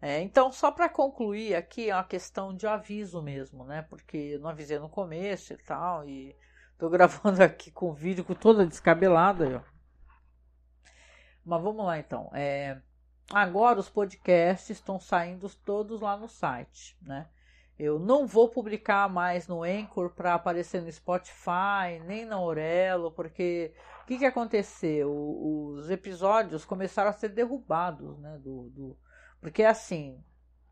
é, 0.00 0.20
então, 0.20 0.52
só 0.52 0.70
para 0.70 0.88
concluir 0.88 1.56
aqui, 1.56 1.90
é 1.90 1.94
uma 1.94 2.04
questão 2.04 2.54
de 2.54 2.66
aviso 2.66 3.20
mesmo, 3.20 3.64
né? 3.64 3.82
Porque 3.82 4.16
eu 4.16 4.40
não 4.40 4.50
avisei 4.50 4.78
no 4.78 4.88
começo 4.88 5.52
e 5.52 5.56
tal, 5.56 6.08
e 6.08 6.36
tô 6.78 6.88
gravando 6.90 7.42
aqui 7.42 7.70
com 7.70 7.90
o 7.90 7.94
vídeo 7.94 8.24
com 8.24 8.34
toda 8.34 8.66
descabelada. 8.66 9.58
Ó. 9.58 9.78
Mas 11.44 11.62
vamos 11.62 11.84
lá 11.84 11.98
então. 11.98 12.30
É, 12.32 12.80
agora 13.32 13.78
os 13.78 13.88
podcasts 13.88 14.70
estão 14.70 14.98
saindo 14.98 15.48
todos 15.64 16.00
lá 16.00 16.16
no 16.16 16.28
site, 16.28 16.96
né? 17.02 17.28
Eu 17.78 17.98
não 17.98 18.26
vou 18.26 18.48
publicar 18.48 19.08
mais 19.08 19.46
no 19.46 19.62
Anchor 19.62 20.10
para 20.10 20.34
aparecer 20.34 20.82
no 20.82 20.90
Spotify, 20.90 22.00
nem 22.04 22.24
na 22.24 22.34
Aurelo, 22.34 23.12
porque 23.12 23.72
o 24.02 24.06
que, 24.06 24.18
que 24.18 24.24
aconteceu? 24.24 25.08
Os 25.12 25.88
episódios 25.88 26.64
começaram 26.64 27.10
a 27.10 27.12
ser 27.12 27.28
derrubados, 27.28 28.18
né? 28.18 28.36
Do, 28.42 28.68
do, 28.70 28.98
porque 29.40 29.62
assim, 29.62 30.20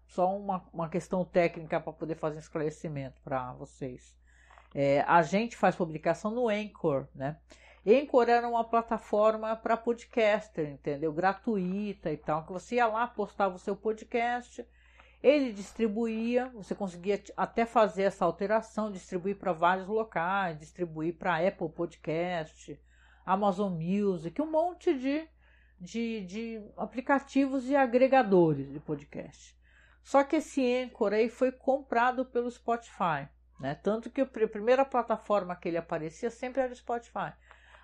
só 0.09 0.37
uma, 0.37 0.67
uma 0.73 0.89
questão 0.89 1.25
técnica 1.25 1.81
para 1.81 1.93
poder 1.93 2.17
fazer 2.17 2.37
um 2.37 2.41
esclarecimento 2.41 3.21
para 3.23 3.53
vocês. 3.53 4.17
É, 4.75 5.03
a 5.03 5.23
gente 5.23 5.57
faz 5.57 5.77
publicação 5.77 6.33
no 6.33 6.49
Anchor, 6.49 7.07
né? 7.15 7.39
Anchor 7.87 8.29
era 8.29 8.49
uma 8.49 8.65
plataforma 8.65 9.55
para 9.55 9.77
podcaster, 9.77 10.69
entendeu? 10.69 11.13
Gratuita 11.13 12.11
e 12.11 12.17
tal. 12.17 12.45
Que 12.45 12.53
você 12.53 12.77
ia 12.77 12.87
lá, 12.87 13.07
postava 13.07 13.55
o 13.55 13.61
seu 13.61 13.77
podcast, 13.77 14.67
ele 15.23 15.53
distribuía, 15.53 16.49
você 16.55 16.75
conseguia 16.75 17.23
até 17.37 17.65
fazer 17.65 18.03
essa 18.03 18.25
alteração, 18.25 18.91
distribuir 18.91 19.37
para 19.37 19.53
vários 19.53 19.87
locais, 19.87 20.59
distribuir 20.59 21.17
para 21.17 21.47
Apple 21.47 21.69
Podcast, 21.69 22.79
Amazon 23.25 23.73
Music, 23.73 24.41
um 24.43 24.51
monte 24.51 24.93
de, 24.93 25.29
de, 25.81 26.21
de 26.23 26.63
aplicativos 26.77 27.69
e 27.69 27.77
agregadores 27.77 28.73
de 28.73 28.81
podcast. 28.81 29.57
Só 30.03 30.23
que 30.23 30.37
esse 30.37 30.61
Anchor 30.77 31.13
aí 31.13 31.29
foi 31.29 31.51
comprado 31.51 32.25
pelo 32.25 32.51
Spotify, 32.51 33.29
né? 33.59 33.75
Tanto 33.75 34.11
que 34.11 34.21
a 34.21 34.27
primeira 34.27 34.85
plataforma 34.85 35.57
que 35.57 35.69
ele 35.69 35.77
aparecia 35.77 36.31
sempre 36.31 36.63
era 36.63 36.73
o 36.73 36.77
Spotify. 36.77 37.33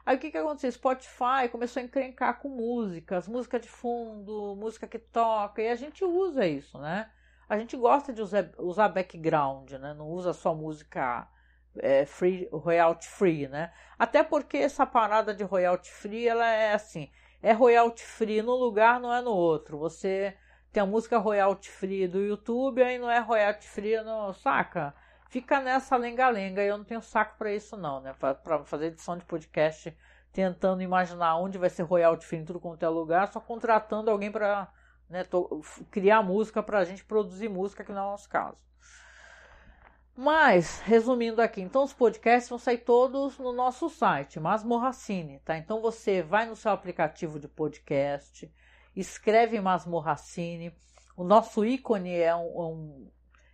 Aí 0.05 0.16
o 0.16 0.18
que 0.18 0.30
que 0.30 0.38
aconteceu? 0.38 0.72
Spotify 0.72 1.48
começou 1.50 1.80
a 1.80 1.84
encrencar 1.84 2.40
com 2.40 2.48
músicas, 2.48 3.28
música 3.28 3.59
de 3.59 3.68
fundo, 3.68 4.57
música 4.57 4.86
que 4.86 4.98
toca, 4.98 5.62
e 5.62 5.68
a 5.68 5.76
gente 5.76 6.05
usa 6.05 6.46
isso, 6.46 6.78
né? 6.78 7.09
A 7.48 7.59
gente 7.59 7.76
gosta 7.76 8.12
de 8.12 8.20
usar, 8.20 8.50
usar 8.59 8.88
background, 8.88 9.72
né? 9.72 9.94
Não 9.94 10.09
usa 10.09 10.32
só 10.32 10.55
música 10.55 11.28
é, 11.76 12.05
free, 12.05 12.48
royalty 12.53 13.07
free, 13.07 13.48
né? 13.48 13.72
Até 13.98 14.22
porque 14.22 14.57
essa 14.59 14.86
parada 14.86 15.34
de 15.34 15.44
royalty 15.44 15.90
free, 15.90 16.26
ela 16.26 16.46
é 16.46 16.72
assim, 16.74 17.11
é 17.42 17.53
royalty 17.53 18.03
free 18.03 18.42
no 18.42 18.55
lugar, 18.55 19.00
não 19.00 19.12
é 19.12 19.20
no 19.20 19.32
outro. 19.32 19.78
Você 19.78 20.36
tem 20.72 20.82
a 20.82 20.86
música 20.86 21.18
royalty 21.18 21.70
free 21.70 22.09
do 22.09 22.20
YouTube, 22.20 22.82
aí 22.82 22.98
não 22.98 23.11
é 23.11 23.18
royalty 23.18 23.66
free 23.66 24.00
no. 24.03 24.32
Saca? 24.32 24.94
Fica 25.33 25.62
nessa 25.62 25.97
lenga-lenga. 25.97 26.62
Eu 26.62 26.76
não 26.76 26.85
tenho 26.85 27.01
saco 27.01 27.39
para 27.39 27.51
isso, 27.55 27.74
não, 27.74 28.03
né? 28.03 28.12
Para 28.12 28.62
fazer 28.64 28.89
edição 28.89 29.16
de 29.16 29.24
podcast 29.24 29.97
tentando 30.30 30.83
imaginar 30.83 31.39
onde 31.39 31.57
vai 31.57 31.70
ser 31.70 31.85
royalty 31.85 32.26
free 32.26 32.41
em 32.41 32.45
tudo 32.45 32.61
quanto 32.61 32.83
é 32.83 32.89
lugar, 32.91 33.33
só 33.33 33.41
contratando 33.41 34.11
alguém 34.11 34.30
para 34.30 34.70
né, 35.09 35.24
criar 35.91 36.22
música 36.22 36.62
para 36.62 36.80
a 36.80 36.85
gente 36.85 37.03
produzir 37.03 37.49
música, 37.49 37.83
que 37.83 37.93
não 37.93 38.03
é 38.03 38.05
o 38.05 38.11
nosso 38.11 38.28
caso. 38.28 38.59
Mas, 40.14 40.80
resumindo 40.80 41.41
aqui, 41.41 41.62
então 41.62 41.83
os 41.83 41.95
podcasts 41.95 42.51
vão 42.51 42.59
sair 42.59 42.78
todos 42.78 43.39
no 43.39 43.55
nosso 43.55 43.89
site, 43.89 44.39
Masmorracine, 44.39 45.41
tá? 45.41 45.57
Então 45.57 45.80
você 45.80 46.20
vai 46.20 46.45
no 46.45 46.55
seu 46.55 46.72
aplicativo 46.72 47.41
de 47.41 47.49
podcast, 47.49 48.53
escreve 48.95 49.59
Masmorracine. 49.62 50.76
O 51.16 51.24
nosso 51.24 51.64
ícone 51.64 52.14
é 52.18 52.37
um, 52.37 52.61
um, 52.61 53.11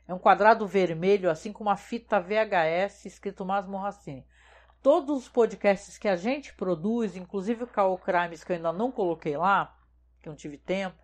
é 0.08 0.14
um 0.14 0.18
quadrado 0.18 0.66
vermelho, 0.66 1.30
assim 1.30 1.52
com 1.52 1.62
uma 1.62 1.76
fita 1.76 2.18
VHS 2.18 3.04
escrito 3.04 3.44
Masmorracine. 3.44 4.26
Todos 4.82 5.18
os 5.18 5.28
podcasts 5.28 5.98
que 5.98 6.08
a 6.08 6.16
gente 6.16 6.54
produz, 6.54 7.14
inclusive 7.14 7.64
o 7.64 7.66
Call 7.66 7.98
Crimes 7.98 8.42
que 8.42 8.52
eu 8.52 8.56
ainda 8.56 8.72
não 8.72 8.90
coloquei 8.90 9.36
lá, 9.36 9.76
que 10.22 10.28
eu 10.28 10.30
não 10.30 10.36
tive 10.36 10.56
tempo, 10.56 10.96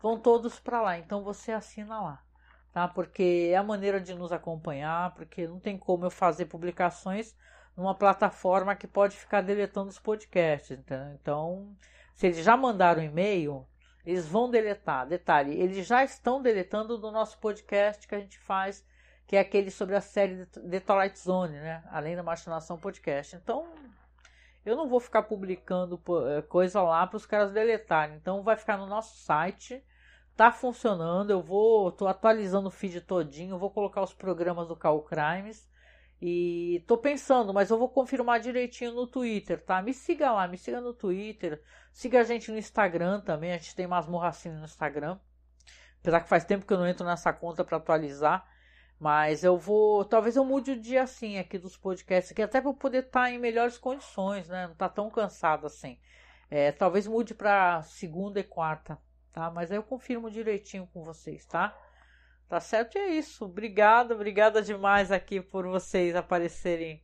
vão 0.00 0.16
todos 0.16 0.60
para 0.60 0.80
lá. 0.80 0.96
Então 0.96 1.24
você 1.24 1.50
assina 1.50 2.00
lá, 2.00 2.22
tá? 2.72 2.86
Porque 2.86 3.50
é 3.52 3.56
a 3.56 3.64
maneira 3.64 4.00
de 4.00 4.14
nos 4.14 4.30
acompanhar, 4.30 5.12
porque 5.14 5.48
não 5.48 5.58
tem 5.58 5.76
como 5.76 6.04
eu 6.04 6.10
fazer 6.10 6.46
publicações 6.46 7.34
numa 7.76 7.96
plataforma 7.96 8.76
que 8.76 8.86
pode 8.86 9.16
ficar 9.16 9.40
deletando 9.40 9.88
os 9.88 9.98
podcasts? 9.98 10.78
Então, 11.14 11.74
se 12.14 12.28
eles 12.28 12.44
já 12.44 12.56
mandaram 12.56 13.02
e-mail, 13.02 13.66
eles 14.04 14.26
vão 14.26 14.50
deletar. 14.50 15.06
Detalhe, 15.06 15.58
eles 15.60 15.86
já 15.86 16.02
estão 16.04 16.42
deletando 16.42 16.98
do 16.98 17.10
nosso 17.10 17.38
podcast 17.38 18.06
que 18.06 18.14
a 18.14 18.20
gente 18.20 18.38
faz, 18.38 18.84
que 19.26 19.36
é 19.36 19.40
aquele 19.40 19.70
sobre 19.70 19.94
a 19.94 20.00
série 20.00 20.46
The 20.46 20.80
Twilight 20.80 21.18
Zone, 21.18 21.54
né? 21.54 21.82
Além 21.90 22.16
da 22.16 22.22
Machinação 22.22 22.78
Podcast. 22.78 23.36
Então, 23.36 23.66
eu 24.64 24.76
não 24.76 24.88
vou 24.88 25.00
ficar 25.00 25.22
publicando 25.22 26.00
eh, 26.28 26.42
coisa 26.42 26.82
lá 26.82 27.06
para 27.06 27.16
os 27.16 27.26
caras 27.26 27.52
deletarem. 27.52 28.16
Então, 28.16 28.42
vai 28.42 28.56
ficar 28.56 28.76
no 28.76 28.86
nosso 28.86 29.16
site. 29.18 29.82
Tá 30.36 30.50
funcionando. 30.50 31.30
Eu 31.30 31.40
vou, 31.40 31.92
tô 31.92 32.06
atualizando 32.06 32.68
o 32.68 32.70
feed 32.70 33.00
todinho. 33.02 33.58
Vou 33.58 33.70
colocar 33.70 34.02
os 34.02 34.14
programas 34.14 34.66
do 34.68 34.76
Call 34.76 35.02
Crimes. 35.02 35.68
E 36.24 36.84
tô 36.86 36.96
pensando, 36.96 37.52
mas 37.52 37.68
eu 37.68 37.76
vou 37.76 37.88
confirmar 37.88 38.38
direitinho 38.38 38.92
no 38.92 39.08
Twitter, 39.08 39.60
tá? 39.60 39.82
Me 39.82 39.92
siga 39.92 40.30
lá, 40.30 40.46
me 40.46 40.56
siga 40.56 40.80
no 40.80 40.94
Twitter. 40.94 41.60
Siga 41.92 42.20
a 42.20 42.22
gente 42.22 42.48
no 42.52 42.58
Instagram 42.58 43.20
também. 43.22 43.52
A 43.52 43.58
gente 43.58 43.74
tem 43.74 43.88
Masmorracine 43.88 44.54
no 44.54 44.64
Instagram. 44.64 45.18
Apesar 46.00 46.20
que 46.20 46.28
faz 46.28 46.44
tempo 46.44 46.64
que 46.64 46.72
eu 46.72 46.78
não 46.78 46.86
entro 46.86 47.04
nessa 47.04 47.32
conta 47.32 47.64
para 47.64 47.76
atualizar. 47.78 48.48
Mas 49.00 49.42
eu 49.42 49.58
vou. 49.58 50.04
Talvez 50.04 50.36
eu 50.36 50.44
mude 50.44 50.70
o 50.70 50.80
dia 50.80 51.02
assim 51.02 51.38
aqui 51.38 51.58
dos 51.58 51.76
podcasts, 51.76 52.30
aqui, 52.30 52.40
até 52.40 52.60
para 52.60 52.72
poder 52.72 52.98
estar 52.98 53.22
tá 53.22 53.30
em 53.32 53.38
melhores 53.38 53.76
condições, 53.76 54.48
né? 54.48 54.68
Não 54.68 54.76
tá 54.76 54.88
tão 54.88 55.10
cansado 55.10 55.66
assim. 55.66 55.98
É, 56.48 56.70
talvez 56.70 57.08
mude 57.08 57.34
para 57.34 57.82
segunda 57.82 58.38
e 58.38 58.44
quarta, 58.44 58.96
tá? 59.32 59.50
Mas 59.50 59.72
aí 59.72 59.76
eu 59.76 59.82
confirmo 59.82 60.30
direitinho 60.30 60.86
com 60.94 61.02
vocês, 61.02 61.44
tá? 61.46 61.76
Tá 62.48 62.60
certo? 62.60 62.96
E 62.96 63.00
é 63.00 63.08
isso. 63.14 63.44
Obrigada, 63.44 64.14
obrigada 64.14 64.62
demais 64.62 65.10
aqui 65.10 65.40
por 65.40 65.66
vocês 65.66 66.14
aparecerem 66.14 67.02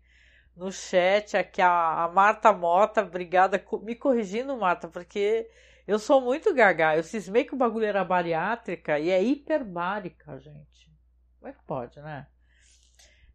no 0.55 0.71
chat. 0.71 1.37
Aqui 1.37 1.63
a, 1.63 2.05
a 2.05 2.09
Marta 2.09 2.53
Mota, 2.53 3.03
obrigada. 3.03 3.65
Me 3.83 3.95
corrigindo, 3.95 4.57
Marta, 4.57 4.89
porque 4.89 5.49
eu 5.87 5.99
sou 5.99 6.21
muito 6.21 6.53
gaga. 6.53 6.97
Eu 6.97 7.03
cismei 7.03 7.45
que 7.45 7.55
o 7.55 7.59
bagulho 7.59 7.87
era 7.87 8.05
bariátrica 8.05 8.99
e 8.99 9.11
é 9.11 9.23
hiperbárica, 9.23 10.39
gente. 10.39 10.93
Como 11.39 11.49
é 11.49 11.53
que 11.53 11.63
pode, 11.65 11.99
né? 12.01 12.27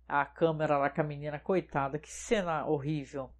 A 0.08 0.26
câmera 0.26 0.78
lá 0.78 0.89
com 0.89 1.01
a 1.01 1.04
menina, 1.04 1.39
coitada, 1.39 1.97
que 1.97 2.12
cena 2.12 2.66
horrível. 2.66 3.32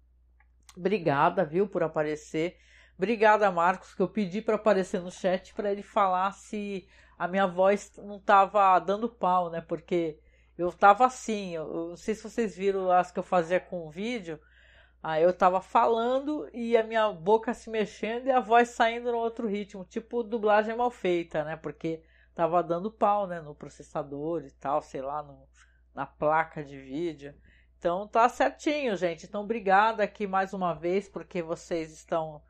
Obrigada, 0.76 1.44
viu, 1.44 1.68
por 1.68 1.82
aparecer. 1.82 2.58
Obrigada, 2.96 3.50
Marcos, 3.50 3.94
que 3.94 4.02
eu 4.02 4.08
pedi 4.08 4.40
para 4.40 4.56
aparecer 4.56 5.00
no 5.00 5.10
chat 5.10 5.54
para 5.54 5.70
ele 5.70 5.82
falar 5.82 6.32
se 6.32 6.88
a 7.18 7.28
minha 7.28 7.46
voz 7.46 7.92
não 7.98 8.18
tava 8.18 8.78
dando 8.78 9.08
pau, 9.08 9.50
né? 9.50 9.60
Porque 9.60 10.18
eu 10.56 10.72
tava 10.72 11.06
assim, 11.06 11.54
eu, 11.54 11.66
eu 11.66 11.88
não 11.90 11.96
sei 11.96 12.14
se 12.14 12.22
vocês 12.22 12.56
viram 12.56 12.90
as 12.90 13.10
que 13.10 13.18
eu 13.18 13.22
fazia 13.22 13.60
com 13.60 13.86
o 13.86 13.90
vídeo. 13.90 14.38
Aí 15.02 15.22
eu 15.22 15.32
tava 15.36 15.60
falando 15.60 16.48
e 16.54 16.76
a 16.76 16.82
minha 16.82 17.12
boca 17.12 17.52
se 17.52 17.68
mexendo 17.68 18.26
e 18.26 18.30
a 18.30 18.40
voz 18.40 18.70
saindo 18.70 19.12
no 19.12 19.18
outro 19.18 19.46
ritmo, 19.46 19.84
tipo 19.84 20.22
dublagem 20.22 20.74
mal 20.74 20.90
feita, 20.90 21.44
né? 21.44 21.56
Porque 21.56 22.02
tava 22.34 22.62
dando 22.62 22.90
pau, 22.90 23.26
né, 23.26 23.40
no 23.40 23.54
processador 23.54 24.44
e 24.44 24.50
tal, 24.52 24.80
sei 24.80 25.02
lá, 25.02 25.22
no, 25.22 25.46
na 25.94 26.06
placa 26.06 26.64
de 26.64 26.78
vídeo. 26.80 27.34
Então 27.78 28.08
tá 28.08 28.26
certinho, 28.30 28.96
gente. 28.96 29.26
Então 29.26 29.42
obrigada 29.42 30.02
aqui 30.02 30.26
mais 30.26 30.54
uma 30.54 30.72
vez 30.72 31.06
porque 31.06 31.42
vocês 31.42 31.92
estão 31.92 32.42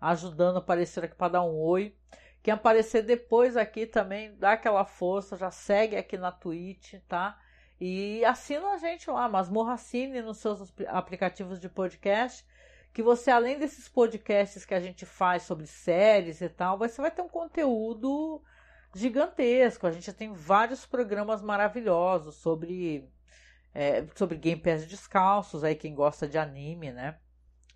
ajudando 0.00 0.56
a 0.56 0.58
aparecer 0.58 1.04
aqui 1.04 1.14
para 1.14 1.34
dar 1.34 1.44
um 1.44 1.56
oi. 1.60 1.96
Quem 2.42 2.54
aparecer 2.54 3.02
depois 3.02 3.56
aqui 3.56 3.86
também, 3.86 4.34
dá 4.36 4.52
aquela 4.52 4.84
força, 4.84 5.36
já 5.36 5.50
segue 5.50 5.96
aqui 5.96 6.16
na 6.16 6.32
Twitch, 6.32 6.94
tá? 7.06 7.38
E 7.78 8.24
assina 8.24 8.68
a 8.68 8.78
gente 8.78 9.10
lá, 9.10 9.28
Masmorra 9.28 9.76
Cine 9.76 10.22
nos 10.22 10.38
seus 10.38 10.72
aplicativos 10.88 11.60
de 11.60 11.68
podcast, 11.68 12.46
que 12.92 13.02
você, 13.02 13.30
além 13.30 13.58
desses 13.58 13.88
podcasts 13.88 14.64
que 14.64 14.74
a 14.74 14.80
gente 14.80 15.06
faz 15.06 15.42
sobre 15.42 15.66
séries 15.66 16.40
e 16.40 16.48
tal, 16.48 16.78
você 16.78 17.00
vai 17.00 17.10
ter 17.10 17.22
um 17.22 17.28
conteúdo 17.28 18.42
gigantesco. 18.94 19.86
A 19.86 19.92
gente 19.92 20.12
tem 20.12 20.32
vários 20.32 20.86
programas 20.86 21.42
maravilhosos 21.42 22.36
sobre, 22.36 23.08
é, 23.74 24.04
sobre 24.14 24.36
Game 24.36 24.60
Pass 24.60 24.86
descalços, 24.86 25.62
aí 25.62 25.74
quem 25.74 25.94
gosta 25.94 26.26
de 26.26 26.38
anime, 26.38 26.90
né? 26.90 27.18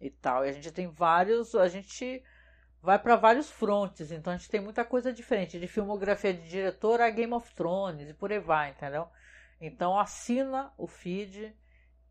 E 0.01 0.11
tal. 0.11 0.45
E 0.45 0.49
a 0.49 0.53
gente 0.53 0.71
tem 0.73 0.89
vários. 0.89 1.55
A 1.55 1.69
gente 1.69 2.23
vai 2.85 2.99
para 2.99 3.17
vários 3.17 3.51
frontes, 3.51 4.11
então 4.11 4.31
a 4.31 4.37
gente 4.37 4.51
tem 4.51 4.61
muita 4.61 4.85
coisa 4.85 5.11
diferente, 5.11 5.59
de 5.59 5.67
filmografia 5.67 6.35
de 6.35 6.47
diretor 6.47 7.01
a 7.01 7.09
Game 7.09 7.33
of 7.33 7.53
Thrones 7.55 8.11
e 8.11 8.13
por 8.13 8.31
aí 8.31 8.39
vai, 8.39 8.73
entendeu? 8.73 9.09
Então 9.59 9.99
assina 9.99 10.71
o 10.77 10.87
feed 10.87 11.57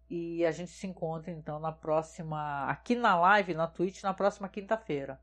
e 0.10 0.44
a 0.44 0.52
gente 0.52 0.72
se 0.72 0.88
encontra 0.88 1.32
então 1.32 1.60
na 1.60 1.72
próxima, 1.72 2.66
aqui 2.68 2.96
na 2.96 3.16
live, 3.20 3.54
na 3.54 3.68
Twitch, 3.68 4.02
na 4.02 4.16
próxima 4.16 4.50
quinta-feira. 4.50 5.22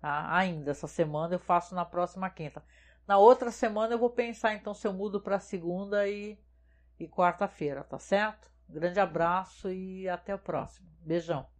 Tá? 0.00 0.32
Ainda 0.36 0.70
essa 0.70 0.86
semana 0.86 1.34
eu 1.34 1.40
faço 1.40 1.74
na 1.74 1.84
próxima 1.84 2.30
quinta. 2.30 2.62
Na 3.04 3.18
outra 3.18 3.50
semana 3.50 3.94
eu 3.94 3.98
vou 3.98 4.10
pensar 4.10 4.54
então 4.54 4.72
se 4.72 4.86
eu 4.86 4.92
mudo 4.92 5.20
para 5.20 5.40
segunda 5.40 6.06
e, 6.08 6.38
e 7.00 7.08
quarta-feira, 7.08 7.82
tá 7.82 7.98
certo? 7.98 8.48
grande 8.68 9.00
abraço 9.00 9.70
e 9.70 10.08
até 10.08 10.34
o 10.34 10.38
próximo. 10.38 10.88
Beijão. 11.00 11.53